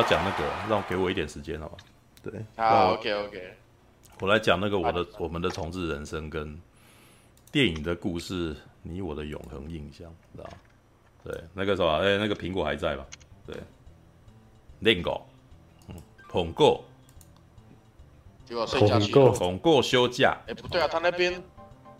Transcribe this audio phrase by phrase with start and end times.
[0.00, 1.76] 要讲那个，让我给我一点时间好吧？
[2.22, 3.54] 对，好，OK OK，
[4.20, 6.58] 我来讲那个我的我们的重置人生跟
[7.52, 10.50] 电影的故事，你我的永恒印象，知道吗？
[11.22, 13.04] 对，那个什么，哎、欸，那个苹果还在吧？
[13.46, 13.54] 对，
[14.78, 15.26] 练狗，
[15.88, 15.94] 嗯，
[16.30, 16.82] 捧过，
[18.46, 21.34] 结果睡觉去捧过捧过休假，哎、欸，不对啊，他那边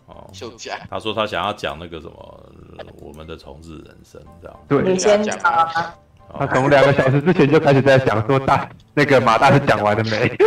[0.07, 2.51] 哦，休假，他说他想要讲那个什么，
[2.99, 5.95] 我们的重置人生，这样，对，你先讲啊。
[6.37, 10.27] 他从两个小时之前就开始在讲说大那个马大师讲完了没？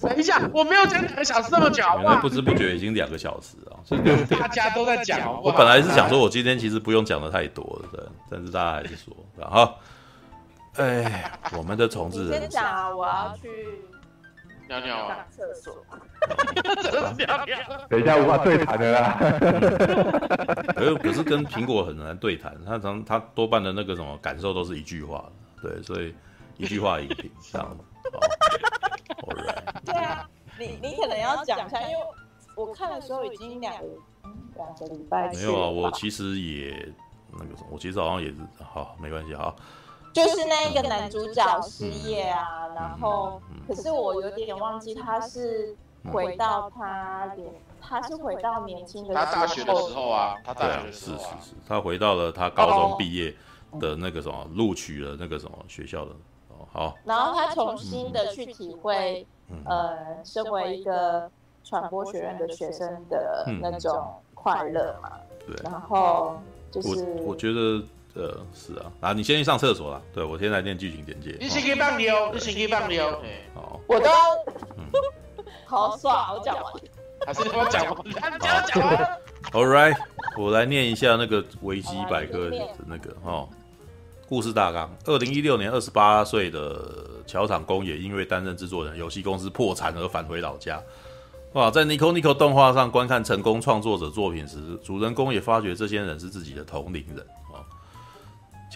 [0.00, 3.76] 等一下，我没有讲两个小时这么久，原来不知不觉已经两个小时啊！
[3.84, 4.00] 所以
[4.34, 5.20] 大家都在讲。
[5.42, 9.74] 我本来是想说，我今天其实不用讲的太多了，对，但是大家还是说，然后，
[10.76, 12.40] 哎，我们的重置人生。
[12.40, 13.48] 先讲啊，我要去
[14.68, 15.84] 尿尿啊，上厕所。
[17.16, 17.58] 尿尿。
[17.88, 19.16] 等一下无法对谈的啦。
[20.74, 25.24] 可 是可是跟苹果很难对谈，他常他多半的那个什么感受都是一句话，
[25.62, 26.14] 对，所以
[26.58, 27.66] 一句话影评这样。
[29.22, 29.84] 好，right.
[29.84, 30.28] 对啊，
[30.58, 31.94] 你你可能要讲一下，因为
[32.54, 33.84] 我看的时候已经两个
[34.56, 35.32] 两个礼拜。
[35.32, 36.92] 没有啊，我其实也
[37.32, 39.54] 那个什么，我其实好像也是好，没关系哈。
[40.12, 45.76] 就是那个男主角失业啊，嗯、然后、嗯、可是我有点忘记他是
[46.12, 51.20] 回到他年，他是回到年轻的时候，他大学的时候啊，他大学的时候、啊。
[51.22, 53.34] 啊、是是是，他回到了他高中毕业
[53.78, 56.10] 的那个什么录、哦、取了那个什么学校的
[56.48, 61.30] 哦好，然后他重新的去体会，嗯、呃，身为一个
[61.62, 65.12] 传播学院的学生的那种快乐嘛，
[65.46, 66.40] 对、嗯，然后
[66.72, 67.82] 就是我我觉得。
[68.18, 70.02] 呃，是啊，啊，你先去上厕所啦。
[70.12, 71.36] 对，我先来念剧情简介。
[71.40, 72.04] 你先可以帮你
[72.40, 73.22] 先可以帮你哦。
[73.54, 74.10] 好，我都，
[75.64, 76.64] 好爽，我讲完。
[77.26, 78.38] 还是我讲完？
[78.66, 79.18] 讲完。
[79.52, 79.96] All right，
[80.36, 83.48] 我来念一下那个维基百科的那个哦，
[84.28, 86.80] 故事大纲：二零一六年，二十八岁的
[87.24, 90.82] 桥场公也因为担任制作人，游戏公司破产而返回老家。
[91.52, 97.24] 哇，在 Nico Nico 动画上观看成功创作者作品时，主人公也发觉这些人是自己的同龄人。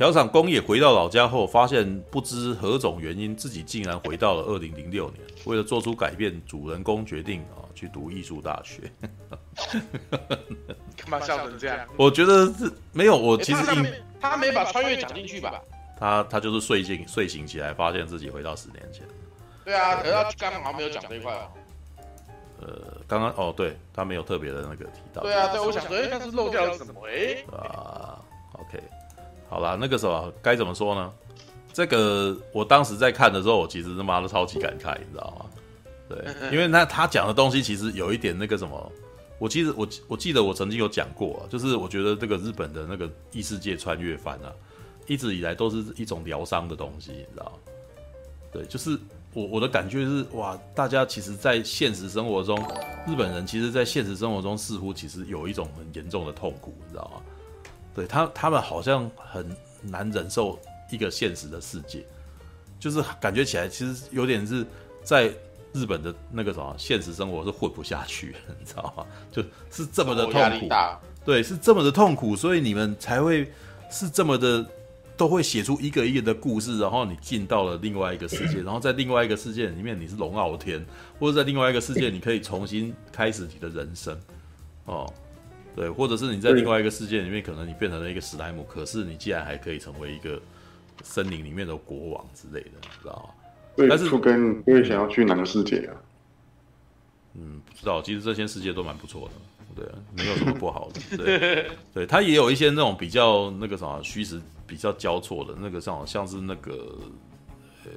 [0.03, 5.21] 桥场公也回到老家后，发现不知何种原因，自己竟然回到了二零零六年。
[5.45, 8.91] 为了做出改变，主人公决定啊去读艺术大学。
[10.97, 11.87] 干嘛笑成这样？
[11.97, 15.63] 我觉得是没有，我其实他没，他没把穿越讲进去吧？
[15.97, 19.07] 他他就是睡醒睡醒起来，发现自己回到十年前。
[19.65, 21.47] 对啊，可是他刚刚好像没有讲这一块哦。
[22.61, 25.23] 呃，刚刚哦，对他没有特别的那个提到。
[25.23, 27.07] 对啊，对，我想说，哎，他是漏掉了什么？
[27.07, 28.12] 哎，啊。
[29.53, 31.13] 好啦，那个时候该怎么说呢？
[31.75, 35.47] 这个我当时在看的时候，我其实他妈的超级感慨，你知道吗？
[36.09, 38.93] 对，因为那他讲的东西其实有一点那个什么，
[39.39, 44.51] 我记得我我记得我曾经有讲过、啊，就是我觉得这个日本的那个异世界穿越番啊，
[45.07, 47.53] 一直以来都是一种疗伤的东西，你知道吗？
[48.55, 48.99] 对，就是
[49.35, 52.59] 我我的感觉是哇，大家其实，在现实生活中，
[53.07, 57.21] 日本人其实，在现实生活中似乎其实有一种很严重的痛苦，你知道吗？
[57.95, 59.47] 对他，他们好像很
[59.83, 60.59] 难忍受
[60.91, 62.05] 一个现实的世界，
[62.79, 64.65] 就是感觉起来其实有点是
[65.03, 65.31] 在
[65.73, 69.07] 日本的那个什么现实生活是混不下去， 你知道吗？
[69.31, 70.69] 就是这么的痛苦，
[71.25, 73.51] 对，是这么的痛苦，所以你们才会
[73.91, 74.65] 是这么的
[75.17, 80.85] 都会写出一个一个的故事，然后你进到了另外一个世界， 然后在另外一个世界里面你是龙傲天，
[81.19, 84.19] 或者在另外一个世界你可以重新开始你的人生，
[84.87, 85.13] 哦。
[85.75, 90.41] 对，或者是你在另外一个世界里面，可能你变成了一个史莱姆，可是你竟然还可以成为一个
[91.03, 93.35] 森林里面的国王之类的，你知道吗？
[93.75, 95.97] 对，但是不跟因为想要去哪个世界啊？
[97.35, 98.03] 嗯，不知道。
[98.03, 101.17] 其实这些世界都蛮不错的，对，没有什么不好的。
[101.17, 106.99] 对，对，它也有一些那种比较那个什么虚实比较交错的那个像像是那个，
[107.87, 107.91] 呃，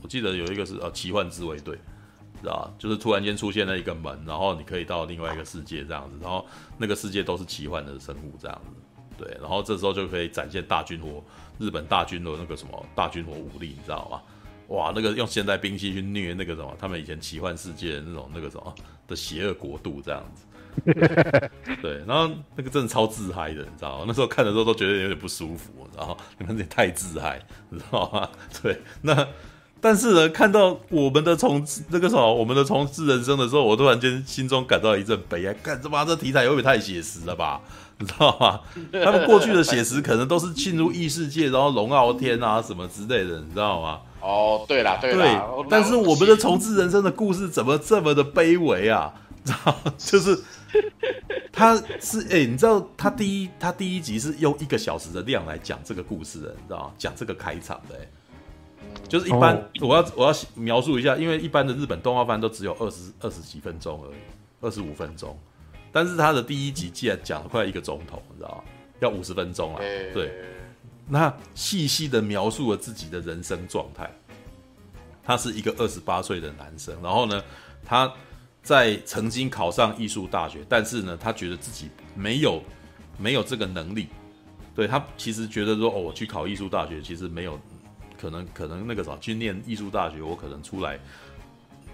[0.00, 1.78] 我记得有一个是呃奇幻自卫队。
[2.40, 6.46] 知道就是突然间出现了一个门，然后你可以到另外一个世界这样子，然后
[6.78, 11.22] 那个世界都是奇幻的生物这样子，对，然后这时候就可以展现大军火，
[11.58, 14.22] 日本大军的那个什么大军火武力，你知道吗？
[14.68, 18.74] 哇，那个用现代兵器去虐那个什么，他们以前奇幻世界的那种那个什么
[19.06, 20.44] 的邪恶国度这样子，
[21.82, 24.04] 对，然后那个真的超自嗨的，你知道吗？
[24.06, 28.30] 那时候看的时候都觉得有点不舒服，然后你们也太自嗨，你知道吗？
[28.62, 29.26] 对，那。
[29.80, 35.54] 但是呢，看到我们的重置那个什么，我们的重置人生的时候，我突然间心中感到一阵悲哀。
[35.54, 37.60] 干，他妈这题材有点太写实了吧？
[37.98, 38.60] 你知道吗？
[39.04, 44.00] 他们过去的写实可能都是进入异世界，然后龙傲天啊什么之类的，你知道吗？
[44.20, 45.24] 哦，对啦，对啦。
[45.24, 49.12] 对，但是我们的重置人生的故事怎么这么的卑微啊？
[49.44, 50.38] 知道，就是。
[51.52, 56.90] 他是哎、欸，你知道他第一他第一集是用一个小时的量来讲这个故事的，你知道吗？
[56.96, 58.08] 讲这个开场的、欸，
[59.08, 64.18] 就是一般、哦、我要我要描述一下，因为一般的日本动画番都只有二十二十几分钟而已，
[64.60, 65.38] 二十五分钟，
[65.90, 68.64] 但是他的第一集竟然讲了快一个钟头，你知道吗？
[69.00, 69.80] 要五十分钟啊，
[70.12, 70.32] 对，
[71.08, 74.10] 那细细的描述了自己的人生状态。
[75.22, 77.42] 他是一个二十八岁的男生，然后呢，
[77.84, 78.12] 他
[78.62, 82.60] 在曾经考上艺术大学，但是呢，他觉得自己没有
[83.16, 84.08] 没有这个能力。
[84.74, 87.60] 对，他其实觉得说，哦，我去考艺术大学，其实没有
[88.20, 90.98] 可能，可能那个啥去念艺术大学，我可能出来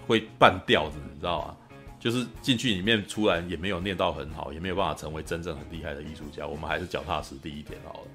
[0.05, 1.57] 会半吊子，你知道吗？
[1.99, 6.45] 就是进去里面出来也没有念到很好，也没有办法成为真正很厉害的艺术家。
[6.45, 8.07] 我们还是脚踏实地一点好了。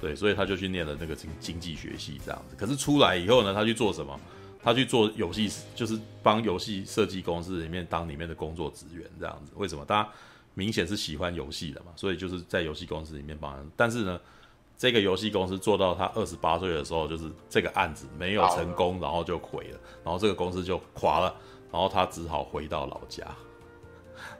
[0.00, 2.56] 对，所以他就去念了那个经经济学系这样子。
[2.56, 4.18] 可是出来以后呢，他去做什么？
[4.62, 9.52] 他去做游戏，就是帮游戏设计公司里面当里面的工作职员这样子。
[9.56, 9.84] 为什么？
[9.84, 10.08] 大家
[10.54, 13.70] 明显是喜欢游戏的嘛，所以就是在游戏公司里面帮。
[13.76, 14.20] 但是呢，
[14.78, 21.34] 这个游戏公司做到他二十八岁的时候，就是这个案子没有成功，然后就毁了，然后这个公司就垮了，
[21.72, 23.24] 然后他只好回到老家。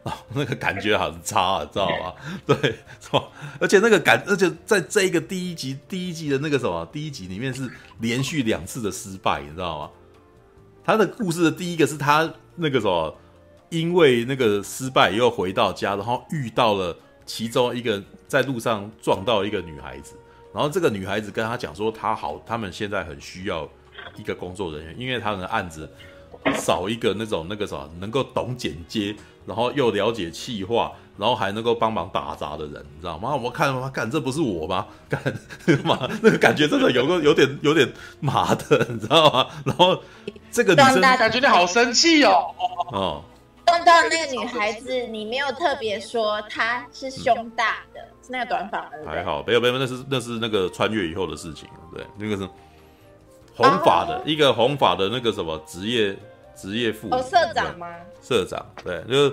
[0.04, 2.14] 哦，那个感觉很差啊，知道吗？
[2.46, 2.56] 对，
[3.00, 3.24] 是吧？
[3.60, 7.68] 而且那个感，而且在这一个第一集第一集的那个什么第一集里面是
[7.98, 9.90] 连续两次的失败，你知道吗？
[10.84, 13.14] 他的故事的第一个是他那个什么，
[13.70, 16.96] 因为那个失败又回到家，然后遇到了
[17.26, 20.14] 其中一个在路上撞到一个女孩子，
[20.54, 23.68] 然后这个女孩子跟他讲说，他好，他们现在很需要
[24.16, 25.90] 一个工作人员，因为他们的案子
[26.54, 29.14] 少一个那种那个什么能够懂剪接，
[29.46, 30.92] 然后又了解企划。
[31.18, 33.34] 然后还能够帮忙打杂的人，你知道吗？
[33.34, 34.86] 我看嘛， 干这不是我吗？
[35.08, 35.20] 干
[35.82, 36.08] 嘛？
[36.22, 39.48] 那个感觉真的有个有点有点麻的，你知道吗？
[39.66, 40.00] 然后
[40.52, 42.54] 这个女生感觉你好生气哦。
[42.92, 43.24] 哦，
[43.66, 48.98] 撞到那个女孩子，你没有特别说她是胸大的，是那个短发的。
[49.06, 52.48] 还好，没有没有，那是那是那个穿越以后的事情，对，那个是
[53.56, 56.14] 红发的、啊、一个红发的那个什么职业
[56.54, 57.86] 职业副哦，社长吗？
[58.22, 59.32] 社长，对，就是。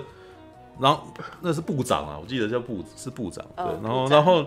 [0.78, 1.04] 然后
[1.40, 3.64] 那是部长啊，我记得叫部是部长，对。
[3.82, 4.46] 然后然后，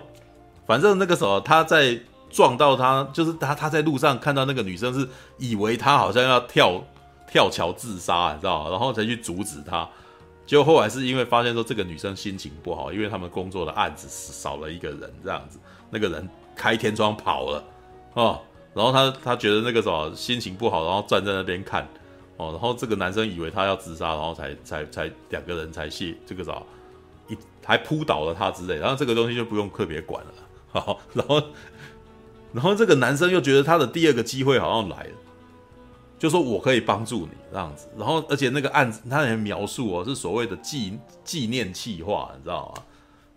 [0.67, 1.99] 反正那个时候他在
[2.29, 5.09] 撞到他，就是他他在路上看到那个女生，是
[5.39, 6.83] 以为他好像要跳
[7.27, 8.69] 跳桥自杀，你知道？
[8.69, 9.89] 然后才去阻止他。
[10.49, 15.59] 结果后来是因为发现说这个女生心情不好，因为他们工作的案子少了一个人，这样子，
[15.91, 17.63] 那个人开天窗跑了
[18.15, 18.41] 哦。
[18.73, 21.87] 然后他他觉得那个时候心情不好，然后站在那边看。
[22.37, 26.59] 哦，然后这个男生以为他要自杀，然后才才才两个人才卸这个啥，
[27.27, 30.33] 一还扑倒了他之类，然后这个东西就不用特别管了。
[30.69, 31.43] 好，然后
[32.53, 35.11] 然后这个男生又觉得他的第二个机会好像来了，
[36.19, 37.89] 就说我可以帮助你这样子。
[37.97, 42.83] 然后而且那个案子他也描述哦，是所谓的纪纪念计划，你知道吗？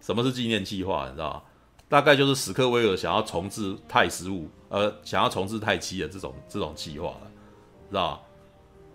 [0.00, 1.06] 什么是纪念计划？
[1.08, 1.42] 你知道吗？
[1.88, 7.30] 大概就是史克威尔想要重置太十五，呃，想要重置太七的这种这种计划了，
[7.88, 8.20] 知道吗？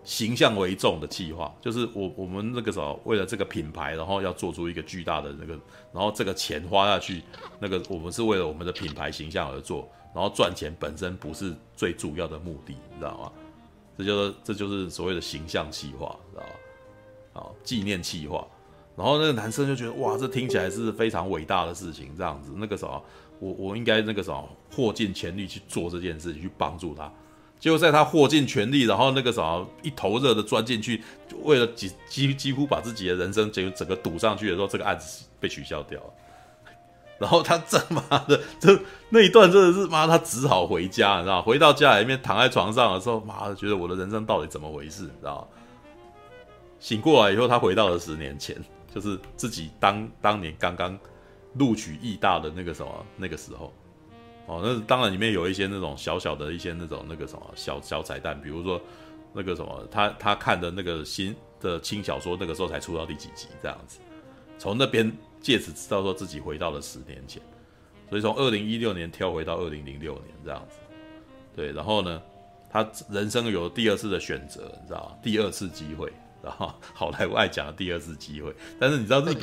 [0.04, 5.52] 形象为重的计划，就是我我们那个时候为了这个品牌，然后要做出一个巨大的那个，
[5.92, 7.22] 然后这个钱花下去，
[7.60, 13.32] 那个我们是为了我们的品牌形象而做，然后赚钱本身不是最主要的目的，你知道吗？
[13.98, 16.48] 这就是这就是所谓的形象气化，知道吗？
[17.32, 18.46] 好，纪念气化，
[18.96, 23.04] 然后那个男生就觉得哇，这听起来是非常伟大的事情，这样子，那个时候
[23.40, 27.12] 我我应该那个时候豁尽全力去做这件事情，去帮助他。
[27.60, 31.02] 结果在他豁尽全力，然后那个啥一头热的钻进去，
[31.42, 36.12] 为了几几几乎把自己的人生整整个赌上去的时候，这个案子被取消掉了。
[37.18, 38.78] 然后他这妈的，这
[39.10, 41.42] 那一段真的是妈，他只好回家，你知道？
[41.42, 45.02] 回到家里面躺在床上的时候，妈的，觉得我的人生到底怎么回事？
[45.02, 45.48] 你知道？
[46.78, 48.56] 醒过来以后，他回到了十年前，
[48.94, 50.96] 就是自己当当年刚刚
[51.54, 53.72] 录取艺大的那个什么那个时候。
[54.46, 58.80] 哦，那当然里面有一些那种小小的一些那种那个什么小小彩蛋，比如说
[59.34, 63.98] 那个什么，他他看的那个新的轻小说，那个时候才出到第几集这样子，
[64.56, 67.40] 从那边借此知道说自己回到了十年前，
[68.08, 70.78] 所以从二零一六年跳回到二零零六年这样子，
[71.54, 72.20] 对，然后呢，
[72.70, 75.16] 他人生有第二次的选择，你知道吗？
[75.22, 79.42] 第二次机会，然后好莱坞爱讲的第二次机会，但是你知道日本，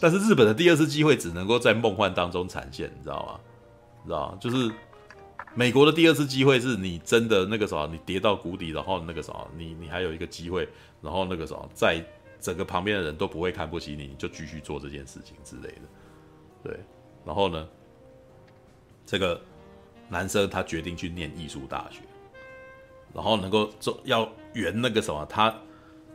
[0.00, 3.40] 但是日本的第二次机会只能够在梦幻当中产现，你知道吗？
[4.04, 4.70] 知道就是
[5.54, 10.68] 美国的第二次机会是你真的那个什么，你跌到谷底，然后那个什么，你你还有一个机会，
[11.00, 12.04] 然后那个什么，在
[12.42, 15.82] 整个旁边的人都不会看不起你，就继续做这件事情之类的。
[16.64, 16.80] 对，
[17.24, 17.68] 然后呢，
[19.06, 19.40] 这个
[20.08, 22.00] 男生他决定去念艺术大学，
[23.14, 25.54] 然后能够做要圆那个什么，他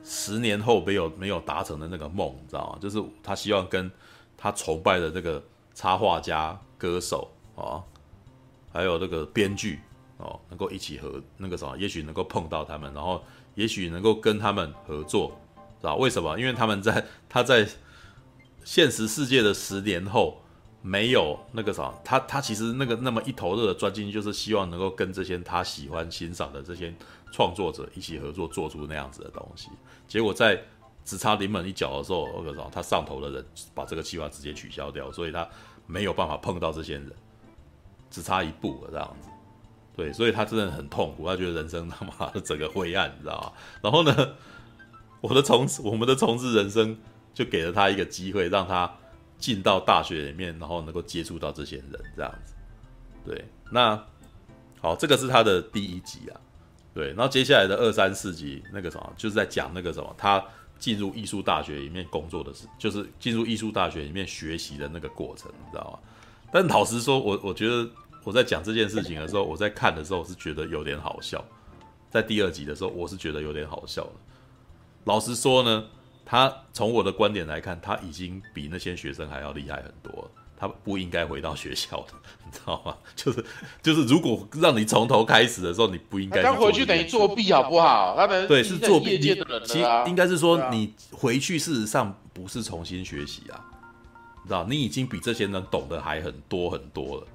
[0.04, 2.80] 十年后没有没有达成的那个梦，你知道吗？
[2.82, 3.90] 就是他希望跟
[4.36, 5.42] 他崇拜的这个
[5.74, 7.82] 插画家、歌手啊，
[8.72, 9.80] 还有那个编剧
[10.18, 13.24] 哦，能够一起合那个什么，也许能够碰到他们，然后
[13.56, 15.40] 也许能够跟他们合作，
[15.82, 16.40] 知道为什么？
[16.40, 17.68] 因为他们在他在
[18.64, 20.42] 现实世界的十年后。
[20.84, 26.94] 没有那个啥，他他其实那个那么一头热的钻进去，就是希望能够跟这些他喜欢欣赏的这些
[27.34, 29.68] 创作者一起合作，做出那样子的东西。
[30.08, 30.58] 结果在
[31.04, 35.46] 只差临门一脚的时候，那个啥，他上头的人把这个计划直接取消掉，所以他
[35.88, 37.12] 没有办法碰到这些人，
[38.10, 39.28] 只差一步了这样子。
[39.94, 43.52] 对，所以他真的很痛苦，他觉得人生他妈的整个灰暗，你知道吗？
[43.82, 44.36] 然后呢，
[45.22, 46.98] 我的重置，我们的重置人生
[47.34, 48.92] 就给了他一个机会，让他。
[49.40, 52.56] 进到大学里面，然后能够接触到这些人，这样子，
[53.24, 54.04] 对，那
[54.82, 56.42] 好，这个是他的第一集啊，
[56.92, 60.44] 对，然后接下来的二三四集，那个什么，就是在讲那个什么，他
[60.80, 66.00] 进入艺术大学里面工作的事，就是进入艺术大学里面学习的那个过程，你知道吗？
[66.52, 67.88] 但老实说，我我觉得
[68.24, 71.46] 我在讲这件事情的时候，我在看的时候是觉得有点好笑，
[72.10, 74.14] 在第二集的时候，我是觉得有点好笑的。
[75.08, 75.86] 老实说呢。
[76.30, 80.32] 他从我的观点来看，他已经比那些学生还要厉害很多了。
[80.60, 82.08] 他不应该回到学校的，
[82.46, 82.98] 你知道吗？
[83.16, 83.46] 就是
[83.82, 86.44] 就是，如果让你从头开始的时候，你不应该。
[86.44, 88.14] 他回去等于作弊，好不好？
[88.18, 89.18] 他们对是作弊。
[89.18, 93.64] 其实应该是说，你回去事实上不是重新学习啊，
[94.44, 94.66] 你知道？
[94.66, 97.28] 你已经比这些人懂得还很多很多了，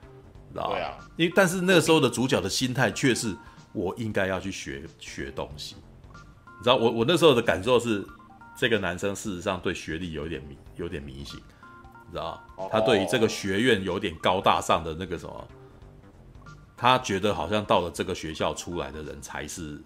[0.53, 0.75] 知道吧？
[0.75, 0.99] 对啊。
[1.17, 3.35] 因为但是那个时候的主角的心态却是，
[3.73, 5.77] 我应该要去学学东西。
[6.63, 8.07] 你知道，我我那时候的感受是。
[8.55, 11.41] 这个男生事实上对学历有点迷，有点迷信，
[12.07, 12.69] 你知道吗？
[12.71, 15.49] 他对于这个学院有点高大上的那个什么，
[16.77, 19.81] 他觉得好像到了这个学校出来的人才是，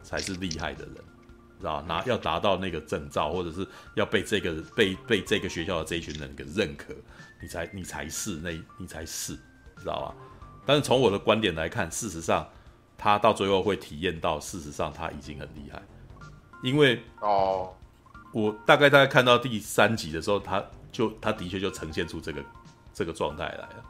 [0.00, 0.94] 才是厉害的人，
[1.58, 1.86] 知道吗？
[1.88, 6.94] 拿要达到那个证照，或者是要被这个被被这个学校的这一群人给认可，
[7.42, 9.34] 你才你才是那，你才是，
[9.76, 10.14] 知道吧？
[10.64, 12.48] 但是从我的观点来看，事实上
[12.98, 15.82] 他到最后会体验到，事实上他已经很厉害。
[16.62, 17.74] 因为哦，
[18.32, 22.44] 我大概大概看到第三集的时候，他就他的确就呈现出这个
[22.94, 23.84] 这个状态来了。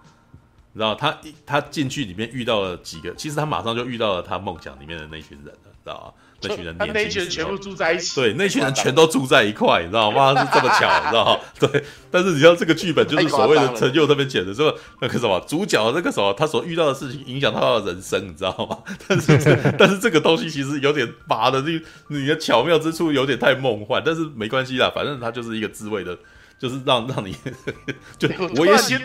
[0.75, 6.23] 然后他他进去里面遇到了几个，其实他马上就遇到了他梦想里面的那群人了，知道吗？
[6.43, 10.31] 那群人，他那群人全部住在一起，对，那群人全都住在一块，你知道吗？
[10.31, 11.40] 是这么巧，你知道吗？
[11.59, 18.78] 对，但是你知道这个剧本就是所谓的陈佑这边剪的，说那个什么主角那个什么他所遇到的事情影响到他的人生，你知道吗？
[19.09, 26.16] 但是但是这个东西其实有点拔的，你你的巧妙之处有点太梦幻，但是没关系啦，反正它就是一个滋味的，
[26.59, 27.35] 就是让让你
[28.19, 28.97] 就我也喜。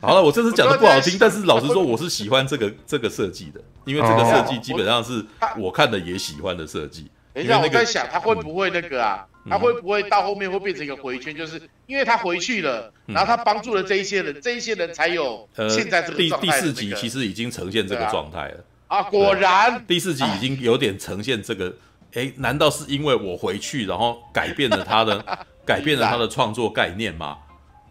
[0.00, 5.24] 好了，我这次讲的不好听，但是老实说，我是喜欢这个这个设计的，因为这个设计基本上是
[5.56, 7.10] 我看的也喜欢的设计。
[7.34, 9.26] 等一下，我在想他会不会那个啊？
[9.48, 11.34] 他会不会到后面会变成一个回圈？
[11.34, 19.02] 就是因为他回去了，然后他帮助了这一些人，这一些人才有现在这个第第四集其实已经呈现这个状态了啊！
[19.04, 21.74] 果然，第四集已经有点呈现这个。
[22.14, 25.22] 哎，难道是因为我回去，然后改变了他的
[25.64, 27.36] 改变了他的创作概念吗？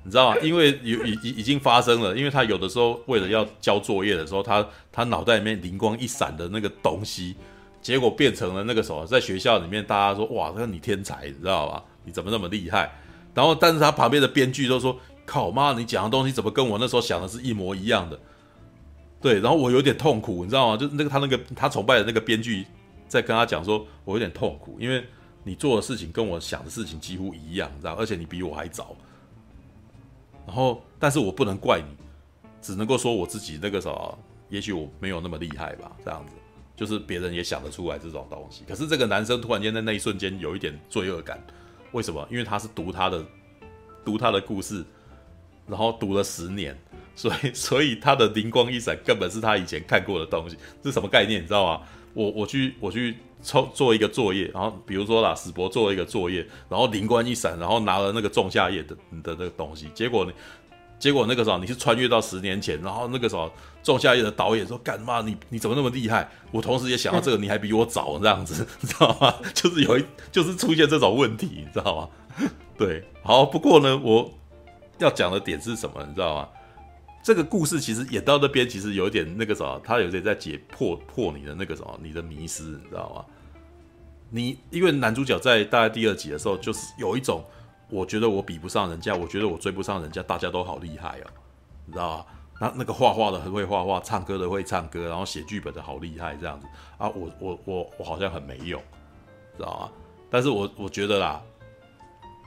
[0.08, 0.38] 你知道吗？
[0.42, 7.36] 因为有已已已经发生了，因为他有的时候为了要交作业的时候，他他脑袋里面灵光一闪的那个东西，
[7.82, 11.84] 结果变成了那个什么，在学校里面大家说哇，那你天才，你知道吧？
[12.06, 12.90] 你怎么那么厉害？
[13.34, 18.18] 然后但是他旁边的编剧都说靠妈，你讲的东西怎么跟我那时候想的是一模一样的？
[19.20, 20.78] 对，然后我有点痛苦，你知道吗？
[20.78, 22.66] 就那个他那个他崇拜的那个编剧
[23.10, 25.04] 在跟他讲说，我有点痛苦，因为
[25.44, 28.96] 你做的事情跟我想的事情几乎一样，你知道，而且你比我还早。
[30.48, 31.96] 然后，但是我不能怪你，
[32.62, 33.92] 只能够说我自己那个啥，
[34.50, 36.34] 也许我没有那么厉害吧，这样子，
[36.74, 38.64] 就是别人也想得出来这种东西。
[38.66, 41.38] 可是这个男生突然间在那一瞬间有一点罪恶感，
[41.92, 42.26] 为什么？
[42.32, 43.26] 因为他是读他的，
[44.06, 44.86] 读他的故事，
[45.68, 46.78] 然后读了十年，
[47.14, 51.44] 所以 所以他的灵光一闪，根本是他以前看过的东西，是什么概念？
[51.44, 51.86] 你知道吗？
[52.14, 60.32] 我我去我去抽做一个作业，然后比如说啦，史博做一个作业，然后灵光一闪，然后拿了那个仲夏夜的的那个东西，结果呢，
[61.00, 63.52] 结果那个时候你是穿越到十年前，然后那个时候
[63.84, 65.22] 仲夏夜的导演说干嘛？
[65.22, 66.30] 你你怎么那么厉害？
[66.52, 69.34] 我同时也想到这个，你还比我早这样子，你知道吗？
[69.54, 72.48] 就是有一就是出现这种问题，你知道吗？
[72.78, 74.32] 对，好，不过呢，我
[74.98, 76.04] 要讲的点是什么？
[76.08, 76.50] 你知道吗？
[77.28, 83.26] 这个故事其实演到那边，其实有点那个什么，他有点在解破破你的那个什么，你的迷思，你知道吗？
[84.30, 87.44] 你因为男主角在大概第二集的时候，就是有一种，
[87.90, 91.28] 我觉得我比不上人家，我觉得我追不上人家，大家都好厉害哦，
[91.86, 92.26] 你知道吗？
[92.62, 96.66] 那那个画画的很会画画，唱歌的会唱歌，然后写剧本的好厉害，这样子
[96.98, 98.82] 啊，我我我我好像很没用，
[99.58, 99.92] 知道吗？
[100.30, 101.42] 但是我我觉得啦，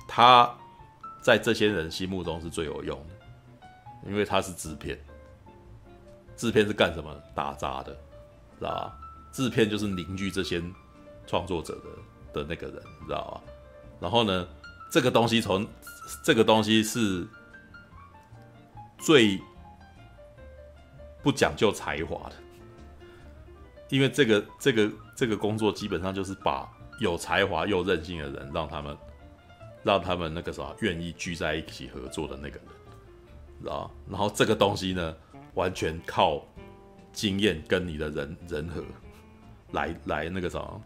[0.08, 0.50] 他
[1.20, 2.99] 在这些人心目中是最有用，
[4.07, 4.99] 因为他是制片，
[6.37, 7.14] 制片是干什么？
[7.35, 7.92] 打杂的，
[8.59, 8.99] 知道吧？
[9.33, 10.62] 制片就是凝聚这些
[11.26, 11.75] 创作者
[12.33, 13.52] 的的那个人，知道吧？
[14.00, 14.49] 然后呢，
[14.90, 15.66] 这个东西从
[16.25, 17.26] 这个东西是
[18.99, 19.40] 最
[21.23, 22.37] 不讲究才华的，
[23.90, 26.66] 因为这个这个这个工作基本上就是把
[26.99, 28.97] 有才华又任性的人，让他们
[29.83, 32.69] 让他们那个啥愿意聚在一起合作的那个人，
[33.61, 33.90] 知道吧？
[34.09, 35.14] 然后这个东西呢，
[35.55, 36.45] 完全靠
[37.12, 38.83] 经验跟你的人人和。
[39.73, 40.83] 来来那个什么，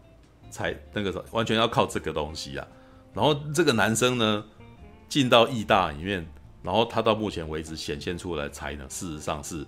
[0.51, 2.67] 才那个什么，完全要靠这个东西啊。
[3.15, 4.45] 然后这个男生呢，
[5.09, 6.23] 进到义大里面，
[6.61, 9.65] 然后他到目前为止显现出来才能，事实上是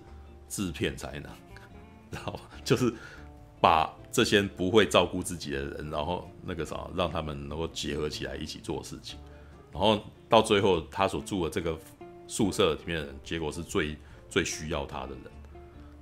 [0.48, 1.24] 制片才能，
[2.12, 2.94] 然后就是
[3.60, 9.18] 把这些不会照顾自己的人，然后那个什么，让他们能够结合起来一起做事情。
[9.72, 11.76] 然后到最后，他所住的这个
[12.28, 13.96] 宿舍里面的人，结果是最
[14.30, 15.24] 最需要他的人。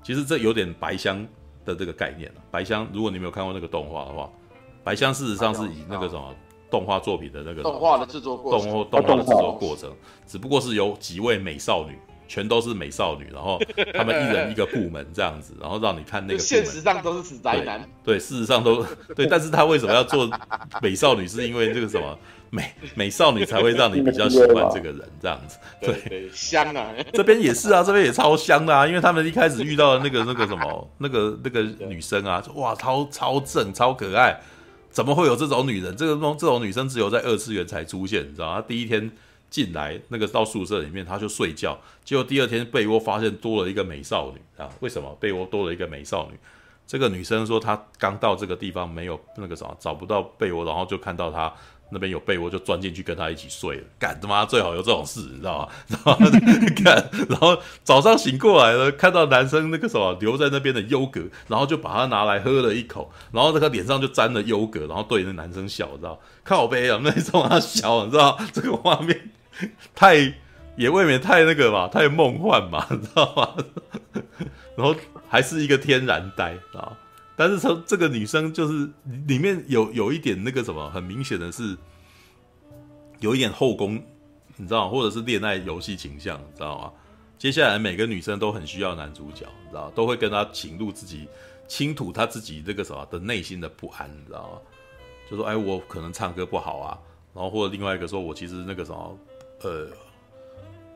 [0.02, 1.26] 其实这有点白箱。
[1.66, 4.30] 的这个概念，白箱，如果你没有看过那个动画的话，
[4.85, 6.33] 白箱事实上是以那个什么
[6.71, 9.92] 动画作品的那个动画的制作过程，动动画的制作过程，
[10.28, 13.61] 只不过是由几位美少女，全都是美少女，然后
[13.95, 16.38] 他们一人一个部门这样子，然后让你看那个。
[16.38, 17.88] 现实上都是死宅男。
[18.04, 20.28] 对，事实上都对，但是他为什么要做
[20.80, 21.26] 美少女？
[21.26, 22.18] 是因为这个什么？
[22.49, 26.95] 美美少女才会让你比较喜欢这个人，这样子，对，香啊！
[27.12, 34.38] 这边也是啊，这边也超香的啊，因为他们一开始遇到的那个那个什么，那个那个女生啊，哇，超超正，超可爱，
[34.90, 35.95] 怎么会有这种女人？
[35.97, 38.54] 这个这种女生只有在二次元才出现，你知道吗？
[38.54, 39.11] 她第一天
[39.50, 44.69] 进来那个到宿舍里面，她就睡觉，结果第二天被窝发现多了一个美少女啊？
[44.81, 46.38] 为什么被窝多了一个美少女？
[46.87, 51.53] 这个女生说她刚到这个地方没有那个什么，找不到被窝，然后就看到她。
[51.88, 55.69] 那边有被窝就钻进去跟他一起睡了，干他妈最好有这种事，你知道吗？
[55.87, 56.16] 然后
[56.83, 66.18] 干，然后早上醒过来了，看到男生那个什么留在那边的优格，然后就把它拿来喝了一口，然后这个脸上就沾了优格，然后对那男生笑，你知道？
[66.42, 68.37] 靠北啊，那种他笑，你知道？
[68.53, 69.31] 这个画面
[69.95, 70.35] 太
[70.77, 73.57] 也未免太那个嘛，太梦幻嘛， 你知道吗？
[74.77, 74.95] 然后
[75.29, 76.97] 还是一个天然呆啊。
[77.38, 78.88] 但是从这个女生就是
[79.27, 81.77] 里面有有一点那个什么，很明显的是
[83.21, 84.03] 有一点后宫，
[84.57, 84.90] 你知道吗？
[84.90, 86.92] 或者是恋爱游戏倾向，你知道吗？
[87.38, 89.90] 接下来每个女生都很需要男主角，你知道？
[89.90, 91.29] 都会跟他倾吐自己，
[91.69, 94.59] 倾吐他自己这个什么的内心的不安，你知道吗？
[95.31, 96.99] 就说哎，我可能唱歌不好啊，
[97.35, 99.19] 然后或者另外一个说我其实那个什么，
[99.62, 99.88] 呃，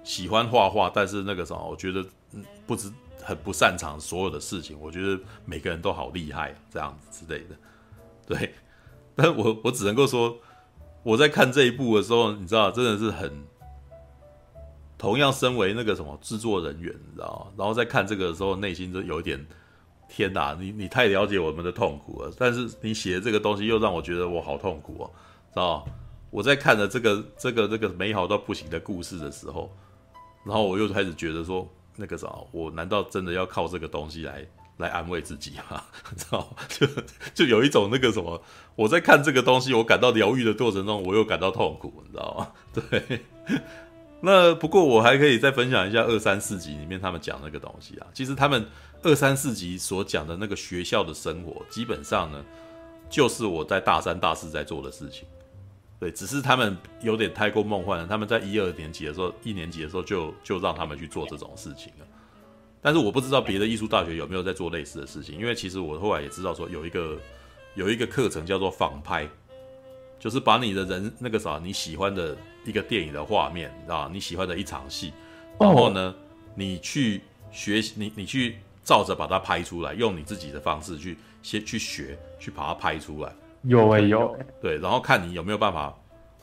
[0.04, 2.92] 喜欢画画，但是那个什么，我觉得嗯不知。
[3.22, 7.54] 很不擅长所有的事情，我觉得每个人都好厉害，这样子之类的，
[8.26, 8.54] 对。
[9.14, 10.38] 但我我只能够说，
[11.02, 13.30] 我在看这一部的时候，你知道，真的是很
[14.96, 17.52] 同样身为那个什么制作人员，你知道？
[17.58, 19.46] 然后在看这个的时候，内心就有一点
[20.08, 22.32] 天哪，你你太了解我们的痛苦了。
[22.38, 25.10] 但是你写的这个东西又让我觉得我好痛苦哦，
[25.50, 25.92] 知道吗？
[26.30, 29.70] 我在看着这个这个这个美好到不行的故事的时候，
[30.44, 31.68] 然后我又开始觉得说。
[31.96, 34.46] 那个啥，我难道真的要靠这个东西来
[34.78, 35.82] 来安慰自己吗？
[36.16, 36.86] 知道就
[37.34, 38.40] 就有一种那个什么，
[38.74, 42.52] 我在看这个东西，我感到疗愈的过程中，我又感到痛苦，你知道吗？
[42.72, 43.20] 对。
[44.22, 48.06] 那不过我还可以再分享一下二三四集里面他们讲那个东西啊。
[48.14, 48.64] 其实他们
[49.02, 52.42] 二三四集所讲的那个学校的生活，基本上呢，
[53.10, 55.28] 就是我在大三、大四在做的事情。
[56.00, 58.06] 对，只是他们有点太过梦幻了。
[58.06, 62.06] 他们在一二年级的时候，一年级的时候就就让他们去做这种事情了。
[62.80, 67.18] 但是我不知道别的艺术大学有没有在做类似的事情，因为其实我后来也知道说有一个
[67.74, 69.28] 有一个课程叫做仿拍，
[70.18, 72.34] 就是把你的人那个啥你喜欢的
[72.64, 75.12] 一个电影的画面啊，你喜欢的一场戏，
[75.58, 76.14] 然后呢，
[76.54, 77.20] 你去
[77.52, 83.30] 学习，你你去照着把它拍出来，用你自己的方式去先去学，去把它拍出来。
[83.62, 85.94] 有哎、欸、有，对，然后看你有没有办法，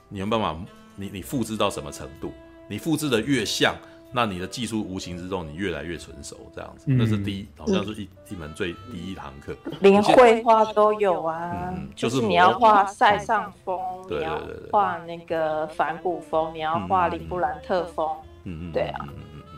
[0.09, 0.61] 你有没有办法，
[0.95, 2.31] 你你复制到什么程度？
[2.67, 3.73] 你复制的越像，
[4.11, 6.85] 那你的技术无形之中你越来越纯熟，这样子。
[6.87, 12.85] 那、嗯、是第一，好像是一一门最第一堂课，连绘画都有啊，嗯、就是你要画。
[12.85, 14.39] 塞尚风，对对对，你要
[14.71, 18.09] 画那个反古风，你要画林布兰特风，
[18.43, 19.05] 嗯嗯，对啊，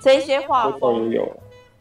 [0.01, 1.25] 这些画风有。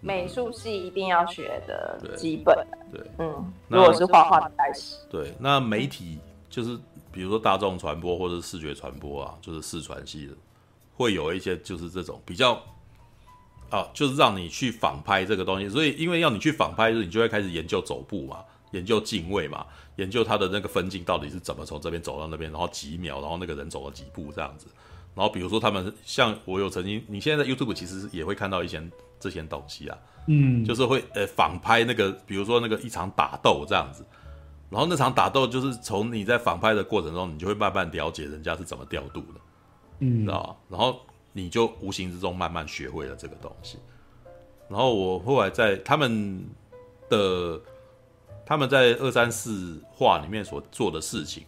[0.01, 2.55] 美术系一定要学的基本，
[2.93, 6.79] 对，对嗯，如果是画画的开始，对，那媒体就是
[7.11, 10.35] 比如说大众传播或者视觉传播啊，就是视传系的，
[10.95, 12.55] 会有一些就是这种比较
[13.71, 24.69] 啊，就是让你去仿拍这个东西，所以因为要你去仿拍，你就会开始研究走步嘛，研究镜位嘛，研究它的那个分镜到底是怎么从这边走到那边，然后几秒，然后那个人走了几步这样子。
[25.15, 28.81] 然后比如说他们像我有曾经，你现在在 YouTube 其实也会看到一些
[29.21, 34.05] 这些东西啊，嗯，就是会呃仿拍那个，比如说那个一场打斗这样子。
[34.71, 39.41] 然后那场打斗就是从你在仿拍的过程中，你就会慢慢了解人家是怎么调度的，
[40.01, 40.57] 嗯，知道吧？
[40.69, 41.01] 然后
[41.33, 43.79] 你就无形之中慢慢学会了这个东西。
[44.69, 46.45] 然后我后来在他们
[47.09, 47.59] 的
[48.45, 51.45] 他们在二三四话里面所做的事情，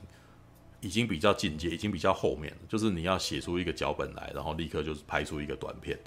[0.81, 2.59] 已经比较进阶，已经比较后面了。
[2.71, 5.99] 就是你要写出一个脚本来，然后立刻就是拍出一个短片。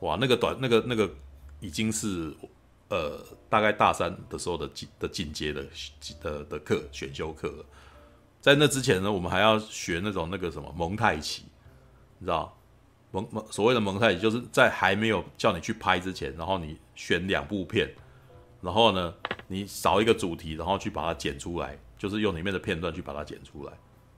[0.00, 1.10] 哇，那个短那个那个
[1.60, 2.34] 已经是。
[2.90, 5.62] 呃，大概大三的时候的进的进阶的
[6.22, 7.64] 的的课选修课了，
[8.40, 11.42] 在那之前呢，我们还要学那种那个什么蒙太奇，
[12.18, 12.58] 你知道
[13.10, 17.94] 蒙蒙所谓的蒙太奇，就是在还没有叫你去拍之前，然后你选两部片，
[18.62, 19.14] 然后呢，
[19.48, 23.72] 你找一个主题，然后去把它剪出来，就是用里面的片段去把它剪出来，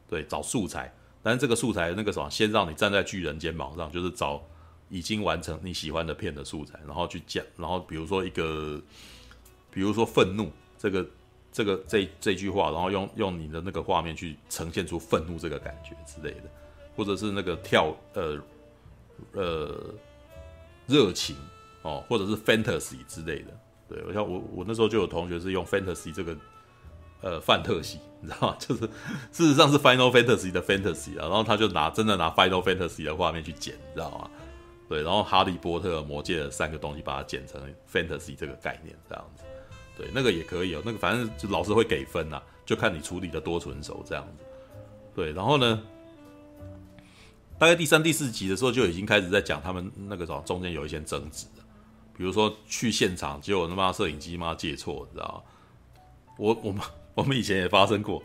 [0.08, 4.40] 对，找素材，但是这个素材那个什么，先让你站在巨人肩膀上，就是找。
[4.90, 8.78] 已经完成你喜欢的片的素材，然后去讲，然后比如说一个，
[9.70, 11.06] 比如说愤怒这个
[11.52, 16.50] 这个这这句话，然后用用你的那个画面去呈现出愤怒这个感觉之类的，
[16.96, 18.38] 或者是那个跳呃
[19.32, 19.94] 呃
[20.86, 21.36] 热情
[21.82, 23.56] 哦，或者是 fantasy 之类的。
[23.88, 26.36] 对，我像我我那时候就有同学是用 fantasy 这个
[27.20, 28.56] 呃范特西，你知道吗？
[28.58, 28.82] 就是
[29.32, 34.30] 事实上是 Final Fantasy 的 fantasy 啊，然后他就拿真的拿 Final Fantasy 的画面去剪，你知道吗？
[34.90, 39.44] 对，然后哈利波特、魔戒的三个东西，把它剪成 fantasy 这个概念这样子，
[39.96, 44.44] 对，那个也可以哦，那个反正老师会给分呐、就看你处理的多纯熟这样子。
[45.14, 45.80] 对，然后呢，
[47.56, 51.46] 大概第三、第四集的时候就已经开始在讲他们那个什么中间有一些争执，
[52.16, 55.44] 比如说去现场结果他妈摄影机妈借错，你知道？
[56.36, 56.82] 我我们
[57.14, 58.20] 我们以前也发生过。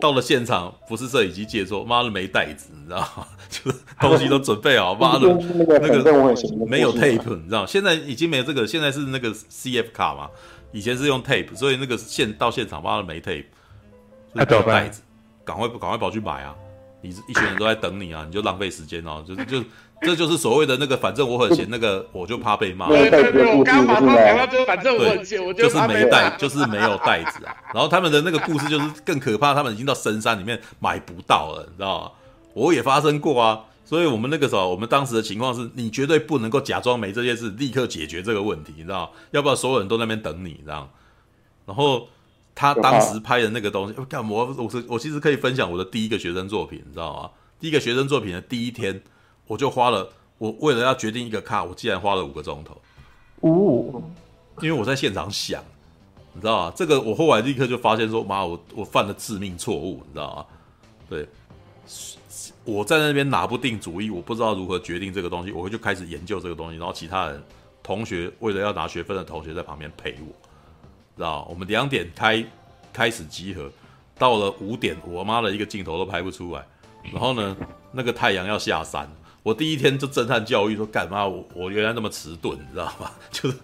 [0.00, 3.26] 到了现场，不是摄影机借错，妈的没袋子，你知道吗？
[3.48, 5.28] 就是东西都准备好，妈的，
[5.80, 7.66] 那个没有 tape，你知道吗？
[7.66, 10.28] 现在已经没有这个，现在是那个 CF 卡嘛，
[10.72, 13.46] 以前是用 tape，所以那个现到现场，妈的没 tape，
[14.32, 15.02] 没有袋子，
[15.44, 16.54] 赶快赶快跑去买啊！
[17.00, 19.62] 你一群人都在等你啊，你就浪费时间哦，就是就。
[20.00, 22.86] 这就是所谓的那个，反正我很闲，那个我就怕被骂。
[22.86, 27.56] 对对对，我刚马上讲到，就是反正我很闲，我就就是没带，就是没有袋子啊。
[27.74, 32.12] 然后他们的那个故事就是更可怕，他们已经到深山里面买不到了，你知道吗？
[32.54, 33.64] 我也发生过啊。
[33.84, 39.10] 所以我们那个时候，我们当时的情况是，你绝对不能够假装没这件事，立刻解决这个问题，你知道吗？
[39.32, 40.88] 要不然所有人都在那边等你，你知道吗？
[41.66, 42.06] 然后
[42.58, 44.32] 他当时拍的那个东西，干嘛？
[44.32, 47.30] 我是我其实可以分享我的第一个学生作品，你知道吗？
[47.60, 49.00] 第一个学生作品的第一天。
[49.46, 52.78] 我就花了，我为了要决定一个卡，我竟然花了五个钟头。
[53.40, 54.02] 哦，
[54.60, 55.64] 因为我在现场想，
[56.34, 56.72] 你知道吗？
[56.76, 60.46] 这个我后来立刻就发现说，妈，我我犯了致命错误，你知道吗？
[61.08, 61.26] 对，
[62.64, 67.42] 我在那边拿不定主意，我不知道如何决定这个东西，我就开始研究这个东西，然后其他人
[67.82, 70.47] 同学为了要拿学分的同学在旁边陪我，
[71.18, 71.46] 知道？
[71.50, 72.44] 我们两点开
[72.92, 73.70] 开始集合，
[74.16, 76.64] 到了五点，我妈的一个镜头都拍不出来，
[77.12, 77.56] 然后呢，
[77.92, 79.10] 那个太阳要下山。
[79.42, 83.10] 我第一天就震撼教育说，干嘛我我原来那么迟钝，你知道吗？
[83.30, 83.56] 就是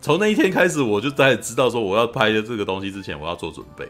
[0.00, 3.88] 从那一天开始，我就在知道说，我要拍的这个东西之前，我要做准备。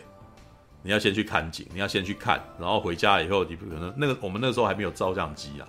[0.85, 5.66] 你要先去看景，你要先去看，然后回家以后，你不可能那个我们那时候还没有照相机啊，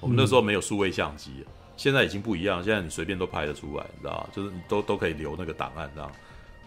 [0.00, 1.44] 我们那时候没有数位相机，
[1.76, 4.28] 现在已经不一样，现在你随便都拍得出来，你知道？
[4.32, 6.12] 就是你都都可以留那个档案，这样。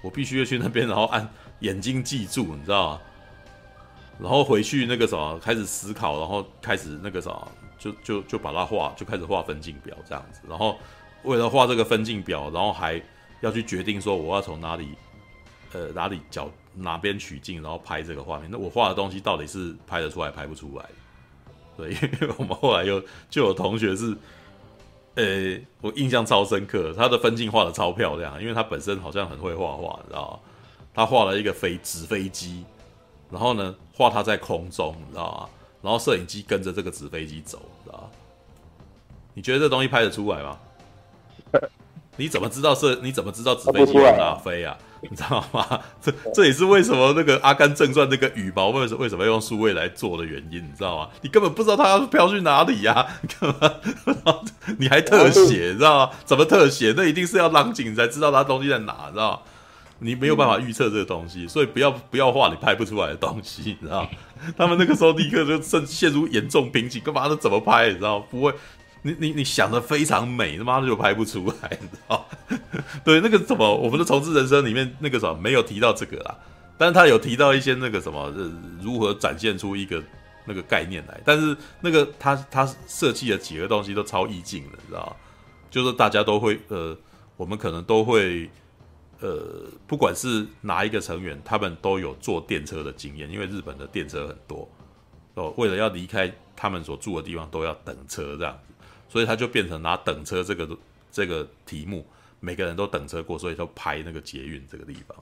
[0.02, 1.28] 我必须要去那边，然后按
[1.60, 3.02] 眼睛记住，你知道吗？
[4.20, 7.52] 然后回去那个什么，开始思考，然后开始那个什么。
[7.82, 10.40] 就就就把它画，就开始画分镜表这样子。
[10.48, 10.78] 然后
[11.24, 13.02] 为了画这个分镜表，然后还
[13.40, 14.90] 要去决定说我要从哪里，
[15.74, 18.48] 呃哪里角哪边取镜，然后拍这个画面。
[18.52, 20.86] 那我画的东西到底是拍得出来，拍不出来？
[21.76, 24.16] 对，因为我们后来又就有同学是，
[25.16, 30.40] 呃，我印象超深刻，他的分镜画的超漂亮，因为他本身好像很会画画，你知道吗？
[30.94, 32.64] 他画了一个飞纸飞机，
[33.30, 35.50] 然后呢画他在空中，你知道吗？
[35.82, 38.10] 然后摄影机跟着这个纸飞机走，你知道吗？
[39.34, 40.58] 你觉得这东西拍得出来吗？
[42.18, 42.98] 你怎么知道是？
[42.98, 44.78] 你怎么知道纸飞机往哪飞啊？
[45.10, 45.80] 你知道吗？
[46.02, 51.10] 这这也是为什么那个《阿甘正传》那个羽毛为什为什么用数位来做的原因，你知道吗？
[51.22, 53.50] 你根本不知道它要飘去哪里呀、你干
[54.24, 54.40] 嘛？
[54.78, 56.12] 你还特写，你知道吗？
[56.24, 56.94] 怎么特写？
[56.96, 59.40] 那一定是要让景才知道它东西在哪，知道吗？
[60.04, 64.08] 你没有办法预测这个东西，所以不要不要画你拍不出来的东西，你知道？
[64.58, 67.36] 他们那个时候立刻就陷陷入严重瓶颈，干嘛的？
[67.36, 67.90] 怎么拍？
[67.90, 68.20] 你知道？
[68.20, 68.52] 不会，
[69.04, 72.26] 你你你想的非常美，他妈的就拍不出来，你知道？
[73.04, 76.38] 对，那个什么，我们的重置人生里面那个什么没有提到这个啦，
[76.78, 80.04] 但是他有提到一些那个什么，呃，如何展现出一个
[80.46, 85.16] 那个概念来，但是那个他他设计的几个东西都超意境的，你知道？
[85.70, 86.96] 就是大家都会呃，
[87.38, 88.50] 我们可能都会
[89.22, 94.70] 呃，不管是哪一个成员，他们都有坐电车的经验，因为日本的电车很多
[95.36, 98.60] 哦，为了要离开他们所住的地方，都要等车这样，
[99.12, 100.78] 所以他就变成拿等车这个
[101.12, 102.08] 这个题目。
[102.44, 105.16] 每个人都等车过，所以都拍那个捷运这个地方。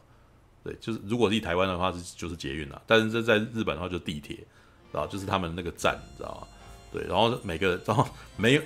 [0.63, 4.37] 对，就是如果是台湾的话是就是捷运啦，但是这在日本的话就地铁，
[4.93, 6.47] 然后就是他们那个站，你知道吗？
[6.93, 8.61] 对，然后每个人，然后没有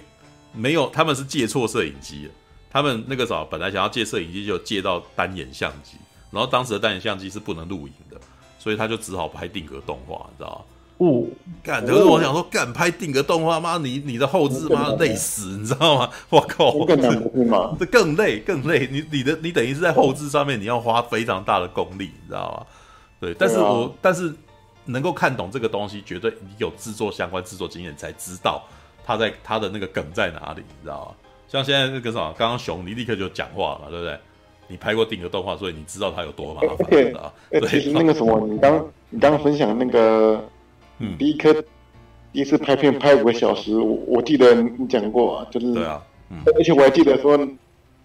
[0.53, 2.29] 没有，他们是借错摄影机，
[2.69, 5.97] 他们那个时候本来想要借摄影机，就借到单眼相机，
[6.29, 8.21] 然后当时的单眼相机是不能录影的，
[8.59, 10.65] 所以他就只好拍定格动画，你知道吗？
[10.97, 11.23] 哦，
[11.63, 11.85] 干！
[11.85, 16.09] 可是我想说，干拍定格动画妈，你你的后置妈累死，你知道吗？
[16.29, 17.75] 我靠，更难不是吗？
[17.79, 18.87] 这更累，更累。
[18.91, 22.65] 你你的你等于是在后置上面，你要花非常大的功力，你知道吗？
[23.19, 24.33] 对，但是我、啊、但是
[24.85, 28.61] 能够看懂这个东西，绝对你有制作相关制作经验，才知道
[29.03, 31.15] 他在他的那个梗在哪里，你知道吗？
[31.47, 34.17] 像现在那个什么，刚刚熊你立刻就讲话了嘛，对不对？
[34.67, 40.41] 你拍过定格动画，所以你知道它有多麻烦，知道对，其实那个什么，你刚你刚分享那个。
[41.03, 41.53] 嗯，第一颗
[42.31, 47.37] 第一次拍片拍五个小时，我我记得你讲过啊，就是对啊，嗯，而且我还记得说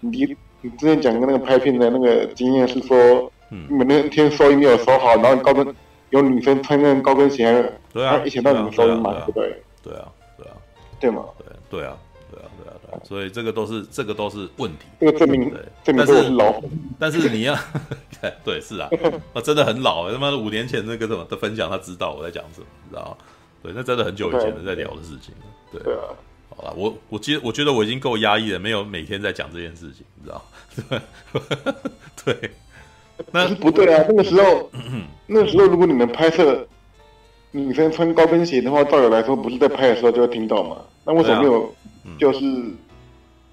[0.01, 5.75] 你你之前讲的那个拍片的那个经验是说，嗯，你们那天收音没有收好，然后高跟
[6.11, 9.63] 有女生穿那高跟鞋，对啊，一起到你们收音嘛，对不对？
[9.83, 10.53] 对啊，对啊，
[10.99, 11.97] 对吗，对对啊，对啊，对啊，对啊，
[13.05, 16.61] 所以这个都是这个都是问题，这个证明对，证明是老，
[16.99, 17.57] 但是你要。
[18.45, 18.89] 对，是啊，
[19.33, 23.17] 啊， 真的很老，他妈的五年前那个什么的分享，他知道我在讲什么，你知道吗？
[23.63, 25.33] 对，那真的很久以前的在聊的事情。
[25.71, 26.11] 对，对啊，
[26.57, 30.45] 好了，我我觉我觉得我已经够压抑了，没有每天在讲这件事情，你知道
[30.91, 31.01] 吗？
[32.25, 32.51] 对， 对，
[33.31, 34.69] 那不对啊，那个时候，
[35.29, 36.67] 那个时候如果你们拍摄
[37.53, 40.79] 女生穿高跟鞋的话，照理来说不是在拍的时候就会听到吗？
[41.05, 41.73] 那为什么没有？
[42.17, 42.41] 就是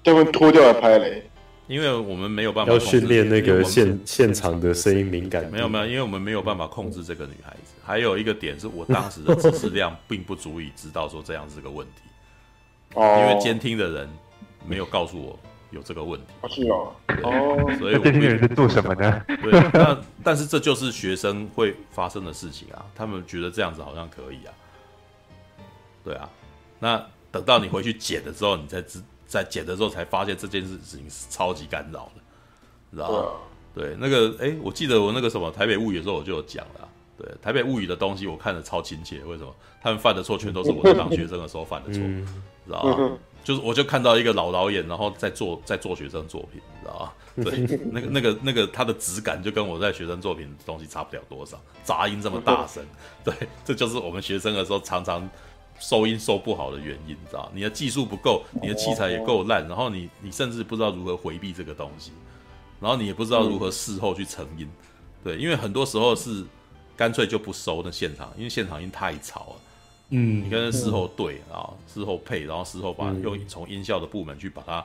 [0.04, 1.22] 他们脱掉来拍雷？
[1.68, 7.74] 因为我们没有办法要训练那个现现场的声音敏感，没有没有，因为我们没有办法控制这个女孩子。
[7.84, 12.02] 还有一个点是我当时的知识量并不足以知道说这样是个问题，
[12.94, 14.08] 哦，因为监听的人
[14.64, 15.36] 没有告诉我
[15.72, 16.26] 有这个问题。
[16.48, 16.92] 是哦，
[17.24, 19.20] 哦，所以监听的人在做什么呢？
[19.26, 24.54] 对，那但是这就是学生会发生的事情啊，他们觉得这样子好像可以啊，
[26.04, 26.30] 对啊，
[26.78, 29.02] 那等到你回去剪的时候，你才知。
[29.28, 32.22] 在剪的时候才发现这件事情是超级干扰的，
[32.92, 33.28] 知道吗？
[33.74, 39.52] 对，那个，哎、欸，我记得我那个什么《台北物语》的时候我就有讲了，对，《台北物语》的东西我看的超亲切，为什么？
[39.82, 42.24] 他们犯的错全都是我在当学生的时候犯的错，嗯、
[42.66, 43.18] 知道吗？
[43.42, 47.12] 就是我就看到一个老导演，然后在做在做学生作品，你知道吗？
[47.50, 52.86] 对， 那个那个那个他的质感就跟我在学生作品的东西差不了多少，杂音这么大声，
[53.24, 53.34] 对，
[53.64, 55.28] 这就是我们学生的时候常常。
[55.78, 57.50] 收音收不好的原因，你知道？
[57.54, 62.12] 你的技术不够，你的器材也够烂，然后你你甚至不知道如何回避这个东西，
[62.80, 64.66] 然后你也不知道如何事后去成音，
[65.22, 66.44] 对，因为很多时候是
[66.96, 69.56] 干脆就不收那现场，因为现场音太吵了，
[70.10, 74.84] 嗯，你跟事后对啊，事后配，然后事后把用从音效的部门去把它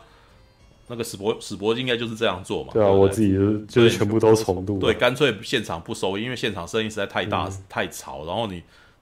[0.88, 8.62] 那个史博史博应该就是这样做嘛，对啊，我自己就是就是全部都重录，对，干脆现场不收，因为现场声音实在太大太吵，然后你。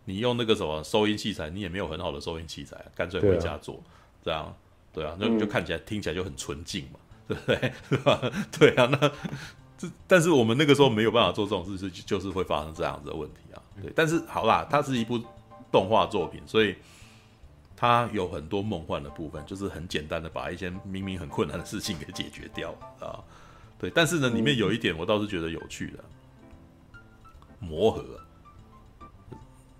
[0.09, 3.85] 你用那个什么收音器材，你也没有很好的收音器材，干脆回家做，啊
[4.23, 4.57] 这样，
[4.91, 7.73] 对啊，那就看起来、嗯、听起来就很纯净嘛， 对不对？
[7.87, 8.19] 是吧？
[8.57, 9.11] 对啊，那
[9.77, 13.61] 这但是我们那个时候没有办法做这种事是，就是会发生这样子的问题啊。
[13.79, 15.21] 对，但是好啦，它是一部
[15.71, 16.75] 动画作品，所以
[17.77, 23.23] 它有很多梦幻的部分，就是很简单的把一些明明很困难的事情给解决掉啊。
[23.77, 26.03] 对，但是呢，里面有一点我倒是觉得有趣的，
[27.59, 28.03] 磨合。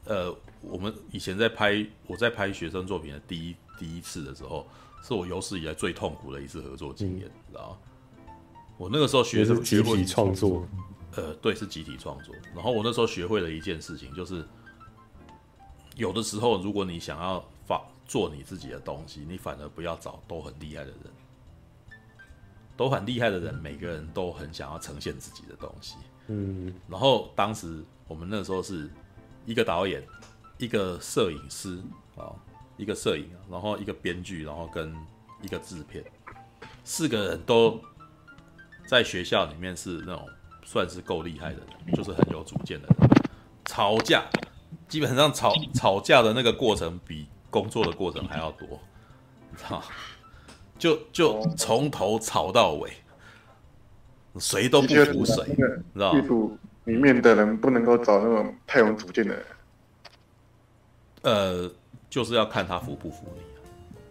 [0.10, 4.68] 呃，我们以前在拍，我在拍学生作品的第一第一次的时候，
[5.04, 7.78] 是我有史以来最痛苦的一次合作经验，嗯、知道吗？
[8.76, 10.68] 我那个时候学是集体创作，
[11.16, 12.34] 呃，对，是集体创作。
[12.56, 14.44] 然后我那时候学会了一件事情，就是
[15.96, 21.00] 有的时候，如果你想要发做你自己的东西，你反而不要找都很厉害的人，
[22.76, 25.98] 都很厉害的人，每个人都很想要呈现自己的东西。
[26.30, 28.90] 嗯，然后当时我们那时候是。
[29.50, 30.06] 一个导演，
[30.60, 31.82] 一个摄影师
[32.16, 32.30] 啊，
[32.78, 34.96] 一个摄影，然后一个编剧，然后跟
[35.42, 36.06] 一个制片，
[36.84, 37.82] 四个人都
[38.86, 40.24] 在学校里面是那种
[40.64, 43.10] 算是够厉害的人，就是很有主见的人。
[43.66, 44.24] 吵架，
[44.88, 48.68] 基本上吵吵架的那个过程比工作的过程还要多，
[49.50, 49.86] 你知道吗？
[50.78, 52.92] 就就从头吵到尾，
[54.38, 55.56] 谁都不服谁，
[55.96, 56.22] 知道吗？
[56.86, 59.46] 里面的人不能够找那种太有主见的人。
[61.22, 61.72] 呃，
[62.10, 63.42] 就是要看他服不服你，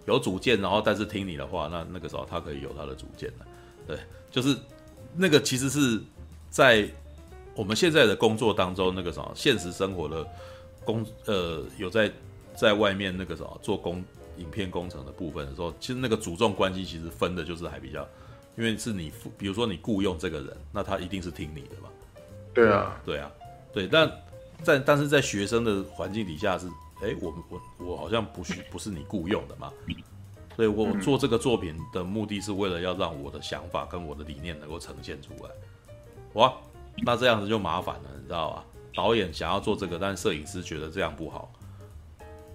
[0.06, 3.46] 有主见，然后但是听你的话，那那个时候他可以有他的主见的。
[3.86, 3.98] 对，
[4.30, 4.54] 就是
[5.16, 5.98] 那个其实是
[6.50, 6.86] 在
[7.54, 10.26] 我们现在的工作当中，那个什么现实生活的
[10.84, 12.12] 工呃有在
[12.54, 14.04] 在外面那个什么做工
[14.36, 18.06] 影片工程的部分的时候，其实那个主重关系其实分的就是还比较，
[18.56, 21.88] 因为是你比如说你雇佣这个人，那他一定是听你的嘛。
[22.60, 23.30] 对啊，对啊，
[23.72, 24.10] 对，但
[24.62, 26.68] 在但是在学生的环境底下是。
[27.00, 29.72] 哎，我我我好像不是 不是你雇佣的嘛，
[30.56, 35.50] 所以我做这个作品的目的是为了要让我的想法跟我的理念能够呈现出来。
[36.32, 36.52] 哇，
[37.04, 38.64] 那这样子就麻烦了，你知道吧？
[38.96, 41.52] 导演想要做这个，但摄影师觉得这样不好，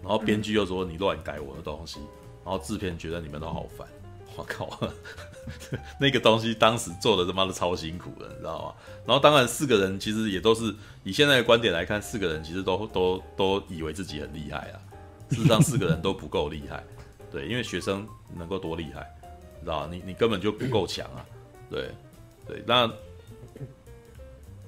[0.01, 2.01] 然后编剧又说你乱改我的东西，
[2.43, 3.87] 然后制片觉得你们都好烦。
[4.35, 4.77] 我靠，
[5.99, 8.75] 那个东西当时做的他妈的超辛苦的，你知道吗？
[9.05, 14.79] 然后当然四个人其实也都是以现在的观点来看，四个人其实都都都以为自己很厉害啊。
[15.29, 16.83] 事实上四个人都不够厉害，
[17.31, 19.05] 对，因为学生能够多厉害，
[19.59, 19.89] 你知道吗？
[19.91, 21.25] 你你根本就不够强啊，
[21.69, 21.89] 对
[22.47, 22.91] 对，那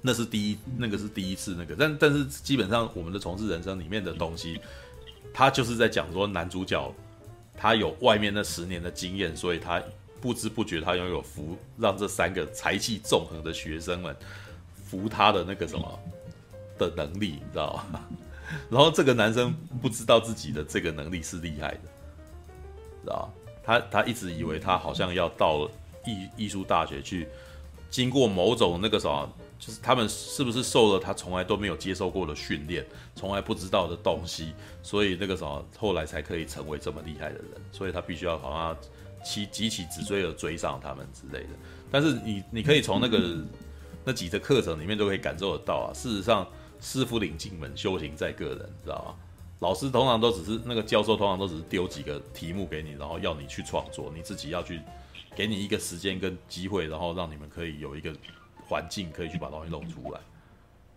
[0.01, 4.59] 那是第一，那个是第一次那个，但但是基本上我们的重制人生里面的东西，
[5.33, 6.93] 他就是在讲说男主角。
[7.57, 9.81] 他有外面那十年的经验，所以他
[10.25, 14.15] 不知不觉他拥有服让这三个才气纵横的学生们
[14.73, 15.99] 服他的那个什么
[16.79, 18.03] 的能力，你知道吗？
[18.71, 21.81] 然后这个男生不知道自己的这个能力是厉害的，
[23.03, 23.51] 知道吗？
[23.63, 25.69] 他他一直以为他好像要到
[26.07, 27.27] 艺艺术大学去，
[27.91, 29.31] 经过某种那个什么。
[29.57, 32.85] 就是他们是不是受了他从来都没有接受过的训练，
[33.15, 38.77] 从来不知道的东西，所以那个什么后来才可以成为这么厉害的人，所以他必须要好像
[39.25, 41.49] 骑急起直追而追上他们之类的。
[41.91, 43.43] 但是你你可以从那个
[44.05, 45.91] 那几个课程里面都可以感受得到啊。
[45.93, 46.47] 事实上，
[46.79, 49.15] 师傅领进门，修行在个人，知道吗？
[49.59, 54.79] 老师通常都只是那个教授，通常都只是丢几个题目给你，然后要你去创作，你自己要去
[55.35, 58.13] 给你一个时间跟机会，然后让你们可以有一个。
[58.67, 60.19] 环境可以去把东西弄出来，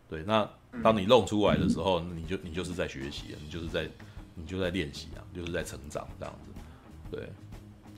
[0.09, 0.23] 对。
[0.23, 0.49] 那
[0.83, 3.87] 当你弄出来的时候，你就你就是在学习，你就是在
[4.35, 6.63] 你就在练习啊，就是在成长这样子。
[7.11, 7.29] 对，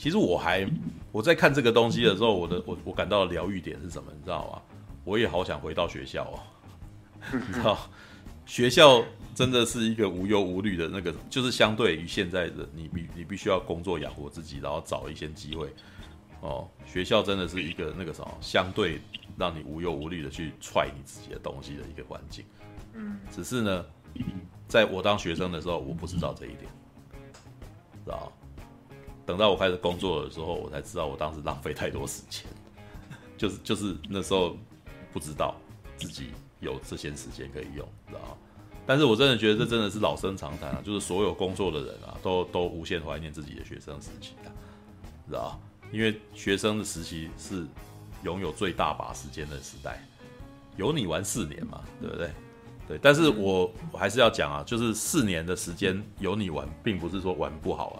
[0.01, 0.67] 其实我还
[1.13, 4.11] 我在看这个东西的时候，我的我我感到的疗愈点是什么？
[4.17, 4.63] 你知道吗？
[5.05, 6.41] 我也好想回到学校哦。
[7.47, 7.77] 你知道，
[8.47, 15.69] 学校真的是一个无忧无虑的那个，就是相对于现在的你必你必须要工作养活自己，然后找一些机会
[16.41, 16.67] 哦。
[16.87, 18.99] 学校真的是一个那个什么相对。
[19.39, 22.45] 让你无忧无虑的去踹你自己的东西的一个环境，
[22.93, 23.87] 嗯，只是呢，
[24.69, 26.65] 在我当学生的时候，我不知道这一点，
[28.05, 28.31] 知道？
[29.31, 32.45] 等到我开始工作的时候，我才知道我当时浪费太多时间，
[33.39, 34.57] 就是就是那时候
[35.13, 35.55] 不知道
[35.97, 38.37] 自己有这些时间可以用，知道？
[38.85, 44.51] 但是我真的觉得这真的是老生常谈啊，就是所有工作的人啊，都都无限怀念自己的学生时期啊，
[45.29, 45.61] 知道？
[45.93, 47.65] 因为学生的时期是。
[48.23, 50.07] 拥有最大把时间的时代，
[50.77, 52.31] 有你玩四年嘛，对不对？
[52.87, 57.99] 对，但是我我还是要讲啊，就是四年的时间有你玩，并不是说玩不好啊，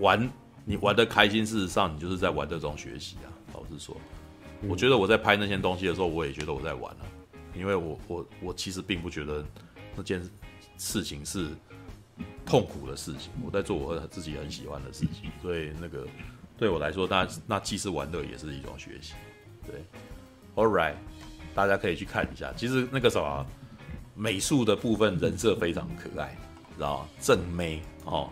[0.00, 0.28] 玩
[0.64, 3.30] 你玩得开心，事实上你就是在玩这种学习啊。
[3.54, 3.96] 老实说，
[4.68, 7.06] 我觉得我在拍那些东西的时候，我也觉得我在玩啊，
[7.54, 9.44] 因为我我我其实并不觉得
[9.94, 10.20] 那件
[10.78, 11.48] 事情是
[12.44, 16.06] 痛苦的事情，我在做我自己很喜欢的事情，所以那个。
[16.58, 19.14] 对我来说，那那既是玩乐，也是一种学习。
[19.64, 19.82] 对
[20.56, 20.92] ，All right，
[21.54, 22.52] 大家可以去看一下。
[22.54, 23.46] 其实那个什么
[24.14, 26.36] 美术的部分，人设非常可爱，
[26.76, 27.08] 知道？
[27.18, 28.28] 正妹哦，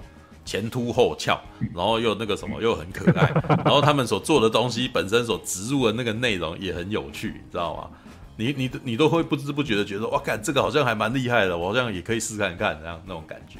[0.49, 1.39] 前凸后翘，
[1.75, 3.31] 然后又那个什么又很可爱，
[3.67, 7.91] 然后他们所做的东西本身所植入的那个内容也很有趣，你知道吗？
[8.39, 13.59] 你你你都会不知不觉的觉得，哇，看这个好像还蛮厉害的，我好像也可以试看看，那样那种感觉。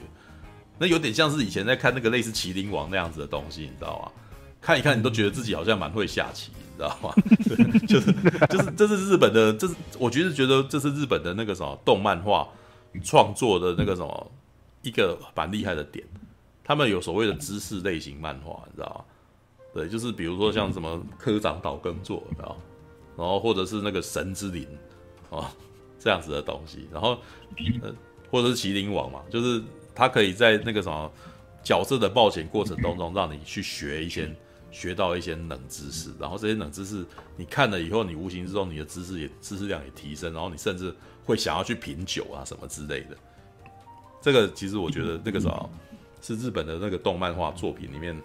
[0.79, 4.11] 那有点像是以前在看那个类似《麒麟王》那样子的东西，你知道吗？
[4.63, 7.13] 看一看，你都觉得自己好像蛮会下棋，你知道吗？
[7.87, 8.13] 就是
[8.49, 12.49] 就是这是日本的，这是我觉得觉得这是日本的那个什么动漫画
[13.05, 14.31] 创作的那个什么
[14.81, 16.03] 一个蛮厉害的点。
[16.69, 19.05] 他们有所谓的知识类型漫画，你知道吗？
[19.73, 22.57] 对，就是比如说像什么科长岛耕作，你知道，
[23.17, 24.69] 然后或者是那个神之灵
[25.31, 25.47] 哦
[25.99, 27.19] 这样子的东西，然后
[27.83, 27.93] 呃
[28.31, 29.63] 或者是麒麟王嘛，就是
[29.95, 31.11] 他可以在那个什么
[31.65, 34.31] 角色的冒险过程当中，让你去学一些。
[34.71, 37.03] 学到一些冷知识，然后这些冷知识
[37.37, 40.95] 你看了以后，你无形之中你的知识也知识量也提升，然后你甚至
[41.25, 43.17] 会想要去品酒啊什么之类的。
[44.21, 45.71] 这个其实我觉得那个时候
[46.21, 48.17] 是日本的那个动漫画作品里面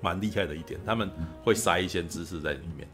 [0.00, 1.10] 蛮厉害的一点，他们
[1.44, 2.88] 会塞一些知识在里面，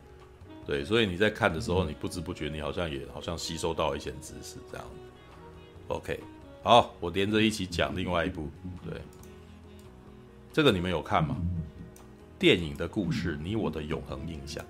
[0.66, 4.86] 对，所以你在看的时候，你不知不觉你好像也好像吸收到一些知识这样。
[5.88, 6.20] OK，
[6.62, 8.48] 好，我连着一起讲另外一部，
[8.84, 9.00] 对，
[10.52, 11.36] 这个你们有看吗？
[12.38, 14.64] 电影的故事，你我的永恒印象。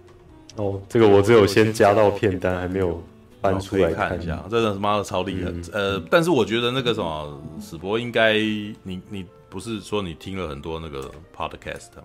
[0.56, 3.02] 哦，这个我只有先加到片单，还没有
[3.40, 4.44] 搬出来看，看一下。
[4.50, 12.04] 真的是妈的超厉害，嗯、呃，但是我觉得那个什么史博应该，你你不是说你听了很多那个 podcast 吗？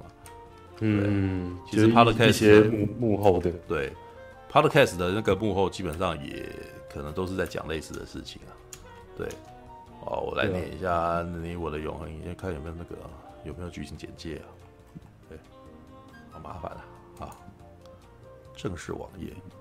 [0.80, 3.92] 嗯，其实 podcast 一些幕幕后的，对
[4.52, 6.50] podcast 的那个幕后，基本上也
[6.92, 8.52] 可能都是在讲类似的事情啊。
[9.18, 9.28] 对，
[10.06, 12.96] 哦，我来念一下你我的永恒，你先看有没有那个
[13.46, 14.46] 有没有剧情简介啊？
[15.30, 15.38] 对，
[16.32, 16.84] 好麻烦了
[17.20, 17.30] 啊，
[18.56, 19.53] 正式网页，好，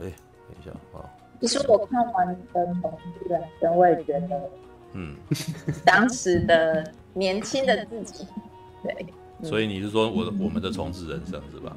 [0.00, 0.12] 哎，
[0.48, 1.04] 等一下啊。
[1.40, 2.34] 其实我看完的
[2.80, 4.40] 《同志人生》，我也觉得，
[4.92, 5.16] 嗯，
[5.84, 8.26] 当时的年轻的自己。
[8.82, 9.06] 对，
[9.42, 11.76] 所以你是说我的我们的重置人生是吧？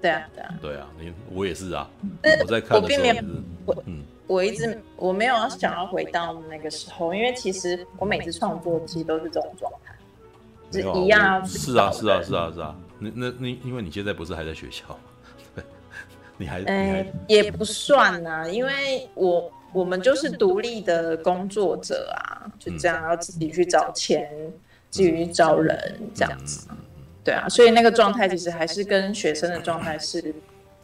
[0.00, 1.90] 对啊，对啊，对啊，你我也是啊。
[2.22, 3.26] 我在看的时候也是，
[3.66, 9.94] 我嗯，我一直我没有要想要回到那个时候，因为其实我每次创作其实都是这种状态，
[10.72, 11.44] 是一样。
[11.46, 12.74] 是啊，是啊，是啊，是啊。
[12.98, 15.00] 那那那，因为你现在不是还在学校吗？
[16.38, 24.26] 你还嗯也不算啊，因为我我们就是独立的工作者啊，就这样要自己去找钱。
[24.90, 26.66] 至于招人这样子，
[27.22, 30.34] 对啊，所以那个状态其实还是跟学生的状态是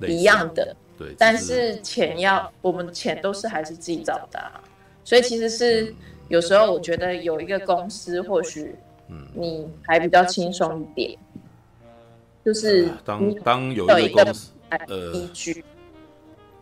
[0.02, 1.14] 一样的，对。
[1.16, 4.38] 但是钱要我们钱都是还是自己找的，
[5.04, 5.94] 所以其实是
[6.28, 8.74] 有时候我觉得有一个公司或许，
[9.32, 11.18] 你还比较轻松一点，
[12.44, 14.50] 就是当当有一个公司
[14.88, 15.64] 呃依据，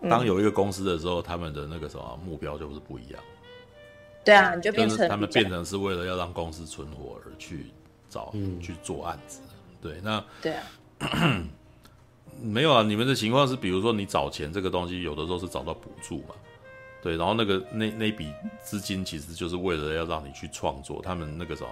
[0.09, 3.23] 当有一个公司的时候，他们的那个什么目标就是不一样。
[4.25, 7.67] 对啊，你就变成他们变成是为了要让公司存活而去
[8.09, 9.41] 找、嗯、去做案子。
[9.81, 10.63] 对，那对啊，
[12.41, 12.83] 没有啊。
[12.83, 16.35] 你们的情况是，比如说你找钱这个东西，有的时候是找到补助嘛。
[17.03, 18.33] 对，然后那个那那笔
[18.63, 21.71] 资金其实就是为了要让你去创作，他们那个什么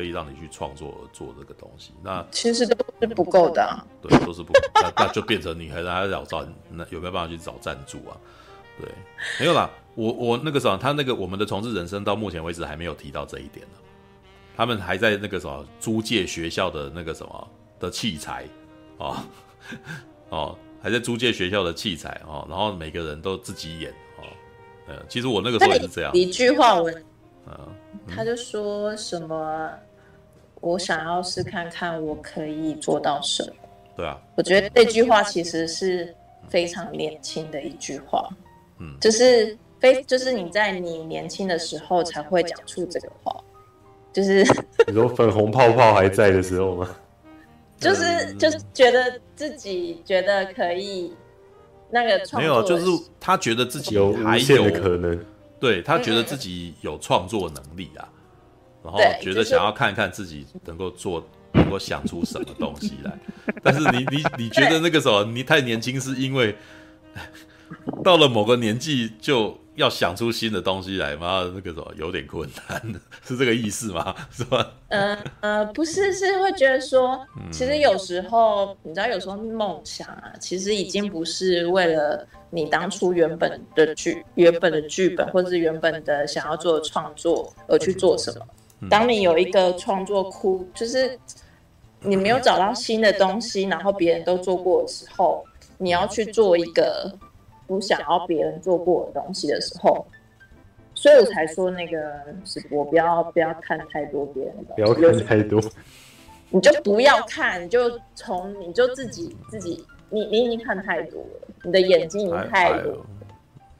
[0.00, 1.92] 可以让你去创作而做这个东西。
[2.02, 4.60] 那其实都是不够的、啊，对，都是不够。
[4.74, 8.16] 那 那就变成你还还要找那有没有办法去找赞助啊？
[8.80, 8.88] 对，
[9.38, 9.70] 没有啦。
[9.94, 13.74] 我我那个时候，他那个我们的同志人生到目前为止还没有提到这一点呢。
[14.56, 17.48] 他们还在那个什么租借学校的那个什么
[17.78, 18.46] 的器材
[18.98, 19.16] 哦
[20.30, 24.24] 哦，还在租借学校的器材哦，然后每个人都自己演哦。
[24.86, 26.12] 呃，其实我那个时候也是这样。
[26.14, 26.90] 一句话我，
[27.46, 27.68] 嗯，
[28.08, 29.70] 他就说什么，
[30.60, 33.52] 我想要试看看我可以做到什么。
[33.96, 36.14] 对啊，我觉得这句话其实是
[36.48, 38.28] 非常年轻的一句话。
[38.78, 39.56] 嗯，就是。
[39.80, 43.34] 非就是你在你年轻的时候才会讲出这个话，
[44.12, 44.44] 就是
[44.86, 46.90] 你说粉红泡泡还在的时候吗？
[47.80, 51.14] 就是就是觉得自己觉得可以
[51.88, 52.84] 那个创作，没有，就是
[53.18, 55.18] 他觉得自己有无限的可能，
[55.58, 58.06] 对，他觉得自己有创作能力啊，
[58.82, 63.18] 然后觉得想要看一看自己能够做能够想出什么东西来，
[63.62, 66.54] 但是你你你觉得那个时候你太年轻，是因为
[68.04, 69.56] 到了某个年纪就。
[69.76, 71.50] 要想出新的东西来吗？
[71.54, 72.82] 那个什么有点困难，
[73.26, 74.14] 是这个意思吗？
[74.30, 74.70] 是吧？
[74.88, 77.18] 呃呃，不是，是会觉得说，
[77.50, 88.46] 其实有时候、嗯、你知道，有时候梦想啊，其实已经不是为了你当初原本的剧、原本的剧本，或者是原本的想要做的创作而去做什么。
[88.80, 91.18] 嗯、当你有一个创作库，就是
[92.00, 95.44] 你没有找到新的东西，然后别人都做过的时候，
[95.78, 97.12] 你要去做一个。
[97.66, 100.04] 不想要别人做过的东西的时候，
[100.92, 101.96] 所以我才说那个
[102.44, 105.62] 直播不要不要看太多别人的，不要看太多，
[106.48, 113.06] 你就不要看，你就从你就自己自己，你你已经看太多了，你的眼睛已经太多了，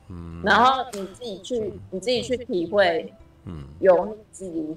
[0.09, 3.13] 嗯，然后你自己去你自己去体会，
[3.45, 4.77] 嗯，由你自己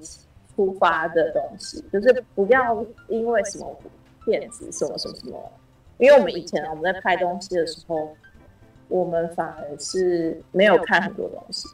[0.54, 3.76] 出发的东西，就是不要因为什么
[4.24, 5.52] 骗子什么什么什么，
[5.98, 8.16] 因为我们以前我们在拍东西的时候。
[8.88, 11.66] 我们反而是没有看很多东西，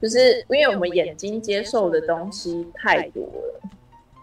[0.00, 3.60] 就是因为我们眼睛接受的东西太多了。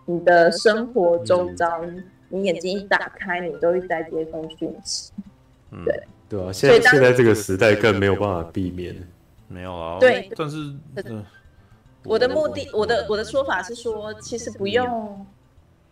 [0.06, 1.84] 你的生活周遭，
[2.30, 5.12] 你眼睛一打开，你都一直在接收讯息。
[5.84, 8.96] 对对啊，现在现在这个时代更没有办法避免。
[9.50, 10.74] 没有啊，对，但是
[12.06, 15.26] 我的目的，我的我的说法是说，其实不用，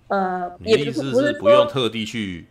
[0.08, 2.48] 呃，也不是不是不用特地去。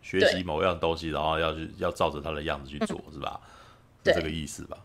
[0.00, 3.38] 学习某样东西，然后要去要照着他的样子去做，嗯、是吧？
[4.06, 4.78] 是这个意思吧？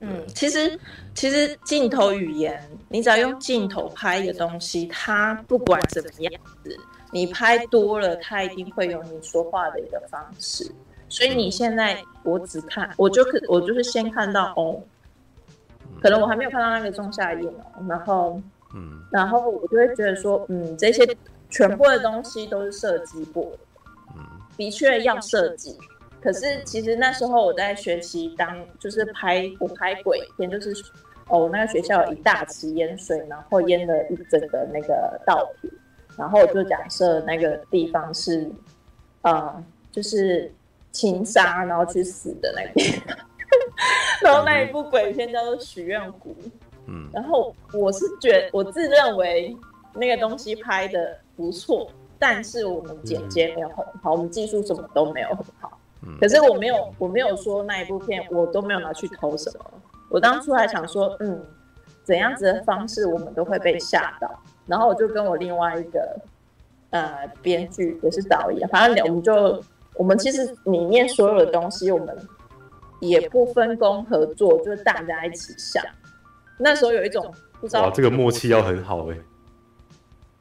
[0.00, 0.78] 嗯，其实
[1.12, 6.32] 其实镜头语言，你只要用镜头拍一个东西，它不管怎么样
[6.62, 6.74] 子，
[7.12, 10.72] 你拍多了，它一定会有你说话的一个方式。
[11.10, 14.80] 所以你现在我只看，我就可我就是先看到哦，
[16.04, 18.38] 可能我还没有看到那个仲夏夜哦，然后
[18.74, 21.02] 嗯，然后我就会觉得说，嗯，这些
[21.48, 23.58] 全部的东西都是设计过的，
[24.14, 24.22] 嗯，
[24.54, 25.74] 的确要设计。
[26.20, 30.74] 可是其实那时候我在学习当就是拍我拍鬼片，就是
[31.28, 35.72] 哦，那个学校有一大池淹水，然后淹了一整个那个稻田，
[36.18, 38.46] 然后我就假设那个地方是
[39.22, 40.52] 啊、呃，就是。
[40.94, 43.02] 情杀，然后去死的那边，
[44.22, 46.30] 然后那一部鬼片叫做《许愿湖》，
[46.86, 49.56] 嗯，然后我是觉我自认为
[49.94, 59.64] 那个东西拍的不错，但是我们剪接没有很好，我们技术什么都没有很好，嗯，可是我没有我没有说那一部片我都没有拿去投什么，
[60.08, 61.44] 我当初还想说，嗯，
[62.04, 64.30] 怎样子的方式我们都会被吓到，
[64.66, 66.16] 然后我就跟我另外一个
[66.90, 69.62] 呃编剧也是导演，反正我们就。
[69.96, 72.18] 我们其实里面所有的东西，我们
[73.00, 75.84] 也不分工合作，就是大家一起想。
[76.58, 79.16] 那时候有一种不知道，这个默契要很好哎。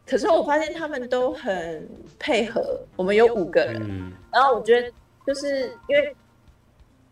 [0.05, 1.89] 可是我发现他们都很
[2.19, 2.79] 配合。
[2.95, 4.91] 我们有五个人，嗯、然后我觉得
[5.25, 6.15] 就是因为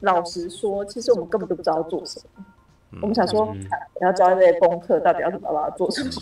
[0.02, 2.46] 老实说，其实我们根本就不知道做什么。
[2.92, 3.66] 嗯、我们想说，嗯、
[4.02, 6.20] 要教这些功课，到底要怎么把它做出去？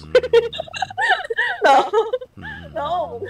[1.63, 1.91] 然后，
[2.73, 3.29] 然后我们。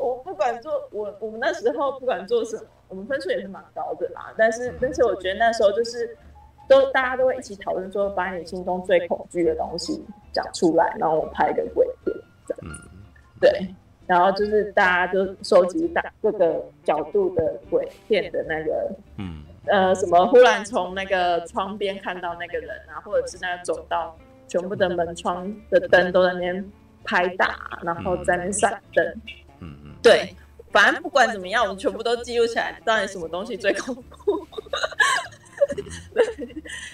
[0.00, 4.32] 我不管做，我我们那时候不管做什么，我们分数也是蛮高的啦。
[4.36, 6.16] 但是，但是我觉得那时候就是，
[6.66, 12.88] 都大家都会一起讨论说，把你心中最恐惧的东西讲出来，然后我拍一个鬼片这样子。
[13.40, 13.74] 对，
[14.06, 24.16] 然后就是大家就收集大各个角度的鬼片的那个，嗯，呃，什么忽然从那个窗边看到那个人啊，或者是那个走道，
[24.48, 26.72] 全部的门窗的灯都在那边
[27.04, 29.20] 拍打，然后在那边闪灯。
[30.02, 30.34] 对，
[30.70, 34.46] 反正不管怎么样，我们全部都记录起来，到底什么东西最恐怖。
[36.14, 36.24] 对，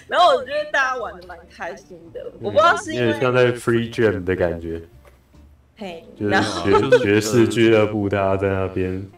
[0.07, 4.81] 然后我觉得大家玩的蛮开心的，嗯、我不知道是因为像在 Free Jam 的感觉，
[5.77, 9.09] 嘿，就是学爵士俱乐部，大家在那边。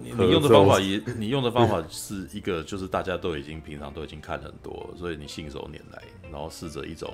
[0.00, 7.12] 你用的方法也，你用的方法 是一个，就是大家都已经平常都已经看很多，所以你信手拈来，然后试着一种。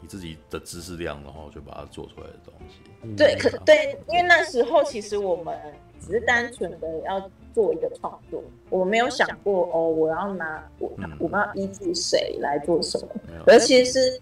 [0.00, 3.16] 你自己的知识量，然后就把它做出来的东西。
[3.16, 5.56] 对，可对，因为那时候其实我们
[6.00, 13.08] 只是单纯的要做一个创作，我们没有想过哦，我要拿我我们要依据谁来做什么。
[13.46, 14.20] 而其实，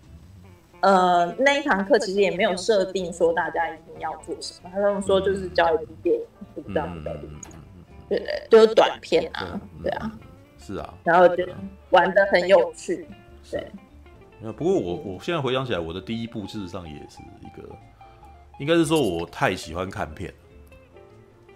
[0.80, 6.22] 呃，那一堂课其实也没有设定说大家一定要做什么，他们说就是教一部电影，
[6.56, 7.20] 就这样子的。
[8.08, 10.10] 对对，就是短片啊，对啊，
[10.58, 11.46] 是啊，然后就
[11.90, 13.06] 玩的很有趣，
[13.50, 13.66] 对。
[14.56, 17.68] 不过我我现在回想起来，我的第一部事实上也是一个，
[18.60, 20.32] 应该是说我太喜欢看片，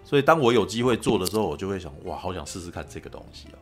[0.03, 3.57] 所以当我有机会做的时候，我就会想，哇，好想试试看这个东西啊！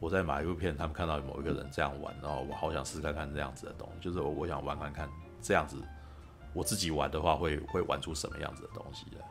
[0.00, 5.08] 我在买一部片，他们看到某一个人这样玩，然后我好想试试看看这样子的东西，就是我我想玩玩看
[5.40, 5.76] 这样子，
[6.52, 9.24] 我自己玩的话会会玩出什么样子的东西来。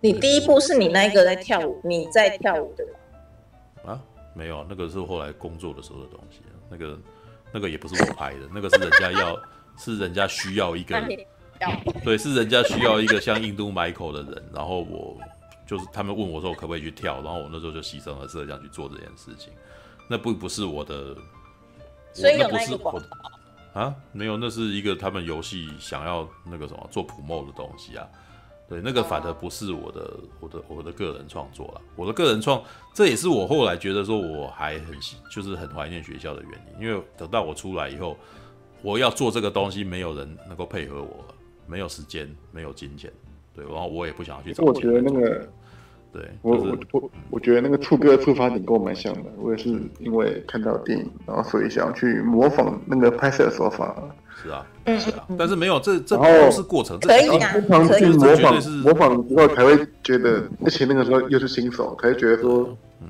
[0.00, 3.92] 你第一部是你那个在跳舞，你在跳舞对吧？
[3.92, 4.00] 啊，
[4.34, 6.96] 没有，那个是后来工作的时候的东西，那个。
[7.52, 9.40] 那个也不是我拍的，那个是人家要，
[9.78, 11.00] 是人家需要一个，
[12.04, 15.16] 对，是人家需要一个像印度 Michael 的人，然后我
[15.66, 19.52] 就是他们问我说我可不可以去跳，然后我那时候就牺牲了摄像去做这件事情，
[20.08, 21.16] 那不不是我的，
[22.12, 23.80] 所以有那个广告。
[23.80, 28.08] 啊，没有，那是一个他们游戏想要那个什么做 promote 的东西啊。
[28.68, 31.80] 对，那个反而不是我的，我的，我的个人创作了。
[31.96, 32.62] 我的个人创，
[32.92, 34.94] 这也是我后来觉得说我还很，
[35.34, 36.86] 就是很怀念学校的原因。
[36.86, 38.14] 因为等到我出来以后，
[38.82, 41.24] 我要做这个东西，没有人能够配合我，
[41.66, 43.10] 没有时间，没有金钱，
[43.54, 44.62] 对，然后我也不想要去找。
[44.62, 45.48] 我觉得那个，
[46.12, 49.30] 对，我我我我觉得那个触哥的出发点跟我蛮像的。
[49.38, 53.96] 我也是因为看到电影，然后所以想要去模仿那个拍摄的手法。
[54.40, 62.68] 是啊，是啊，但是没有这这都是过程，可以啊，经常去模仿模仿之后才会觉得，而且那个时候又是新手，才会觉得说，
[63.00, 63.08] 嗯，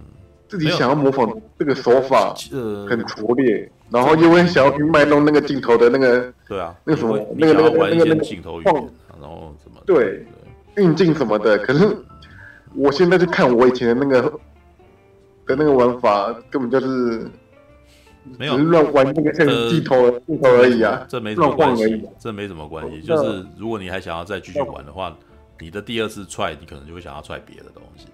[0.48, 8.74] 自己想要模仿这个手法，呃，很拙劣，然后又会想要去卖弄那个镜头的那个，对啊，那个什么，那个那个那个那个镜头语言，
[9.20, 10.26] 然后什么，对，
[10.76, 11.58] 运镜什么的。
[11.58, 11.86] 可是
[12.74, 14.22] 我现在去看我以前的那个
[15.46, 17.30] 的那个玩法，根本就是。
[18.38, 19.46] 没有乱玩那个镜
[19.84, 23.00] 头镜头而已啊，这没什么关系，这没什么关系。
[23.00, 25.16] 就是如果你还想要再继续玩的话，
[25.60, 28.06] 你的第二次踹，你可能就会想要踹别的东西。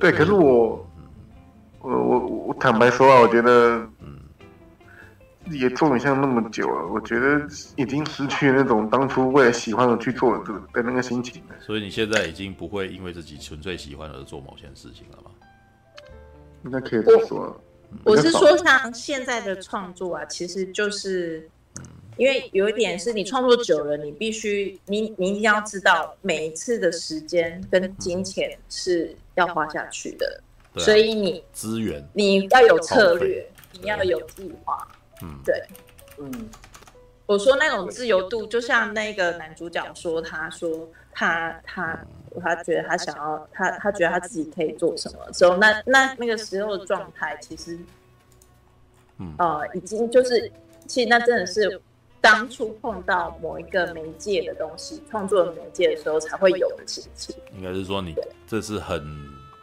[0.00, 0.86] 对，可是我，
[1.80, 4.18] 我我我坦白说啊，我觉得，嗯，
[5.50, 7.40] 也做影像那么久了，我觉得
[7.76, 11.54] 已经失去那种当初为了喜欢而去做的的那个心情了。
[11.60, 15.30] 所以你现在已经不会因为自己纯粹喜欢而做某件事情了吗？
[16.64, 17.60] 应该可以这么说。
[18.04, 21.48] 我，是说，像现在的创作啊，其实就是，
[22.16, 30.40] 因为有一点是你创作久了，你必须你你一定要知道每一次的时间跟金钱是要花下去的，
[30.74, 34.86] 啊、所以你资源你要有策略，你要有计划。
[35.22, 35.62] 嗯，对，
[36.18, 36.30] 嗯，
[37.24, 41.98] 我说那种自由度，就像那个男主角说，他说他他
[42.40, 47.78] 他觉得他想要他他觉得他自己可以做什么时候，那那那个时候的状态，其实，
[49.18, 50.50] 嗯呃，已经就是，
[50.86, 51.80] 其实那真的是
[52.20, 57.34] 当初碰到某一个媒介的东西，创作的媒介的时候才会有的事情。
[57.54, 58.14] 应该是说你
[58.46, 59.02] 这是很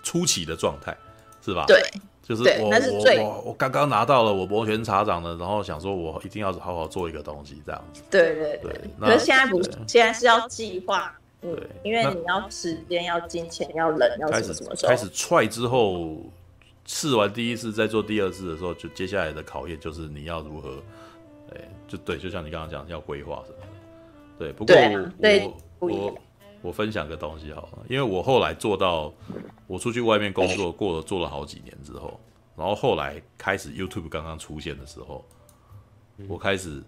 [0.02, 0.96] 初期的状态，
[1.42, 1.66] 是吧？
[1.68, 1.82] 对。
[2.26, 8.02] 就是我我我我刚刚拿到了我摩拳擦掌的，然后想说我一定要好好做一个东西这样子。
[8.10, 8.72] 对对对。
[8.98, 11.14] 可是现在不是，现在是要计划。
[11.44, 11.70] 对。
[11.84, 14.90] 因为你要时间，要金钱，要人，要什么什么时候。
[14.90, 16.18] 开始踹之后，
[16.86, 20.82] 试完第一次，再做第二次的时候，就接下来的考验就是你要如何，
[21.54, 23.68] 哎，就对，就像你刚刚讲要规划什么的。
[24.40, 24.76] 对，不过
[25.80, 26.18] 我我。
[26.64, 29.14] 我分享个东西好了，因为我后来做到，
[29.68, 32.18] 我出去外面工作过了，做了好几年之后，
[32.56, 35.26] 然后后来开始 YouTube 刚刚出现的时候，
[36.26, 36.82] 我开始，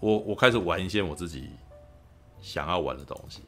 [0.00, 1.50] 我我开始玩一些我自己
[2.40, 3.42] 想要玩的东西，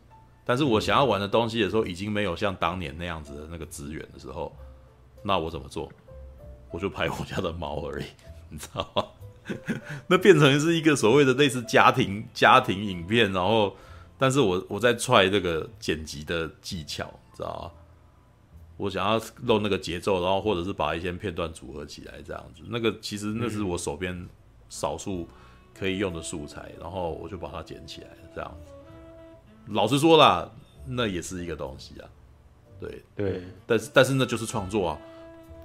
[0.45, 4.55] 但是我想要玩的东西的时候，已经没有像当年那样子的那个资源的时候，
[5.23, 5.91] 那我怎么做？
[6.71, 8.05] 我就拍我家的猫而已，
[8.51, 9.05] 你知道吗？
[10.07, 13.77] 那变成是一个所谓的类似家庭家庭影片，然后。
[14.23, 17.71] 但是我我在踹这个剪辑的技巧，知道吗？
[18.77, 22.61] 我想要弄那个节奏，然后或者是把一些片段组合起来，这样子。
[22.69, 24.29] 那个其实那是我手边
[24.69, 25.27] 少数
[25.73, 28.73] 可以用的素材，然后我就把它剪起来，这样子。
[29.69, 30.51] 老实说啦，
[30.87, 32.09] 那也是一个东西啊。
[32.81, 34.99] 对对，但是但是那就是创作啊。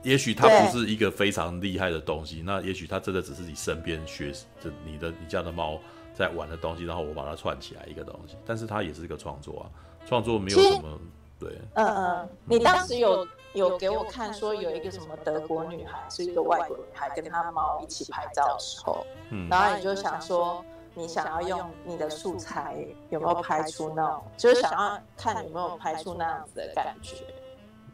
[0.03, 4.31] 也许它不是一个非常厉害的东西，那也许它真的只是你身边学
[4.61, 5.79] 的你的你家的猫。
[6.17, 9.63] 在玩的东西，然后我把它串起来一个东西，但是它也是一个创作啊，
[10.07, 10.97] 创作没有什么
[11.37, 11.59] 对。
[11.73, 20.63] 嗯嗯，你当时有有给我看说有一个什么德国女孩，是一个外国女孩，跟她猫一起拍照的时候，嗯，然后你就想说，
[20.95, 22.77] 你想要用你的素材
[23.09, 27.17] 有没有拍出那种，就是想要看有没有拍出那样子的感觉，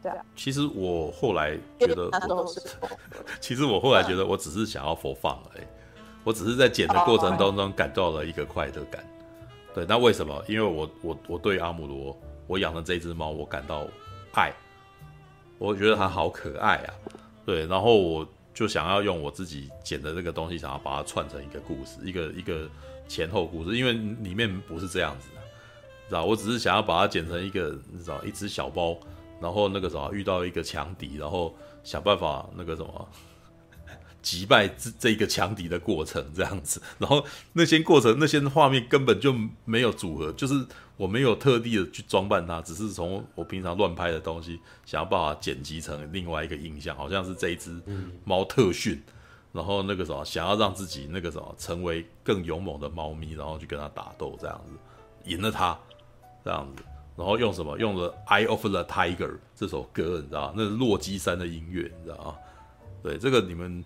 [0.02, 0.24] 对啊。
[0.36, 2.10] 其实我后来觉得，
[3.40, 5.64] 其实我后来觉得，我只是想要佛放而已。
[6.24, 9.04] 我只是在剪的过程当中感到了一个快乐感，
[9.74, 10.40] 对，那为什么？
[10.46, 13.84] 因为我我我对阿姆罗，我养的这只猫，我感到
[14.34, 14.52] 爱，
[15.58, 16.94] 我觉得它好可爱啊，
[17.44, 18.24] 对，然后我
[18.54, 22.70] 就想要用我自己剪的这个东西，想要把它串成一个故事，一个一个
[23.08, 25.40] 前后故事，因为里面不是这样子的，
[26.08, 26.24] 知道？
[26.24, 28.98] 我只是想要把它剪成一个，你知道，一只小猫，
[29.40, 33.08] 然后那个什么遇到一个强敌，然后想办法那个什么。
[34.22, 39.34] 击败这这个强敌的过程这样子， 然后那些过程那些画面根本就
[39.64, 40.64] 没有组合，就是
[40.96, 47.76] 我没有特地的去装扮它，只是从我平常乱拍的东西，想要把它剪辑成另外一个印象，好像是这一只
[48.22, 49.02] 猫特训，
[49.52, 55.78] 然后那个什么想要让自己那个什么成为更勇猛的猫咪，然后去跟它打斗这样子，赢了它
[56.44, 56.82] 这样子，
[57.16, 62.36] 然后用什么用了《Eye of the Tiger》这首歌，你知道那是洛基山的音乐，你知道吗？
[63.02, 63.84] 对，这个你们。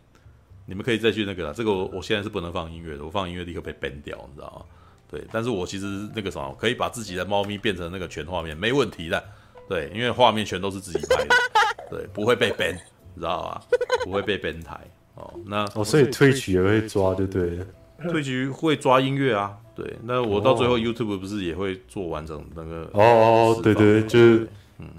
[0.69, 4.65] 你们可以再去那个啦，这个我现在是不能放音乐的，我放音乐立刻被 ban 掉，你知道吗？
[5.09, 9.25] 对，但是我其实那个什么，可以把自己的猫咪变成那个全画面，没问题的。
[9.69, 11.37] 对，因为画面全都是自己拍的，
[11.89, 12.73] 对，不会被 ban，
[13.15, 13.63] 你知道吧？
[14.03, 14.81] 不会被 ban 台
[15.17, 15.35] 哦。
[15.45, 17.67] 那哦，所以 Twitch 也会抓，就对了。
[18.05, 19.97] Twitch 会抓音乐啊，对。
[20.05, 22.89] 那我到最后 YouTube 不是也会做完整那个？
[22.93, 24.49] 哦哦，对对，就是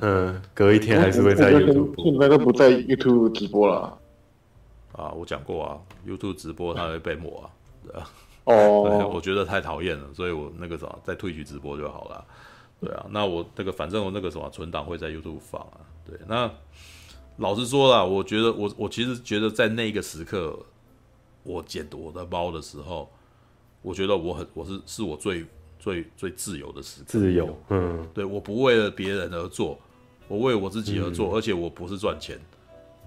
[0.02, 2.04] 嗯，隔一天还是会在 YouTube。
[2.04, 3.98] 现在都不在 YouTube 直播了。
[4.94, 7.46] 啊，我讲过啊，YouTube 直播它会被抹啊，
[7.86, 8.10] 对啊，
[8.46, 12.26] 哦， 对，我觉得太讨厌了，所以我那个什么在 Twitch 直播就好了，
[12.82, 16.50] 对啊，那我那个反正我那个什么存档会在 YouTube 放啊，对，那
[17.38, 20.58] 老实说啦，我觉得我我其实觉得在那个时刻，
[21.44, 23.10] 我捡我的包的时候，
[23.82, 25.46] 我觉得我很我是是我最
[25.80, 29.80] 最最自由的时刻，自由，嗯，对，我不为了别人而做，
[30.28, 32.40] 我为我自己而做，嗯、而且我不是赚钱。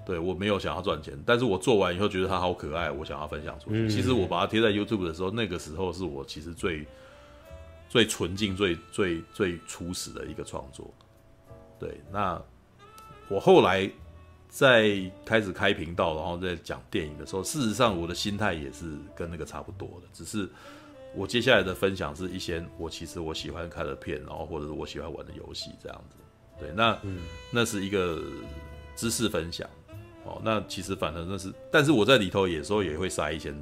[0.06, 3.76] 对，我没有想要赚钱，但是我做完以后觉得它好可爱，我想要分享出去。
[3.82, 6.84] 嗯、其实我把它贴在 YouTube 的时候，那个时候是我其实最
[7.88, 10.92] 最纯净、最最最初始的一个创作。
[11.78, 12.42] 对，那
[13.28, 13.88] 我后来
[14.50, 20.46] 在开始开频道，然后在讲电影的时候，事实上我的心态也是跟那个差不多的，只是
[21.14, 26.16] 我接下来的分享是一些我其实我喜欢看的片，然后或者是我喜欢玩的游戏这样子。
[26.58, 27.20] 对，那、嗯、
[27.50, 28.22] 那是一个
[28.94, 29.66] 知识分享
[30.24, 30.42] 哦。
[30.44, 33.54] 那其实反正那是，但是我在里头有时候也会塞一些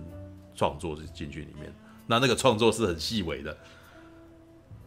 [0.54, 1.72] 创作进去里面。
[2.06, 3.54] 那那个创作是很细微的，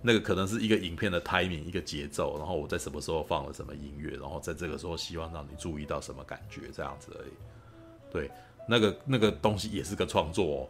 [0.02, 7.32] 那个可能是一个影片的 timing，一个节奏，然后我在什么时候放了什么音乐，然后在这个时候希望让你注意到什么感觉，这样子而已。
[8.12, 8.30] 对，
[8.68, 10.68] 那个那个东西也是个创作哦，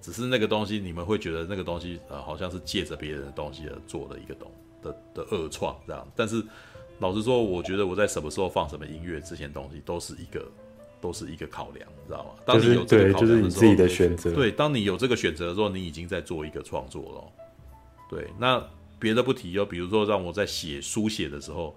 [0.00, 4.50] 只是那个东西你们会觉得那个东西呃好像是借着别人的东西而做的一个东
[4.82, 6.44] 的的恶创这样，但是。
[7.00, 10.46] 老实说，我觉得我在什么时候放什么音乐，这些东西都是一个，
[11.00, 12.30] 都是一个考量，你知道吗？
[12.44, 14.34] 当你有这个考量的时候，就是你自己的选择。
[14.34, 17.48] 对，当你有这个选择的时候，你已经在做一个创作了。
[18.10, 18.60] 对，那
[18.98, 21.76] 别的不提，就比如说让我在写书写的时候，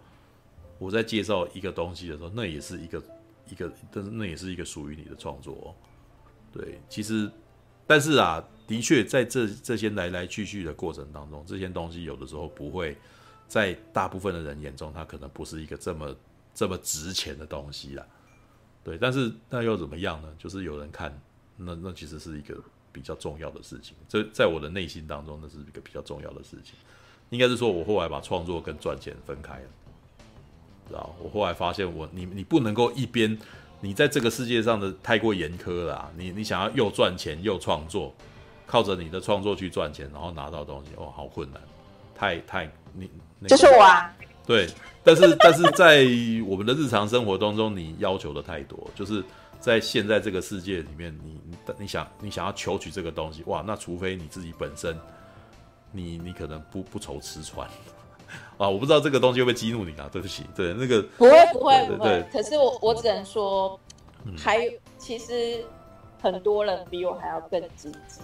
[0.80, 3.02] 我在介绍一个东西的时候，那也是一个
[3.48, 5.76] 一个，但是那也是一个属于你的创作。
[6.52, 7.30] 对，其实，
[7.86, 12.98] 但是啊，的确在这这些来来去去的过程当中，这些东西有的时候不会。
[13.46, 16.16] 在大部分的人眼中，它可能不是一个这么
[16.56, 18.04] 这么值钱的东西啦，
[18.84, 18.98] 对。
[18.98, 20.34] 但是那又怎么样呢？
[20.40, 21.16] 就是有人看，
[21.58, 22.58] 那那其实是一个
[22.94, 23.96] 比较重要的事情。
[24.08, 26.76] 这在我的内心当中，那是一个比较重要的事情。
[27.32, 29.68] 应该是说，我后来把创作跟赚钱分开了，
[30.88, 31.14] 知道？
[31.20, 33.38] 我后来发现我，我你你不能够一边
[33.82, 38.14] 你在这个世界上的太过严苛了，你你想要又赚钱又创作，
[38.68, 41.60] 靠着你的创作去赚钱，然后拿到东西，哦，好困难，
[42.16, 43.10] 太太你。
[43.48, 44.10] 就是我啊，
[44.46, 44.70] 对，
[45.04, 46.06] 但是但是在
[46.48, 49.22] 我们的日常生活当中，你要求的太多，就是
[49.64, 55.00] 在现在这个世界里面，你你你想你想要求取这个东西，哇，那除非你自己本身，
[55.90, 57.66] 你你可能不不愁吃穿
[58.58, 60.10] 啊，我不知道这个东西会不会激怒你啊？
[60.12, 63.80] 对不起，对那个不会不会不会，可是我我只能说，
[64.38, 65.64] 还有其实
[66.22, 68.20] 很多人比我还要更积极。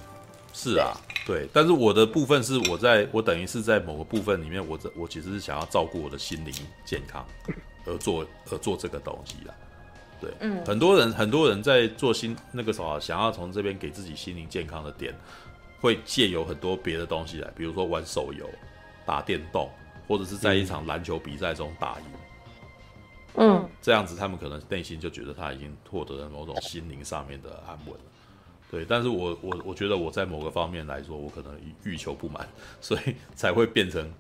[0.51, 0.91] 是啊，
[1.25, 7.25] 对，但是我的部分是我在我等于是在某个部分里面，我这我其实是想要照顾我的心灵健康
[7.85, 9.55] 而做而做这个东西啦。
[10.19, 15.13] 对，嗯，很多人很多人在做心那个什么，想要从这边给自己心灵健康的点，
[15.79, 18.49] 会借由很多别的东西来，比如说玩手游、
[19.05, 19.69] 打电动，
[20.07, 22.05] 或者是在一场篮球比赛中打赢，
[23.35, 28.01] 嗯，这样子他们可能内心就觉得他已经获得了某种心灵上面的安稳了。
[28.71, 32.47] 对，但是我我我觉得我在某个方面来说，我可能欲求不满，
[32.81, 34.11] 所以才会变成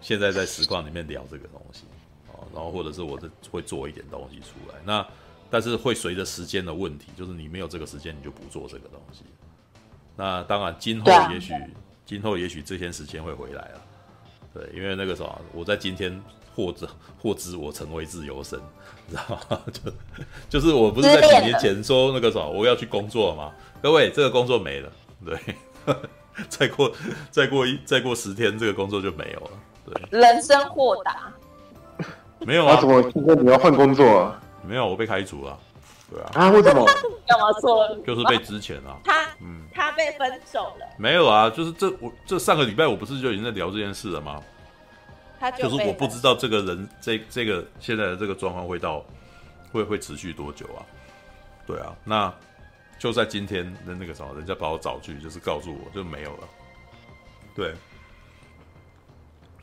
[0.00, 1.82] 现在在实况里面聊这个东西，
[2.28, 5.04] 哦，然后或者是我的会做一点东西出来，那
[5.52, 9.22] 但是会随着时间的问题，就是你没有这个时间，你就不做这个东西。
[10.16, 11.52] 那当然，今后也许
[12.06, 13.80] 今后也许这些时间会回来了，
[14.54, 16.18] 对，因为那个什么我在今天。
[16.54, 16.86] 获知
[17.18, 18.60] 获知我成为自由身，
[19.06, 19.58] 你知道吗？
[19.72, 19.90] 就
[20.50, 23.50] 就是我不是在几年前说那个什么我要去工作吗？
[23.80, 24.92] 各位，这个工作没了，
[25.24, 25.40] 对，
[26.50, 26.92] 再过
[27.30, 29.50] 再过一再过十天，这个工作就没有了，
[29.86, 30.20] 对。
[30.20, 31.32] 人生豁达，
[32.40, 32.78] 没有啊？
[32.78, 34.42] 怎么听说你要换工作啊？
[34.62, 35.58] 没有，我被开除了，
[36.10, 36.30] 对啊。
[36.34, 36.50] 啊？
[36.50, 36.84] 为什么？
[37.26, 37.96] 干嘛说？
[38.06, 38.98] 就是被之前啊。
[39.04, 40.86] 他嗯，他被分手了。
[40.96, 44.42] 没有啊，就是这我这上个礼拜我不是就已经在聊这件事了吗？
[45.58, 49.04] 就，就是我不知道这个人这这个现在的这个状况会到
[49.72, 50.86] 会会持续多久啊？
[51.66, 52.32] 对啊，那
[52.98, 56.48] 就在今天的那个时候，人家把我找去，就是告诉我就没有了。
[57.56, 57.74] 对，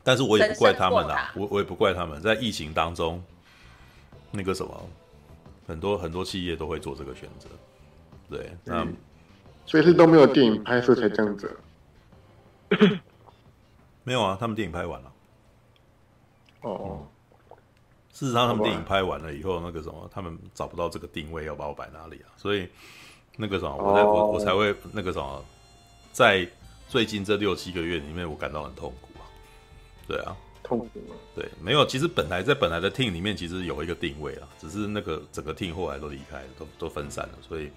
[0.04, 3.24] 但是我也不怪他们啦，我我也不怪他们，在疫情当中，
[4.32, 4.90] 那个什么，
[5.68, 7.48] 很多很多企业都会做这个选择。
[8.30, 8.96] 对，那、嗯、
[9.66, 11.60] 所以是都没有电影拍摄才这样子。
[14.04, 15.12] 没有啊，他们电影拍完了。
[16.62, 17.08] 哦，
[18.14, 22.30] 事实上，他们电影拍完了以后，那个什么，他们找不到这个定位要把我摆哪里啊？
[22.38, 22.68] 所以
[23.38, 25.44] 那个什么，我在我我才会那个什么，
[26.12, 26.48] 在
[26.88, 29.26] 最近这六七个月里面，我感到很痛苦啊。
[30.08, 30.36] 对啊，
[30.70, 30.88] 痛苦。
[31.36, 37.70] 对，没有，其实本来在本来的 team 里面，其实有一个定位啊，只是那个整个 team 后来都离开了，都都分散了，所以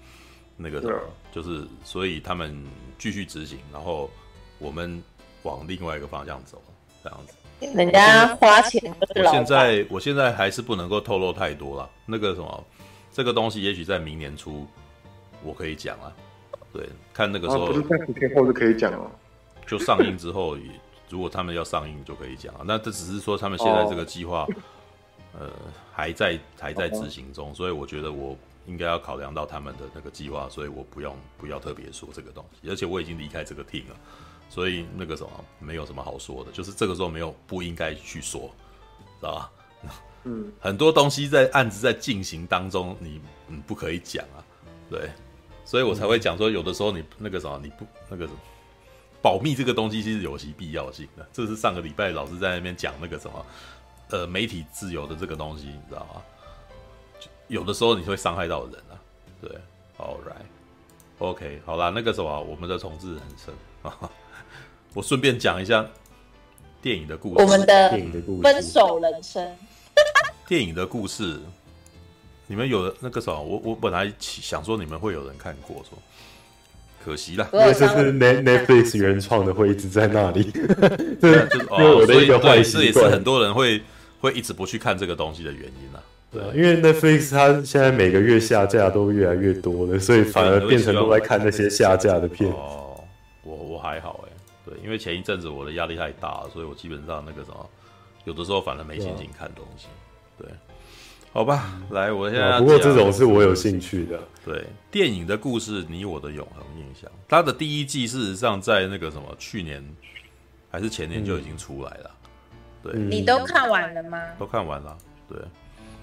[0.55, 0.97] 那个什么，
[1.31, 2.55] 就是所以他们
[2.97, 4.09] 继续执行，然后
[4.59, 5.03] 我们
[5.41, 6.61] 往另外一个方向走，
[7.03, 7.33] 这样子。
[7.75, 11.89] 人家花钱，我现在我现在还是不能够透露太多了。
[12.05, 12.65] 那个什么，
[13.11, 14.67] 这个东西也许在明年初
[15.43, 16.13] 我可以讲啊。
[16.73, 19.11] 对，看那个时候，不是在十天后就可以讲了。
[19.65, 20.57] 就上映之后，
[21.13, 22.61] 如果他们要上映就可以讲啊。
[22.65, 24.47] 那这只是说他们现在这个计划，
[25.39, 25.47] 呃，
[25.91, 28.35] 还在还在执行中，所以我觉得我
[28.65, 32.67] 应该要考量到他们的那个计划，所以我不用不要特别说这个东西。
[32.69, 33.95] 而且我已经离开这个 team 了。
[34.49, 38.41] 所以那个什么，没有什么好说的，就是这个时候没有不应该去说，
[39.19, 39.51] 知道吧？
[40.25, 44.39] 嗯，很多东西在案子在进行当中，你嗯不可以讲啊，
[44.89, 45.09] 对，
[45.65, 48.39] 所以我才会讲说，有的时候你那个什么，你不那个什么，
[49.23, 51.25] 保密这个东西其实有其必要性的。
[51.33, 53.45] 这是上个礼拜老师在那边讲那个什么，
[54.09, 56.21] 呃，媒体自由的这个东西，你知道吗？
[57.47, 58.93] 有的时候你会伤害到人啊，
[59.41, 59.49] 对
[59.97, 64.11] ，All right，OK，好啦，那个什么，我们的重置人生啊，
[64.93, 65.87] 我顺便讲一下。
[66.81, 69.55] 电影的故事，我们的电影的故事，分手人生。
[70.45, 71.39] 电影的故事，
[72.45, 75.97] 你们有的那个什么，我我本来想说你们会有人看过，说
[77.03, 80.43] 可惜了，因为这是 Netflix 原创的，会一直在那里。
[81.19, 83.81] 对，就是哦，所以对，这也是很多人会
[84.21, 86.01] 会一直不去看这个东西的原因啊。
[86.31, 92.49] 对，因为 Netflix 它现在每个月下架都越来越多了，所以反而变成都在看那些下架的片。
[92.51, 92.99] 哦，
[93.43, 94.31] 我我还好哎。
[94.65, 97.69] 对，因为前一阵子我的压力太大了，所以我基本上那个什么，
[98.23, 99.87] 有的时候反而没心情看东西。
[100.37, 100.47] 对，
[101.33, 104.19] 好吧，来，我现在不过这种是我有兴趣的。
[104.45, 109.83] 对，电影的故事，你我的永恒印象，它的第一季事实上在那个什么去年
[110.69, 112.11] 还是前年就已经出来了。
[112.83, 114.21] 对，你都看完了吗？
[114.37, 114.95] 都看完了。
[115.27, 115.39] 对，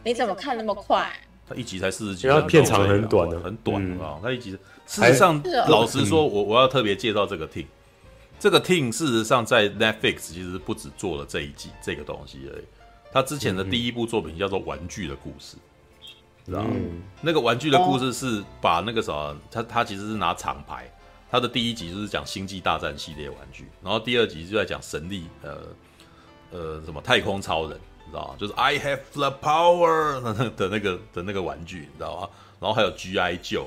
[0.03, 1.09] 你怎么看那么快？
[1.49, 4.19] 它一集才四十集，因为它片长很短的，很短啊。
[4.21, 4.51] 它一集，
[4.89, 7.67] 事实上，老实说，我我要特别介绍这个 team。
[8.41, 12.65] 这个 team 事实上在 Netflix 其实不止做了这一季这个东西而已，
[13.13, 15.57] 他之前的第一部作品叫做《玩具的故事》，
[16.47, 16.71] 知道吗？
[17.21, 20.91] 那个玩具的故事是把那个什么，他他其实是拿厂牌，
[21.31, 25.59] 他的第一集就是讲星际大战系列玩具，然后第二集就在讲神力，呃
[26.51, 28.35] 呃什么太空超人，你知道吗？
[28.39, 30.21] 就是 I have the power
[30.55, 32.29] 的那个的那个玩具，你知道吗？
[32.61, 33.67] 然后还有 GI Joe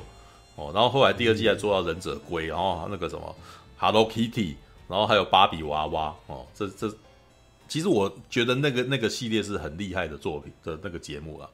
[0.56, 3.36] 哦，然后后来第二季还做到忍者龟，然后那个什么
[3.78, 4.56] Hello Kitty。
[4.86, 6.94] 然后还有芭比娃娃哦，这这
[7.74, 11.50] 其实我觉得那个那个系列是很厉害的作品的那个节目啊。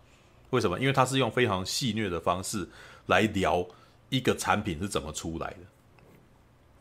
[0.50, 0.78] 为什么？
[0.78, 2.68] 因为它是用非常戏谑的方式
[3.06, 3.66] 来聊
[4.10, 5.60] 一个产品是怎么出来的。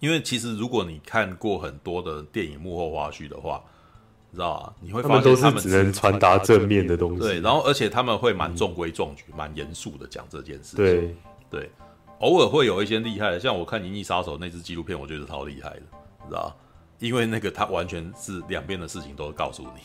[0.01, 3.63] 因为其实如果你看过很多的电影幕后花絮的话，
[4.33, 4.75] 你知道吗？
[4.81, 7.21] 你会发现他们只能传达正面的东西。
[7.21, 10.79] 对，然后而且他们会蛮中规中矩、嗯、蛮严肃的讲这件事情。
[10.79, 11.15] 对
[11.49, 11.71] 对，
[12.19, 15.83] 偶尔会有一些厉害的，像我看《银翼杀手》那支纪录片，我觉得超厉害的。
[16.29, 16.57] 知道，
[16.99, 19.81] 因为那个他完全是两边的事情都告诉你，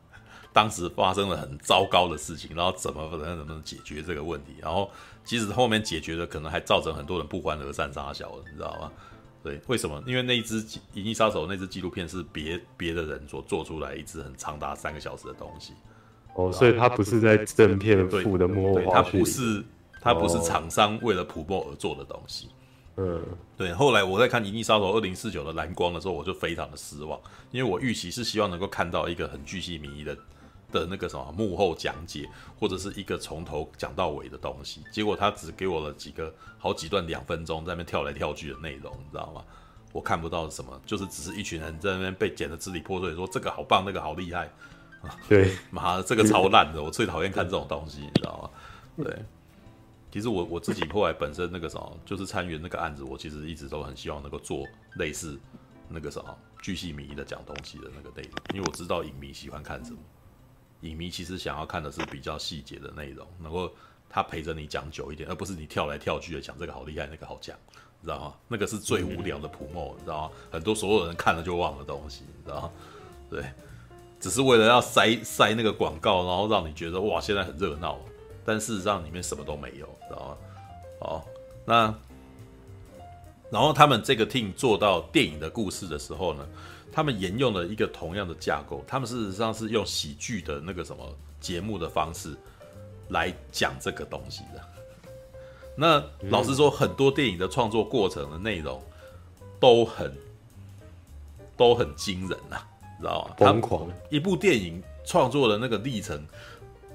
[0.52, 4.90] 当时发生了很糟糕的事情，然后怎么怎么怎么解决这个问题，然后
[5.24, 8.92] 即使后面解决了，可能还造成很多人不欢而散杀小的，你知道吗？
[9.42, 10.02] 对，为什么？
[10.04, 10.62] 因为那一支
[10.94, 15.74] 《银翼杀手》那支纪录片是别别的人所做出来一支很长达三个小时的东西，
[16.34, 19.64] 哦，所以他不是在正片附的幕后花絮，他不是
[20.00, 22.48] 他不是厂商为了普播而做的东西。
[23.00, 23.22] 嗯，
[23.56, 23.72] 对。
[23.72, 27.18] 后来我在看《银翼杀手二零四九》的蓝光的时候，我就非常的失望，
[27.52, 30.16] 因为我预期是希望能够看到一个很巨细靡遗的
[30.72, 32.28] 的那个什么幕后讲解，
[32.58, 34.82] 或者是一个从头讲到尾的东西。
[34.90, 39.44] 结果他只给我了几个好几段两分钟在那边跳来跳去的内容，你知道吗？
[39.92, 44.50] 我看不到什么，就是只是一群人在那边被剪得支离破碎，说这个好棒，那个好厉害。
[45.28, 49.04] 对， 妈的，这个超烂的，我最讨厌看这种东西，你知道吗？
[49.04, 49.24] 对。
[50.10, 54.64] 其实我我自己后来本身那个什么，就是参与那个案子，我其实一直都很希望能够做
[54.96, 55.38] 类似
[55.88, 59.98] 那个什么巨细迷的讲东西的那个内容，因为我知道影迷喜欢看什么，
[60.80, 63.70] 影迷其实想要看的是比较细节的内容，能够
[64.08, 67.56] 他陪着你讲久一点，而不是你跳来跳去的讲这个好厉害，那个好讲，
[68.00, 68.34] 你知道吗？
[68.48, 70.34] 那个是最无聊的普莫，你知道吗？
[70.50, 72.70] 很多所有人看了就忘了东西，你知道吗？
[73.28, 73.44] 对，
[74.18, 77.98] 只是为了要塞塞那个广告，然后让你觉得哇，现在很热闹。
[78.48, 80.36] 但事实上里面什么都没有，知道吗？
[81.00, 81.26] 好，
[81.66, 81.94] 那
[83.50, 86.48] 然后他们这个 team 做到电影的故事的时候呢，
[86.90, 91.04] 他们沿用了一个同样的架构，他们事实上是用喜剧的那个什么
[91.38, 92.34] 节目的方式
[93.10, 94.64] 来讲这个东西的。
[95.76, 98.82] 那老实说，很多电影的创作过程的内容
[99.60, 100.10] 都很
[101.54, 102.66] 都很惊人啊，
[102.98, 103.34] 知道吗？
[103.36, 103.86] 疯狂！
[104.08, 106.26] 一部电影创作的那个历程。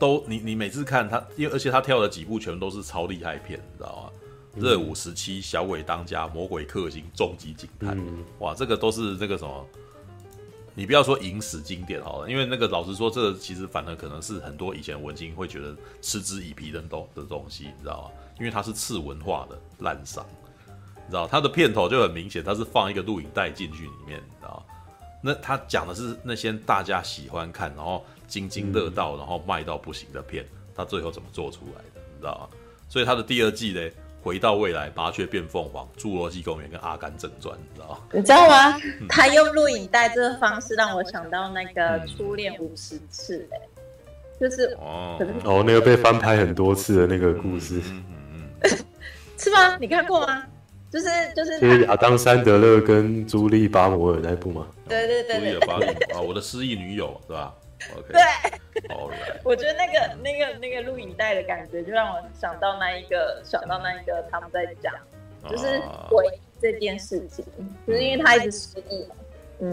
[0.04, 4.12] 都你你每次看他，因为而且他跳的几部全都是超厉害片，你知道吗？
[4.58, 9.66] 热舞时期、小鬼当家、魔鬼克星、终极警探，嗯、哇，这个都是那个什么？
[10.76, 18.22] 你不要说影史经典好了，因为那个老实说，这个其实反而可能是很多以前文青会觉得嗤之以鼻的东的东西，你知道吗？
[18.40, 20.22] 因为它是次文化的滥觴，
[20.68, 24.76] 你知道它的片头就很明显，它是放一个录影带进去里面，你知道吗？
[25.22, 28.04] 那他讲的是那些大家喜欢看，然后。
[28.34, 30.44] 津津乐道，然后卖到不行的片，
[30.76, 32.02] 他最后怎么做出来的？
[32.16, 32.58] 你知道吗？
[32.90, 33.80] 所以他的第二季呢，
[34.24, 38.00] 回到未来、麻雀变凤凰、侏罗纪公园跟阿甘正传，你知道吗？
[38.12, 38.76] 你知道吗？
[39.00, 43.60] 嗯、他用录影带这个方式让我想到那个初恋五十次，哎，
[44.42, 48.78] 就是哦，哦，那个被翻拍很多次的那个故事，嗯嗯嗯，
[49.38, 49.78] 是吗？
[49.78, 50.44] 你看过吗？
[50.90, 51.06] 就是
[51.36, 54.66] 就是就是亚当·山德勒跟朱莉·巴摩尔那部吗？
[54.90, 57.54] 对对对对，巴摩尔啊，我的失忆女友是吧
[57.98, 58.22] ？OK，对
[59.44, 64.94] 我觉得那个那个那个录影带的感觉，就让我想到那一个想到那一个他们在讲，
[65.50, 65.80] 就是
[66.10, 67.46] 回忆这件事情，
[67.86, 69.16] 就是因为他一直失忆嘛。
[69.60, 69.72] 嗯，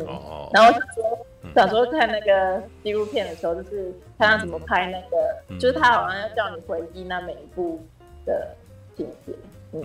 [0.53, 7.81] 然后说小时候看那个纪录片的时候，就是他要怎么拍那个，嗯、就是他好像要叫你回忆那每一部
[8.27, 8.55] 的
[8.97, 9.33] 情节。
[9.73, 9.83] 嗯，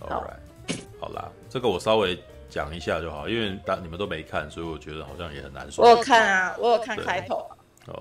[0.00, 0.80] 嗯好，right.
[0.98, 2.18] 好啦，这个我稍微
[2.56, 5.84] 讲一下就好，因为大你们都没看，所以我觉得好像也很难说。
[5.84, 7.46] 我有看啊，我有看开头。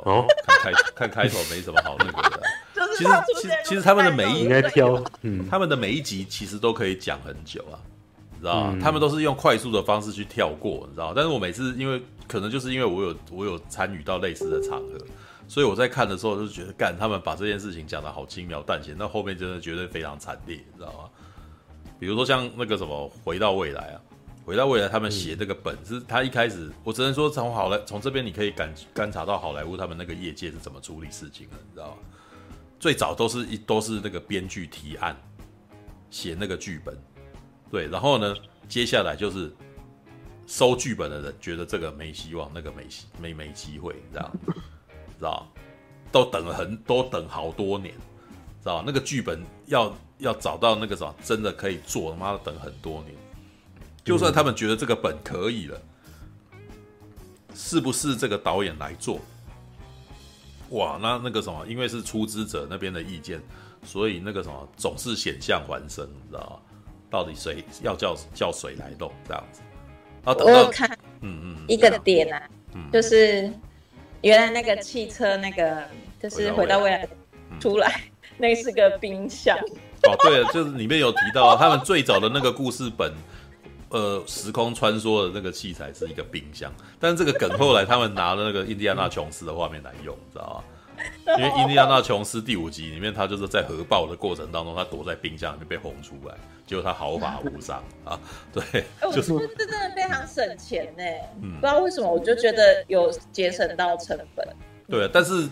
[0.05, 2.41] 哦，看开看开头没什么好那个的。
[2.97, 7.75] 其实其实其实他们的每一应该挑，嗯，他们的每一集其实都可以讲很久啊。
[8.31, 11.11] 你知道、嗯、他们都是用快速的方式去跳过，你知道？
[11.13, 14.97] 但是我每次因为可能就是因为我有我有参与到类似的场合，
[15.49, 21.09] 所以我在看的时候就觉得，干他们把这件事情讲的好轻描淡写，那后面真的绝对非常惨烈，你知道吗？
[21.99, 24.01] 比如说像那个什么回到未来啊，
[24.45, 31.97] 回到未来他们写这个本是，他一开始我只能说从好莱从这边你可以感观察到好莱坞他们那个业界是怎么处理事情的，你知道吗？
[32.79, 35.17] 最早都是一都是那个编剧提案
[36.11, 36.95] 写那个剧本。
[37.71, 38.35] 对，然后呢，
[38.69, 39.51] 接下来就是
[40.45, 44.31] 收剧本的人觉得这个没希望，那个没希没没机会，你知道？
[45.17, 45.47] 知道？
[46.11, 47.95] 都等了很都等好多年，
[48.61, 48.83] 知道？
[48.85, 53.15] 那个剧本要要找到那个什么真的可以做，他妈的等很多年。
[54.05, 55.81] 就算他们觉得这个本可以了，
[57.55, 59.19] 是不是这个导演来做？
[60.69, 63.41] 哇，那那个什么，因为是出资者那边的意见，
[63.83, 66.61] 所以那个什么总是险象环生，你知道？
[67.09, 69.61] 到底谁要叫叫谁来弄这样子？
[70.25, 70.89] 我有看，
[71.21, 72.49] 嗯嗯，一个点啊，
[72.91, 73.51] 就是
[74.21, 75.83] 原来那个汽车那个
[76.21, 77.07] 就是回到未来
[77.59, 78.01] 出来，
[78.37, 79.57] 那是个冰箱。
[80.03, 83.13] 哦，对了，就是里面有提到他们最早的那个故事本，
[83.89, 90.63] 呃，时空穿梭的那个器材是一个冰箱，但是这个梗后来他们拿了那个印第安纳琼斯的画面来用，你知道吗？
[91.37, 98.19] 因为印第安纳琼斯第五集里面，他就是在核爆的过程当中，他躲在冰箱里面被轰出来，结果他毫发无伤啊。
[98.53, 98.63] 对，
[99.13, 101.03] 就是这真的非常省钱呢。
[101.41, 104.47] 嗯，不知道为什么，我就觉得有节省到成本。
[104.89, 105.47] 对，但是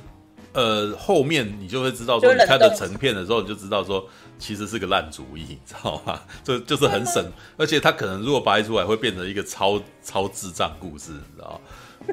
[0.54, 4.08] 呃，后面你就会知道说，你看的成片的时候，你就知道说，
[4.44, 6.20] 其实是个烂主意， 你知道吗？
[6.44, 7.24] 就就是很省，
[7.56, 11.60] 而且他可能如果拍出来，会变成一个超超智障故事，你知道吗？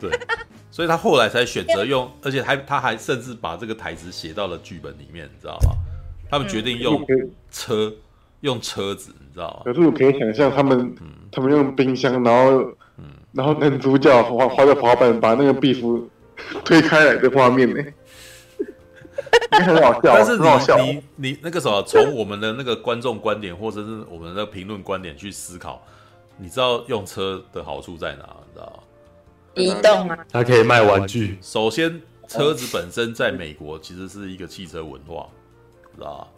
[0.01, 0.11] 对。
[0.71, 5.75] 所以他后来才选择用，而且还他还甚至把这个台词写到了剧本里面，你知道吗？
[6.31, 7.05] 他们决定用
[7.51, 7.97] 车，嗯、
[8.43, 9.63] 用车子，你知道吗？
[9.65, 12.61] 可是我可以想象他们，嗯、他们用冰箱，然后，
[12.99, 16.09] 嗯、然后男主角滑滑着滑板把那个壁虎
[16.65, 17.83] 推开来的画面呢，
[19.51, 20.01] 很好笑。
[20.03, 25.83] 但是你你你那个什么，从我们的那个观众观点，或者是我们的评论观点去思考，
[26.37, 28.29] 你知道用车的好处在哪？
[28.47, 28.83] 你知道吗？
[29.55, 31.39] 移动啊，它可以卖玩具。
[31.43, 35.27] 首先，车子本身在美国其实是一个汽车文化，
[35.97, 36.29] 知道吧？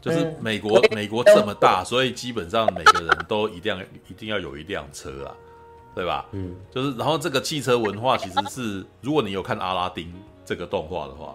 [0.00, 5.34] 就是美国，美国这么大，所以基本上每个人都一定要 一定要有一辆车啊，
[5.94, 6.24] 对吧？
[6.32, 10.12] 嗯，就是然后这个汽车文化其实是，如果你有看阿拉丁
[10.44, 11.34] 这个动画的话，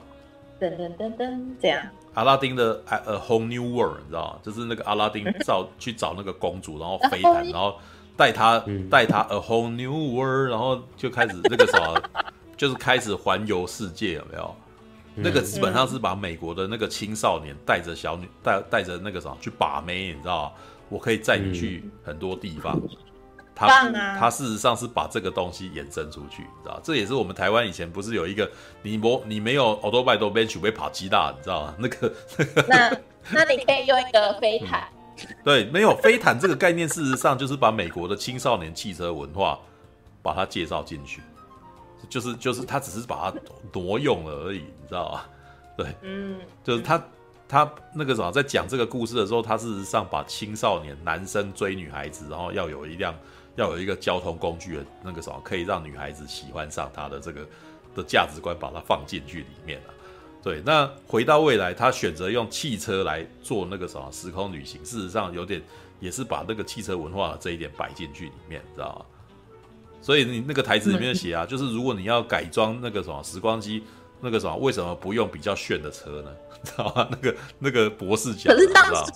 [0.69, 1.81] 噔噔噔噔，这样。
[2.13, 4.39] 阿拉丁的《A Whole New World》，你知道吗？
[4.43, 7.75] 就是那个阿拉丁找去找那个公主，然后飞弹，然后。
[8.15, 11.99] 带她带她 a whole new world，然后就开始那个什么，
[12.55, 14.55] 就是开始环游世界，有没有？
[15.15, 20.51] 那个基本上是把美国的那个青少年带着小女带带着那个什么去把妹，你知道吗？
[20.89, 22.79] 我可以载你去很多地方。
[23.55, 23.89] 他
[24.19, 26.79] 他事实上是把这个东西延伸出去，你知道？
[26.83, 28.49] 这也是我们台湾以前不是有一个
[28.81, 31.75] 你没你没有欧多拜多边去被跑鸡大，你知道吗？
[31.79, 32.13] 那个
[32.67, 32.97] 那
[33.31, 34.87] 那你可以用一个飞毯。
[35.43, 39.59] 对，没有飞毯这个概念，事实上就是把美国的青少年汽车文化
[40.23, 41.21] 把它介绍进去，
[42.09, 43.39] 就是就是他只是把它
[43.71, 45.21] 挪用了而已，你知道吗？
[45.77, 47.01] 对，嗯，就是他
[47.47, 53.13] 他那个什么，在讲这个故事的时候，他事实上把青少年男生追女孩子，然后要有一辆
[53.55, 57.47] 要有一个交通工具的那个什么，可以让女孩子喜欢上他的这个
[57.95, 59.93] 的价值观，把它放进去里面了。
[60.41, 65.61] 对，那回到未来，他选择用汽车来做那个什么时空旅行，事实上有点
[65.99, 69.05] 也是把那个汽车文化的这一点摆进去里面，知道吗？
[70.01, 73.81] 所以你那个台词里面写啊，就是如果你要改装那个什么时光机，
[74.19, 76.31] 那个什么为什么不用比较炫的车呢？
[76.65, 77.07] 知道吗？
[77.09, 79.13] 那个那个博士讲，可是当时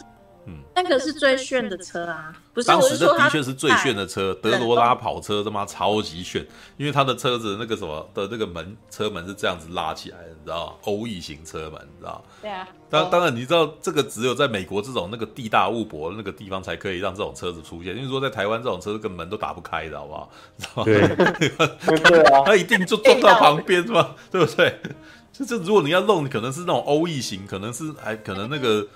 [0.47, 2.67] 嗯，那个是最炫的车啊，不是？
[2.67, 10.73] 当时的的确是最炫的车，德罗拉跑车他妈超级炫，因为他的车子那个什么的那个门车门是这样子拉起来的，你知道吗？
[10.85, 12.65] 欧翼型车门，你知道对啊。
[12.89, 20.83] 当当然，你知道这个只有在美国这种那个地大物博的那个地方才可以让这种车子出现，因为说在台湾这种车子根本门都打不开的，好不好？
[20.85, 24.79] 对，对啊， 他一定就撞到旁边嘛，对不对？
[25.33, 28.87] 就这如果你要弄，可能是那种欧翼型，可能是还可能那个。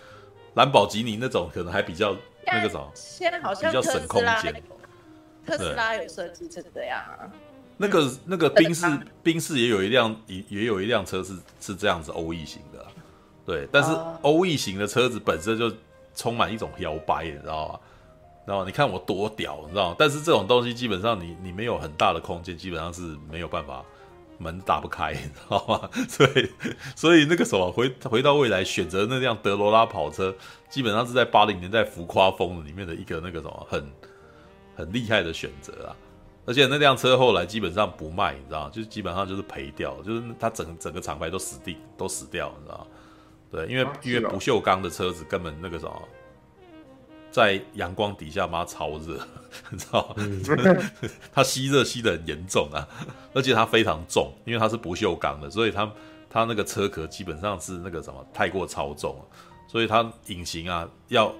[0.55, 4.63] 兰博基尼那种可能还比较那个什么，现在好像比较省空间。
[5.45, 7.29] 特斯拉有设计成这样啊。
[7.77, 8.85] 那个那个宾士
[9.23, 12.85] 宾士也有一辆也也有一辆车是是这样子欧翼型的，
[13.45, 13.67] 对。
[13.71, 13.89] 但是
[14.21, 15.71] 欧翼型的车子本身就
[16.15, 17.79] 充满一种摇摆，你知道吗？
[18.45, 19.95] 然后你看我多屌，你知道吗？
[19.97, 23.83] 但是这种东西基本上你你没有很大的空间，基本上是没有办法。
[24.41, 25.89] 门打不开， 你知道吗？
[26.09, 26.49] 所以，
[26.95, 30.35] 所以那个什么回回到未来选择那辆德罗拉跑车，
[30.69, 33.91] 基本上是在八零年代浮夸风里面的一个那个什么很
[34.75, 35.95] 很厉害的选择啊！
[36.45, 38.71] 而且那辆车后来基本上不卖，你知道吗？
[38.73, 42.87] 就是基本上就是赔掉，就是它整整个厂牌都死定，都死掉，你知道吗？
[43.51, 46.01] 对，因为因为不锈钢的车子根本那个什么。
[47.31, 49.17] 在阳光底下，妈超热，
[49.71, 50.15] 你知道吗？
[51.31, 52.85] 它吸热吸的很严重啊，
[53.33, 55.89] 而且它非常重，因为它是不锈钢的，所以它
[56.29, 59.25] 它那个车壳基本上是那个什么太过超重了，
[59.65, 61.33] 所以它引擎啊要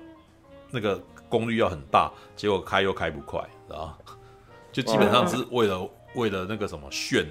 [0.71, 3.97] 那个功率要很大，结果开又开不快，知道吗？
[4.71, 7.25] 就基本上是为了为了那个什么炫，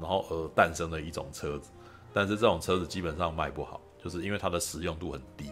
[0.00, 1.70] 然后而诞生的一种车子，
[2.12, 5.48] 但是这种车子基本上卖不好，就是因为它的实用度很低，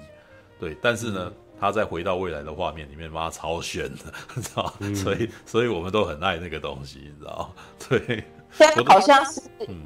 [0.59, 1.32] 对，但是呢。
[1.61, 7.52] 他在回到未来的画面里面，妈超炫的， 你知道、嗯、所以，所以我们都很爱那个东西，你知道
[7.88, 8.00] 对，
[8.52, 9.40] 现在好像是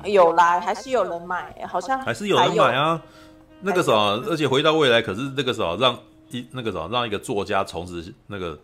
[0.04, 3.02] 有来，还是有人买，好像还是有人买啊。
[3.64, 5.96] 那个什么，而且回到未来，可是那个什么让
[6.30, 8.58] 一那个什么让一个作家从此那个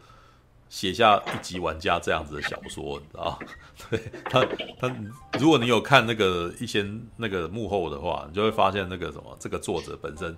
[0.69, 3.39] 写下一级玩家这样子的小说，你知道
[3.89, 4.45] 对他，
[4.81, 4.93] 他
[5.39, 6.85] 如果你有看那个一些
[7.17, 10.37] 那个幕后的话，你就会发现那个什么，这个作者本身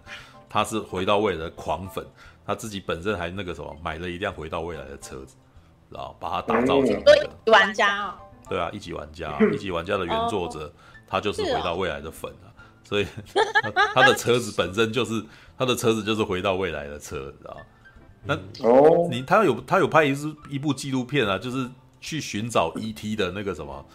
[0.51, 2.05] 他是回到未来的狂粉。
[2.44, 5.36] 他自己本身还那个什么，买了一辆回到未来的车子，
[5.88, 8.14] 然后把它打造成一个玩家哦。
[8.48, 10.72] 对啊，一级玩家，一级玩家的原作者，
[11.07, 12.51] 他就是回到未来的粉啊，
[12.82, 13.07] 所以
[13.94, 15.24] 他的车子本身就是
[15.57, 17.57] 他的车子就是回到未来的车，你知道？
[18.24, 18.34] 那
[18.68, 21.68] 哦，你他有他有拍一支一部纪录片啊，就是
[22.01, 23.14] 去寻找 E.T.
[23.14, 23.86] 的那个什么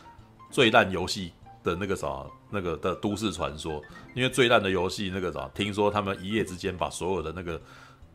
[0.50, 1.34] 最烂游戏
[1.66, 3.82] 的那个啥那个的都市传说，
[4.14, 7.60] 因为最烂的游戏那个啥，听说他们一夜之间把所有的那个。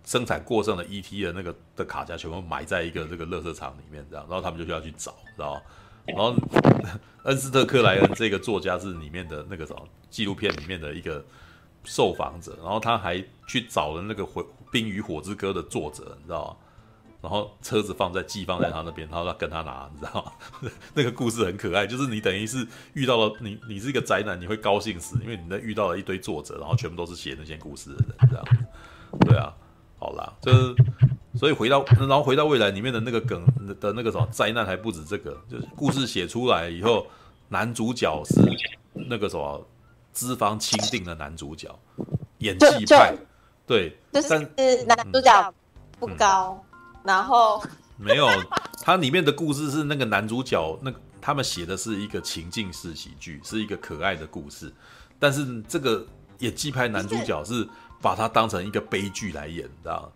[0.03, 5.61] 生产过剩的 ET 的那个的卡夹全部埋在一个这个垃圾场里面，这样，然后他们就需要去找，知道吗？
[6.07, 6.35] 然后
[7.25, 11.23] 恩斯特·克莱恩这个作家是里面的那个什么纪录片里面的一个
[11.85, 14.43] 受访者，然后他还去找了那个火
[14.73, 16.57] 《冰与火之歌》的作者，你知道吗？
[17.21, 20.71] 然后车子放在寄放在他那边，然后他跟他拿，你知道吗？
[20.95, 28.45] 那个故事很可爱，就是你等于是遇到了你，你是一个宅男，你会高兴死，因为你那遇到了一堆作者，然后全部都是写那些故事的人，这样，
[29.21, 29.55] 对啊。
[30.03, 30.75] 好啦，就是
[31.35, 33.45] 所以回到，然后回到未来里面的那个梗
[33.79, 37.07] 的那个什么灾难还不止这个，就是故事写出来以后，
[37.51, 38.41] 男主角是
[38.95, 39.63] 那个什么
[40.15, 41.69] 资方钦定的男主角，
[42.39, 43.15] 演技派，
[43.67, 44.39] 对，但是
[44.87, 45.55] 男主角
[45.99, 46.70] 不高，嗯、
[47.05, 47.63] 然后
[47.97, 48.29] 没有，
[48.83, 54.73] 它里面的故事是那个男主角，那个他们写的是一个情境式喜剧，是一个可爱的故事，
[55.19, 56.07] 但是这个
[56.39, 57.69] 演技派男主角是。
[58.03, 60.11] 把它当成一个悲剧来演，你知道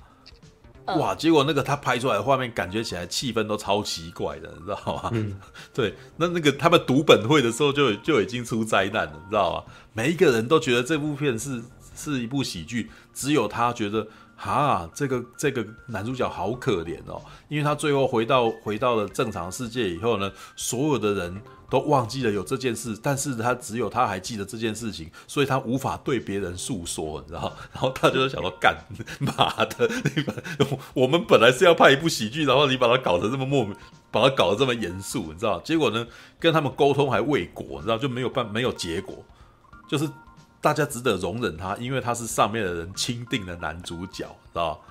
[0.87, 0.95] 吗？
[0.95, 1.14] 哇！
[1.14, 5.11] 结果那个他拍出来的画面，感觉起来气氛都超奇怪的，你知道吗？
[5.12, 5.39] 嗯、
[5.74, 9.73] 对，那那个他们读本会的时候就就已经出灾难了，你知道吗？
[9.93, 11.62] 每一个人都觉得这部片是
[11.94, 14.09] 是一部喜剧，只有他觉得。
[14.36, 27.52] 哈，这个这个男主角好可怜哦，因为他最后回到回到了正常世界以后呢，所有的人都忘记了有这件事，但是他只有他还记得这件事情，所以他无法对别人诉说，你知道？
[27.73, 28.77] 然后他就想说，干
[29.20, 33.74] 妈的，你们我们本来是要拍一部喜剧，然后你把它搞得这么莫名，
[34.11, 35.61] 把它搞得这么严肃，你知道？
[35.61, 36.06] 结果呢，
[36.39, 37.97] 跟他们沟通还未果，你知道？
[37.97, 39.24] 就没有办没有结果，
[39.89, 40.09] 就是。
[40.65, 44.82] 大家只得容忍他，因为他是上面的人钦定的男主角，知道？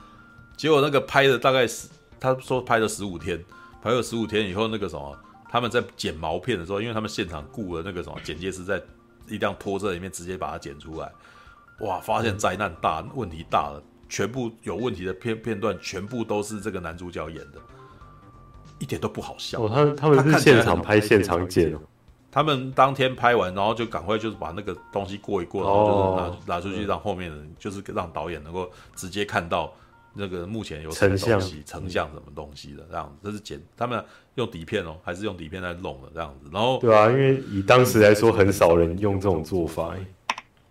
[0.55, 1.87] 结果那个拍了大概十，
[2.19, 3.43] 他说拍了十五天，
[3.81, 5.17] 拍了十五天以后，那个什么，
[5.49, 8.79] 他们在剪毛片的时候，因为他们现场雇了那个什么剪接师，在
[9.27, 11.11] 一辆拖车里面直接把它剪出来，
[11.79, 11.99] 哇！
[11.99, 17.57] 发现灾难大，问题大了，全部有问题的片片段全部都是这个男主角演的，
[18.77, 19.59] 一点都不好笑。
[19.59, 21.75] 哦，他他们是现场拍现场剪。
[22.33, 29.71] 他们当天拍完，然后就赶快就是把那个东西过一过，然后就是拿拿出去让后面的人，就是让导演能够直接看到
[30.15, 34.03] 那个目前有什么东西成像成像什么东西的这样子，这是剪他们
[34.33, 36.49] 用底片哦，还是用底片来弄的这样子。
[36.51, 39.93] 然后对啊，因为以当时来说，很少人用这种做法。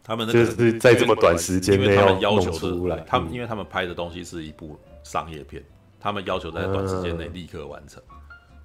[0.05, 5.63] 他们、那个、就是在这么短时间内要求出来，他们因为他们拍的东西是一部商业片，
[6.01, 8.03] 他们要求在短时间内立刻完成。
[8.11, 8.17] 嗯、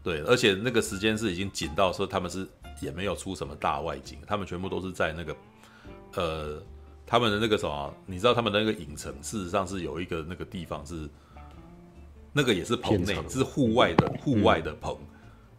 [0.02, 2.48] 对，而且那个时间是已经紧到说他们是
[2.82, 5.36] 也没有出什么大外景，他们全部都是在那个
[6.16, 6.62] 呃。
[7.10, 11.08] 他们的那个什么，你知道他们的那个影城，事实上是有一个那个地方是，
[12.34, 15.08] 那个也是棚内，是户外的户外的棚，嗯、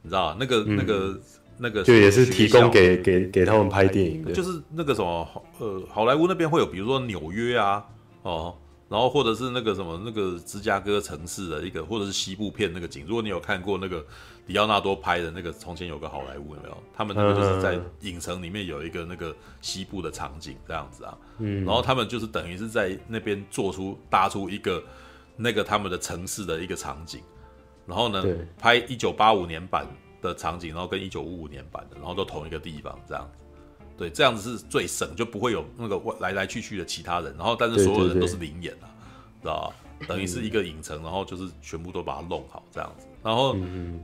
[0.03, 1.21] 你知道那个、嗯、那个
[1.57, 5.27] 那个就也是提供给给给他们拍电影的，就是那个什么
[5.59, 7.83] 呃，好莱坞那边会有，比如说纽约啊，
[8.25, 8.55] 哦。
[8.91, 14.05] 然后或者是那个什么那个芝加哥城市的一个，或者是西部片那个景，如果你有看过那个
[14.49, 16.77] 李奥纳多拍的那个从前有个好莱坞有没有？
[16.97, 24.83] 他们那个就是在影城里面有一个那个西部的场景这样子啊，嗯，然后他们就是等于是在那边做出搭出一个
[25.37, 27.21] 那个他们的城市的一个场景，
[27.87, 28.25] 然后呢
[28.59, 29.87] 拍一九八五年版
[30.23, 33.45] 的场景，然后跟一九五五年版的，然后都同一个地方这样子。
[33.99, 38.89] 对，这样子是最省，就不会有那个来来去去的其他人，然后但是所有人都是临演啊，
[39.43, 40.07] 知道吧？
[40.07, 43.08] 等于是一个影城，然后就是全部都把它弄好这样子。
[43.23, 43.57] 然后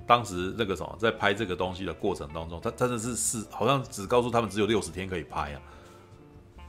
[0.07, 5.61] 当时那个什么，在拍这个东西的过程当中，他真的是是好像只告诉他们只有六十天可以拍啊。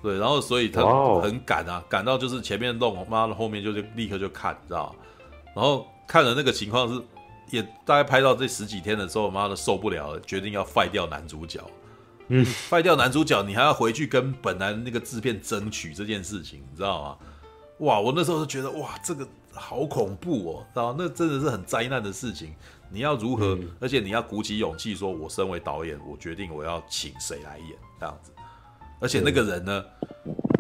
[0.02, 0.84] 对，然后所以他
[1.22, 4.96] 很赶啊，赶到就是前面弄，妈的后面就就立刻就看，知道吧？
[5.56, 7.02] 然后看了那个情况是，
[7.50, 11.60] 也大概拍到这十几天的时候，妈的受不了了，决定要废掉男主角。
[12.28, 17.18] 嗯，废掉男主角，你还要回去跟本来那个制片争取这件事情，你知道吗？
[17.80, 22.54] 哇，我那时候就觉得哇，这个好恐怖哦，知道那真的是很灾难的事情。
[22.90, 23.56] 你要如何？
[23.56, 27.70] 嗯、而且你要鼓起勇气说，我身为导演，我决定我要请谁来演
[28.00, 28.32] 这样子。
[29.00, 29.84] 而且那个人呢，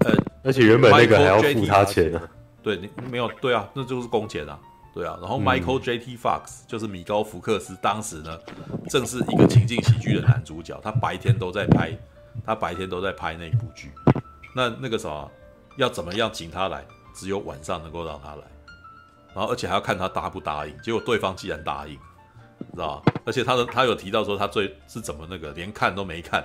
[0.06, 0.14] 呃，
[0.44, 2.30] 而且原本那个还要付他钱呢、啊。
[2.64, 4.60] 对，你没有对啊，那就是工钱啊。
[4.94, 5.98] 对啊，然后 Michael J.
[5.98, 6.18] T.
[6.18, 8.40] Fox 就是米高福克斯，当时呢
[8.90, 11.92] 正是一个情境喜剧的男主角，他白天都在拍，
[12.46, 13.92] 他白天都在拍那部剧。
[14.56, 15.30] 那那个什么，
[15.78, 16.86] 要怎么样请他来？
[17.14, 18.42] 只有晚上能够让他来，
[19.36, 20.76] 然后而且还要看他答不答应。
[20.82, 21.95] 结果对方既然答应，
[22.74, 23.14] 知道吧？
[23.26, 26.44] 而且他的他有提到说他最是怎么那个连看都没看，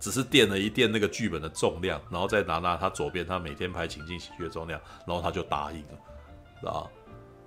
[0.00, 5.98] 只是垫了一垫那个剧本的重量，然后再拿拿他左边他每天拍情境喜剧的重量，然后他就答应了，
[6.60, 6.90] 知道吧？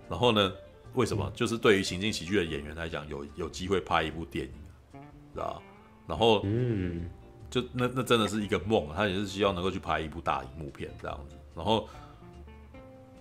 [0.10, 0.52] 然后呢？
[0.94, 1.32] 为什么？
[1.34, 5.02] 就是对于情境喜剧的演员来讲，有有机会拍一部电影，
[5.34, 5.64] 知道？
[6.06, 7.10] 然后，嗯，
[7.50, 11.38] 就那那真的是一个梦，他也是希望能够去拍一部大荧幕片这样子。
[11.56, 11.88] 然后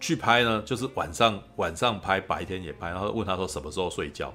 [0.01, 2.89] 去拍呢，就是晚上晚上拍，白天也拍。
[2.89, 4.33] 然后问他说什么时候睡觉？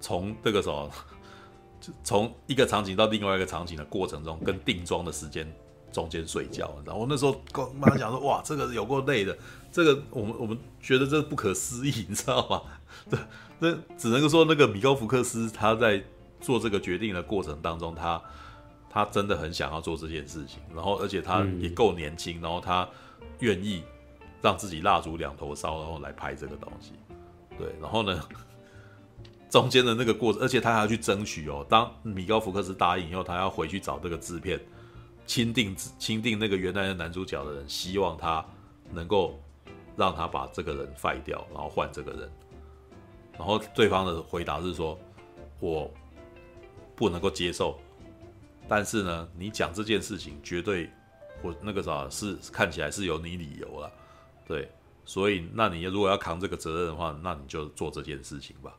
[0.00, 0.90] 从这个什么，
[1.80, 5.50] 就从一个场景到另外一个场景的过程中，跟定妆的时间
[5.92, 6.74] 中间睡觉。
[6.84, 9.36] 然后我那时候跟妈讲说：“哇，这个有够累的。”
[9.70, 12.62] 这个我们我们觉得这不可思议，你知道吗？
[13.08, 13.18] 对，
[13.58, 16.02] 那只能够说那个米高福克斯他在
[16.40, 18.20] 做这个决定的过程当中，他
[18.88, 22.88] 他真的很想要做这件事情，然后而且他也够年轻，然后他
[23.40, 23.82] 愿意
[24.42, 26.92] 让自己蜡烛两头烧，然后来拍这个东西。
[27.56, 28.22] 对，然后呢，
[29.50, 31.66] 中间的那个过程，而且他还要去争取哦。
[31.68, 34.60] 当米高福克斯答应以后，他要回去找这个制片，
[35.26, 38.44] 钦定钦定那个原来的男主角的人，希望他
[38.92, 39.38] 能够。
[39.98, 42.30] 让他把这个人废掉，然后换这个人，
[43.36, 44.96] 然后对方的回答是说
[45.58, 45.90] ：“我
[46.94, 47.76] 不能够接受，
[48.68, 50.88] 但是呢，你讲这件事情绝对，
[51.42, 53.92] 我那个啥是看起来是有你理由了，
[54.48, 54.68] 对，
[55.04, 58.72] 所以那你如果要扛这个责任的话，那你就做这件事情吧，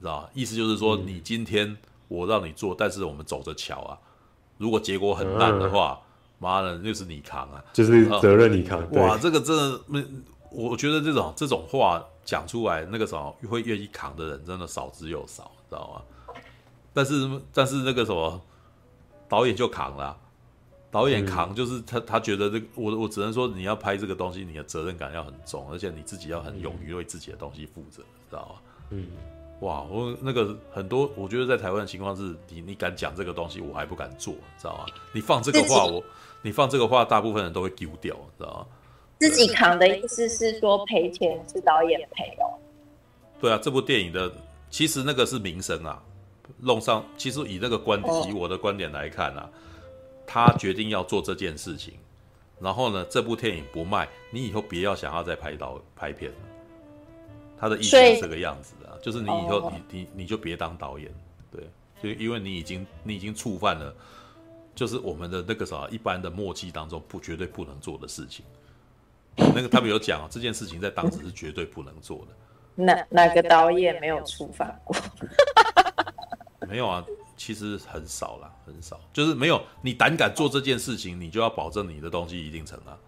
[0.00, 0.30] 知道吧？
[0.34, 1.76] 意思就是说，你今天
[2.08, 3.98] 我让你做，但是我们走着瞧啊，
[4.58, 6.00] 如果结果很烂的话，
[6.38, 8.90] 妈的，就是你扛啊，就是责任你扛。
[8.92, 10.04] 哇，这个真的没。”
[10.56, 16.34] 我觉得这种这种话讲出来，那个什么会愿意扛的人真的少之又少，知道吗？
[16.92, 18.40] 但是但是那个什么
[19.28, 20.16] 导演就扛了，
[20.94, 28.00] 导演扛就是他他觉得这个我我只能说你要拍这个东西，你的责任感要很重，而且你自己要很勇于为自己的东西负责，
[28.30, 28.54] 知道吗？
[28.90, 29.08] 嗯，
[29.58, 34.86] 哇，我那个很多，我觉得在台湾的情况是你你敢讲这个东西，我还不敢做，知道吗？
[35.12, 36.00] 你放这个话，我
[36.42, 38.66] 你放这个话，大部分人都会丢掉，知道吗？
[39.18, 42.54] 自己扛的意思是说赔钱是导演赔哦。
[43.40, 44.32] 对啊，这部电影的
[44.70, 46.00] 其实那个是名声啊，
[46.60, 47.04] 弄上。
[47.16, 49.50] 其实以那个观点，哦、以我的观点来看啊，
[50.26, 51.94] 他决定要做这件事情，
[52.60, 56.36] 然后呢，这部电影不卖，你以后别要想要再拍导拍片了。
[57.56, 61.10] 他的意思是这个样子的，以就是你以后你你你就别当导演，
[61.50, 61.68] 对，
[62.02, 63.94] 就因为你已经你已经触犯了，
[64.74, 68.44] 就是我们的那个啥一般的默契当中不绝对不能做的事情。
[69.36, 72.82] 那个他们有讲，这件事情在当时是绝对不能做的。
[72.82, 74.96] 哪哪个导演没有触犯过？
[76.68, 77.04] 没有啊，
[77.36, 79.00] 其实很少啦，很少。
[79.12, 82.98] 就是没有你胆敢做这件事情，你就要保证你的东西一定成啊。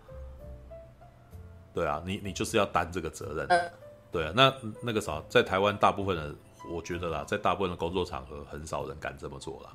[1.72, 3.46] 对啊，你你就是要担这个责任。
[3.48, 3.70] 嗯、
[4.10, 6.36] 对啊，那那个啥，在台湾大部分人，
[6.70, 9.70] 我觉得啦，在大部分的工作场合，很少人敢这么做啦。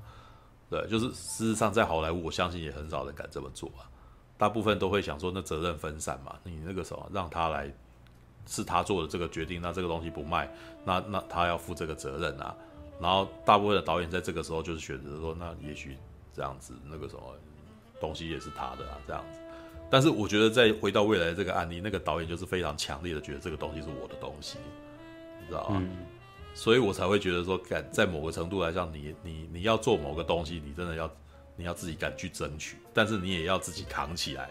[0.69, 3.86] 对，就是事实上在好莱坞，我相信也很少人敢这么做啊。
[4.38, 7.72] 大部分都会想说，那责任分散嘛，你那个什么让他来，
[8.48, 10.52] 是他做的这个决定，那这个东西不卖，
[10.84, 12.56] 那那他要负这个责任啊。
[13.02, 15.98] 然后大部分的导演在这个时候就是选择说，那也许
[16.34, 17.22] 这样子那个什么
[17.99, 19.40] 东西也是他的啊，这样子。
[19.90, 24.57] 但是我觉得再回到未来这个案例，那个导演就是非常强烈的觉得这个东西是我的东西，
[25.41, 25.82] 你知道吗？
[25.82, 26.06] 嗯、
[26.53, 31.11] 所以我才会觉得说，敢在某个程度来讲，你你你要做某个东西，你真的要。
[31.57, 34.49] 你要自己敢去争取，但是你也要自己扛起来，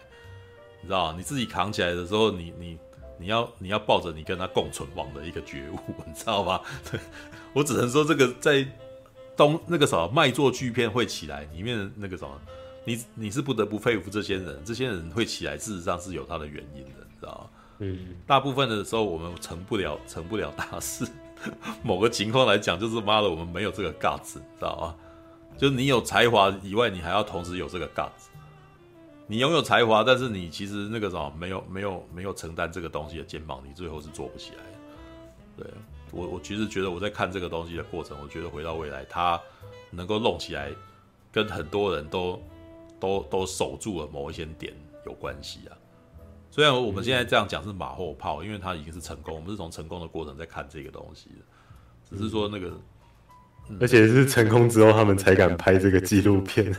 [0.81, 1.15] 你知道吗？
[1.17, 2.77] 你自己扛起来的时候，你你
[3.21, 6.59] 你要你要抱着你跟他共存亡的一个觉悟， 你知道吗？
[6.91, 6.99] 对，
[7.53, 8.67] 我只能说这个在
[9.37, 12.41] 东那个什么卖座巨片会起来，里面的那个什么，
[12.83, 17.49] 你你是不得不佩服这些人，这些人会起来，事实上是有他的原因的，你知道吗？
[17.79, 21.07] 嗯，大部分的时候我们成不了成不了大事，
[21.83, 24.95] 某个情况来讲，就是妈的，我们没有这个 guts，知道吗？
[25.57, 28.30] 就是你有才华以外，你还要同时有这个 guts。
[29.31, 35.63] 你拥有才华，但是你其实那个什么没有没有没有承担这个东西的肩膀，你最后是做不起来的。
[35.63, 35.67] 对，
[36.11, 39.39] 我我其实觉得我在看这个东西的过程，我觉得回到未来，他
[39.89, 40.69] 能够弄起来，
[41.31, 42.41] 跟很多人都
[42.99, 44.73] 都都守住了某一些点
[45.05, 45.77] 有关系啊。
[46.49, 52.69] 虽然我们现在这样讲是马后炮，因为他已经是成功，我们是从成功的过程在看这个东西的，只是说那个。
[53.79, 56.75] 而且是成功之后，他们才敢拍这个纪录片。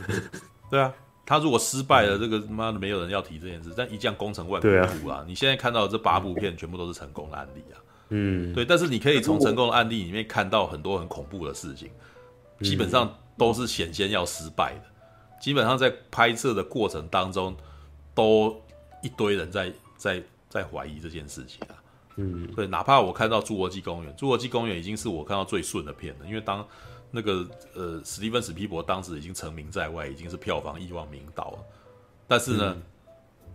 [0.69, 0.93] 对啊，
[1.25, 3.71] 他如果失败了，这个妈的没有人要提这件事。
[3.75, 5.23] 但一将功成万骨枯啊！
[5.25, 7.79] 你现在看到的这八部片，全部都是成功的案例啊。
[8.09, 8.65] 嗯，对。
[8.65, 11.89] 但是你可以从成功的案例里面看到很多很恐怖的事情，
[12.61, 15.39] 基本上都是险先要失败的。
[15.39, 17.55] 基本上在拍摄的过程当中，
[18.13, 18.61] 都
[19.01, 21.75] 一堆人在在在怀疑这件事情啊。
[22.17, 26.65] 嗯，对，哪怕我看到《侏罗纪公园》，《侏罗纪公园》已经是我看到最顺的片了，因为当
[27.15, 31.59] 那个呃史蒂芬史皮博当时已经成名在外，已经是票房亿万名导了，
[32.27, 32.81] 但是呢，嗯、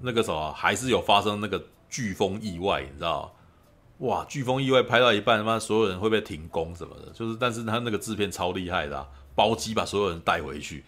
[0.00, 1.60] 那个时候还是有发生那个
[1.90, 3.34] 飓风意外，你知道
[3.98, 10.84] 哇，飓风意外拍到一半，他妈所有人会被停工什么的，就是，但是他那个制片超厉害的，啊，包机把所有人带回去。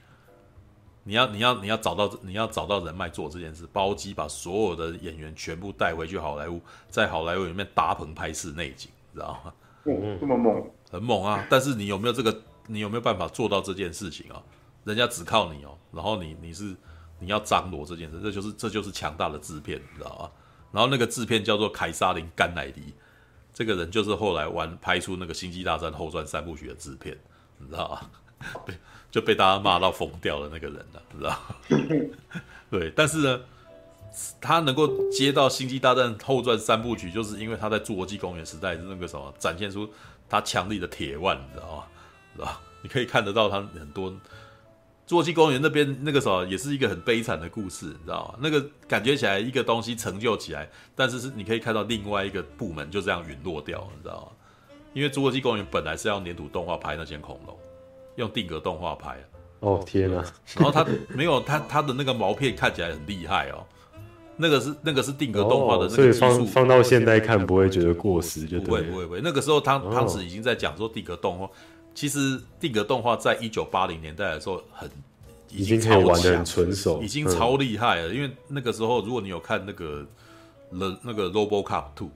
[1.02, 9.52] 你要你要你要找到你要找到人脉做这件事，包机把所有的演员全部带回去好莱坞，在好莱坞里面搭棚拍摄内景，你知道吗？
[9.86, 11.44] 嗯，这么猛，很猛啊！
[11.50, 12.40] 但是你有没有这个？
[12.66, 14.42] 你有没有办法做到这件事情啊？
[14.84, 16.74] 人家只靠你哦，然后你你是
[17.18, 20.30] 你要张罗这件事，这就是这就是强大的制片，你知道吗？
[20.72, 22.94] 然后那个制片叫做凯撒琳甘乃迪，
[23.52, 27.18] 这个人就是后来玩拍出那个《星际大战后传》三部曲的制片，
[27.58, 28.60] 你知道吗？
[28.66, 28.76] 对。
[29.10, 32.14] 就被大家骂到疯掉的那个人了，你知道吗？
[32.70, 33.40] 对，但是呢，
[34.40, 39.90] 他能够接到《星际大战后传》三部曲，就是因为他在《侏罗纪公园》时代是那个什么，展现出
[40.28, 41.84] 他强力的铁腕，你知道吗？
[42.36, 42.60] 知道？
[42.82, 44.10] 你可以看得到他很多
[45.06, 48.38] 《侏罗纪公园》那边那个时候，也是一个很悲惨的故事，你知道吗？
[48.40, 54.76] 那个感觉起来一个东西成就起来，但是是你可以看到另外一个部门就这样陨落掉，你知道吗？
[54.92, 57.56] 因为《侏罗纪公园》本来是要黏土动画拍那些恐龙。
[58.16, 59.16] 用定格动画拍
[59.60, 60.22] 哦，天哪！
[60.56, 60.84] 然后他
[61.14, 63.64] 没有他他的那个毛片看起来很厉害哦，
[64.36, 69.20] 那个是那个是定格动画的那个技术，放放到现在看不会觉得过时，就不会不会不会。
[69.22, 71.48] 那个时候他当时已经在讲说定格动画，
[71.94, 74.90] 其实定格动画在一九八零年代的时候很
[75.48, 78.14] 已经可以玩得很纯熟，已经超厉害了。
[78.14, 80.06] 因为那个时候如果你有看那个
[80.70, 82.10] 那个 RoboCop Two，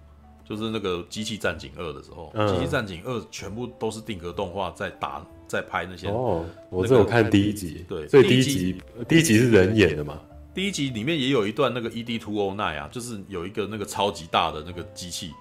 [0.44, 5.24] 就是那个机器战警二的时候，机器战警二全部都是定格动画在打。
[5.46, 10.18] 在拍那些哦，我只有看第一集，对，所以第一集第一集是人演的嘛？
[10.54, 15.32] 第一集里面也有一段那个 ED Two O Nine 啊，就是有一个那个超级大的那个机器，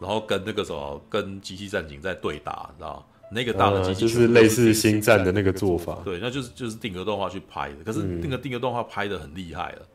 [0.00, 9.86] 然后跟那个什么跟机器战警在对打，你知道那个大的机器、呃、就是类似星战的那个做法，对，那就是就是定格动画去拍的，可是那个定格动画拍的很厉害了，嗯、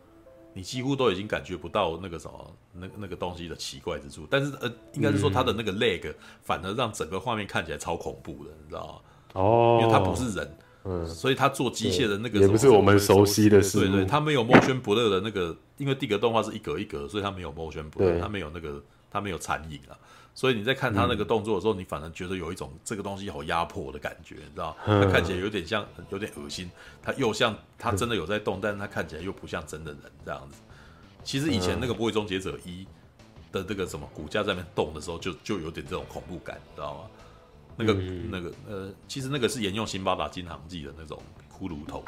[0.53, 6.14] 你几乎都已经感觉不到那个什么那那个东西的奇怪之处，但是呃，应该是说它的那个 leg
[6.44, 9.41] 反而让整个画面看起来超恐怖的，你知道吗？
[9.41, 18.82] 哦，因为它不是人，嗯，所以他做机械的那个也不是我们熟悉的事，对对，他没有 motion blur 的那个，因为定格动画是一格一格，所以它没有 motion blur，他没有那个，
[19.12, 19.98] 它没有残影啊，
[20.36, 24.76] 所以你在看他那个动作的时候，你反而觉得有一种这个东西好压迫的感觉，你知道？
[24.86, 26.70] 他看起来有点像，有点恶心，
[27.02, 30.57] 他又像他真的有在动，但是他看起来又不像真的人这样子，
[31.24, 32.84] 其实以前那个《不会终结者一》
[33.52, 37.10] 的这个什么骨架在那边动的时候就，就就有点这种恐怖感，你知道吗？
[37.78, 41.22] 那个、嗯、那个呃，其实那个是沿用《辛巴达金航记》的那种
[41.52, 42.03] 骷髅头，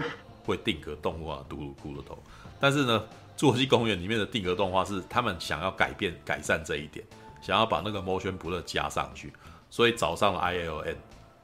[0.46, 2.18] 会定格动画，骷髅骷髅头。
[2.60, 3.04] 但是呢，
[3.40, 7.06] 《侏罗纪公园》里面的定格动画是他们想要改变、改善这一点，
[7.42, 9.34] 想要把那个 motion blur 加上去，
[9.70, 10.96] 所以找上了 ILM，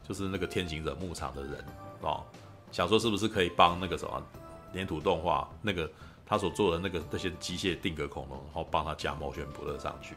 [0.07, 1.64] 就是那个天行者牧场的人
[2.02, 2.24] 哦，
[2.72, 4.22] 想说是不是可以帮那个什么
[4.74, 5.90] 粘土动画那个
[6.26, 10.15] 他所做的那个那些机械定格恐龙，然后帮他加 motion blur 上去。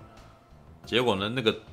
[0.84, 1.56] 结果呢，那个。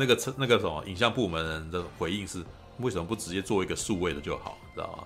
[0.00, 2.40] 那个那个什么影像部门人的回应是，
[2.78, 5.04] 为什么不直接做一个数位的就好，知道吗？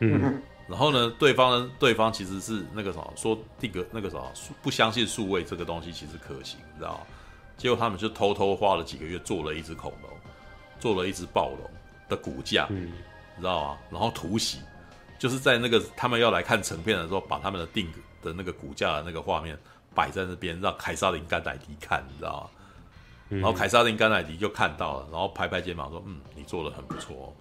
[0.00, 4.32] 嗯，然后呢，对方呢，对方其实是那个什么说定格那个什么
[4.62, 7.00] 不相信数位这个东西其实可行，知道吗？
[7.56, 10.10] 结果他们就偷偷花了几个月做了一只恐龙，
[10.78, 11.60] 做了一只暴龙
[12.08, 12.92] 的骨架，嗯，
[13.38, 13.78] 知道吗？
[13.90, 14.58] 然后突袭，
[15.18, 19.58] 就是在那个他们要来看成片的时候，把他们的定格的那个骨架的那个画面
[19.94, 22.50] 摆在那边，让凯撒林甘乃迪看，你知道吗？
[23.28, 27.34] 然后凯撒琳甘乃迪就看到了，然后拍拍肩膀说：“嗯，你做的很不错。”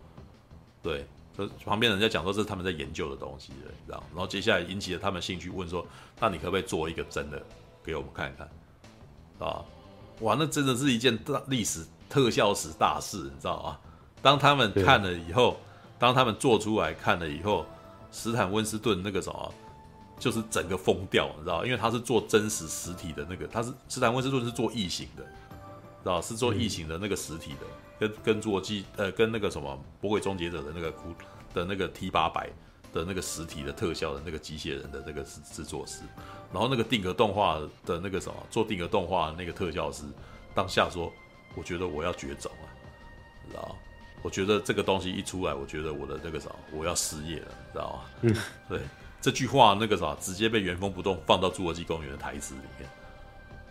[0.82, 1.06] 对，
[1.38, 4.02] 就旁边人家讲说这是他们在研究的东西，你知道？
[4.12, 5.86] 然后接下来引起了他们兴趣，问说
[6.20, 7.44] ：“那你可不可以做一个真的
[7.84, 8.50] 给我们看一看？”
[9.46, 9.64] 啊，
[10.24, 13.78] 哇，那真的是一件大历史特效史大事，你知道吗？
[14.22, 15.58] 当他们看了以后，
[16.00, 17.66] 当他们做出来看了以后，
[18.12, 19.54] 斯坦温斯顿那个什么，
[20.18, 21.66] 就是整个疯掉，你知道？
[21.66, 25.24] 因为他是做真实实体的那个，他是斯坦温斯顿是做异形的。
[26.04, 27.68] 知道是做异形的那个实体的，
[27.98, 29.72] 跟跟做机呃跟那个什么
[30.02, 31.14] 《魔鬼终结者》的那个骨
[31.54, 32.50] 的那个 T 八百
[32.94, 36.02] 的那个实体的特效的那个机械人的那个制制作师，
[36.54, 40.04] 然后那个定格动画的那个什么做定格动画的那个特效师，
[40.54, 41.12] 当下说
[41.56, 42.70] ：“我觉得我要绝种了，
[43.50, 43.76] 知道
[44.22, 48.36] 我觉得这个东西一出来，我觉得我的那个啥我要失业了，知道吗？”嗯，
[48.70, 48.80] 对，
[49.20, 52.90] 这句话那个啥直接被原封不动放到《侏罗纪公园》的台词里面，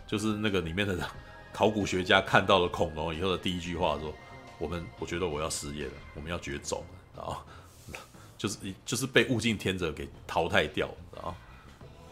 [0.05, 0.97] 就是那个里面的。
[1.55, 4.11] 考古学家看到了恐龙以后的第一句话说
[4.57, 6.83] ：“我们，我觉得我要失业了，我们要绝种
[7.15, 7.45] 了啊！
[8.43, 11.31] 就是，就是被物竞天择给淘汰掉啊！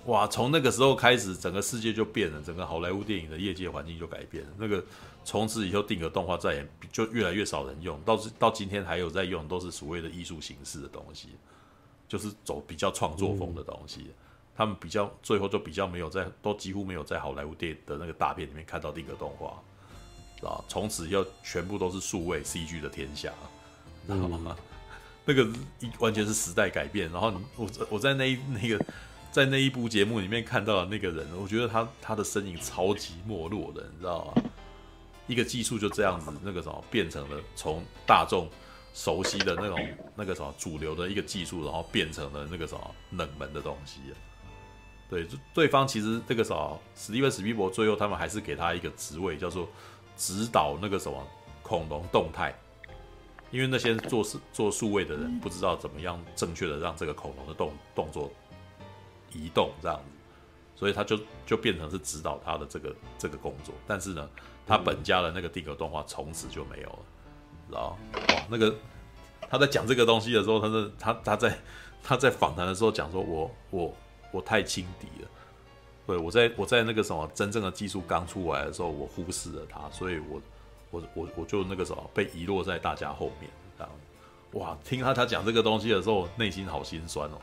[0.06, 4.50] 哇，从那个时候开始，整个世界就变了，整个好莱坞电影的业界环境就改变了。
[4.58, 4.82] 那个
[5.26, 11.28] 从此以后，定格动画再也就越来越少人用，到到今天还有在用，都是所谓的艺术形式的东西，
[12.08, 14.00] 就是走比较创作风的东西。
[14.08, 14.14] 嗯”
[14.56, 19.62] 他们比较最后就比较没有在，都几乎没有在好莱坞电影的那个大片里面看到定格动画，
[20.48, 23.34] 啊从此以后全部都是数位 CG 的天下，
[24.08, 24.56] 知道吗？
[24.60, 24.71] 嗯、
[25.26, 25.44] 那个
[25.80, 27.12] 一完全是时代改变。
[27.12, 28.86] 然后我我在那一那个
[29.32, 34.44] 在那一部节目里面看到的那个人，我觉得他他的身影超级没落的，你知道吗？
[35.28, 38.50] 一个技术就这样子，那个什么变成了从大众
[38.94, 39.80] 熟悉的那种
[40.16, 44.00] 那个什么主流的一个技术，然后变成了那个什么冷门的东西。
[45.10, 49.70] 对，对方其实这个时候，史蒂文史匹柏最后他们还是给他一个职位，叫做
[50.18, 51.26] 指导那个什么
[51.62, 52.54] 恐龙动态，
[53.52, 58.32] 因为那些做做数位的人不知道怎么样正确的让这个恐龙的动动作
[59.34, 60.04] 移动这样子，
[60.76, 63.76] 所以他就就变成是指导他的这个这个工作。
[63.86, 64.30] 但是呢，
[64.66, 67.00] 他本家的那个定格动画从此就没有了，
[67.68, 67.98] 知道
[68.30, 68.76] 哇，那个
[69.50, 71.60] 他在讲这个东西的时候，他是他他在
[72.02, 73.94] 他在访谈的时候讲说，我我。
[74.34, 75.30] 我太轻敌了，
[76.08, 80.42] 对，我在我在那个什么真正的技术刚出来的时候，我忽视了它，所以我
[80.92, 83.92] 我我我就那个什么被遗落在大家后面，这样，
[84.52, 87.42] 哇，听他他讲这个东西的时候，内心好心酸哦，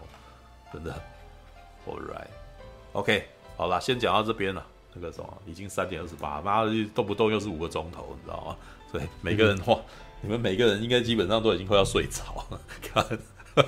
[0.72, 0.94] 真的。
[1.86, 3.24] All right，OK，
[3.56, 4.64] 好了，先讲到这边了。
[4.94, 8.56] 那个什么，已经三点二十八，妈的，动不动又是五个钟头，你知道吗？
[8.90, 9.84] 所以每个人哇，嗯、
[10.22, 13.18] 你们每个人应该基本上都已经快要睡着了， 看。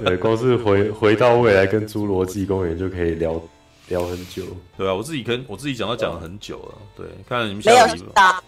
[0.04, 3.40] 对，光是回回到未来跟侏罗纪公园就可以聊
[3.88, 4.44] 聊很久，
[4.76, 8.40] 对啊，我自己跟我自己讲都讲了很久了，对，看你们下礼拜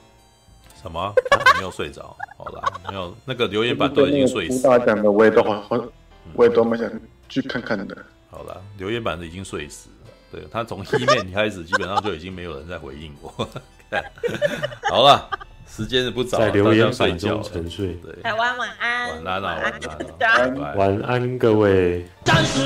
[0.83, 1.15] 什么、啊、
[1.57, 2.17] 没有睡着？
[2.37, 4.63] 好啦，没有那个留言板都已经睡死。
[4.63, 5.85] 大家讲的我也都好好，
[6.35, 6.91] 我也都蛮想
[7.29, 7.97] 去看看的。
[8.31, 13.49] 好了，留言板的已经睡死了，对他从一面开始基本上就已经没有人在回应我。
[14.91, 15.29] 好了。
[15.65, 17.99] 时间是不早，在留言板中沉睡。
[18.05, 19.57] 对，台湾晚安，晚安啊，晚
[20.21, 22.05] 安，晚安，晚安各位。
[22.25, 22.61] 战士，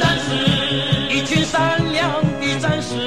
[0.00, 0.34] 战士，
[1.14, 2.10] 一群善良
[2.40, 3.05] 的战士。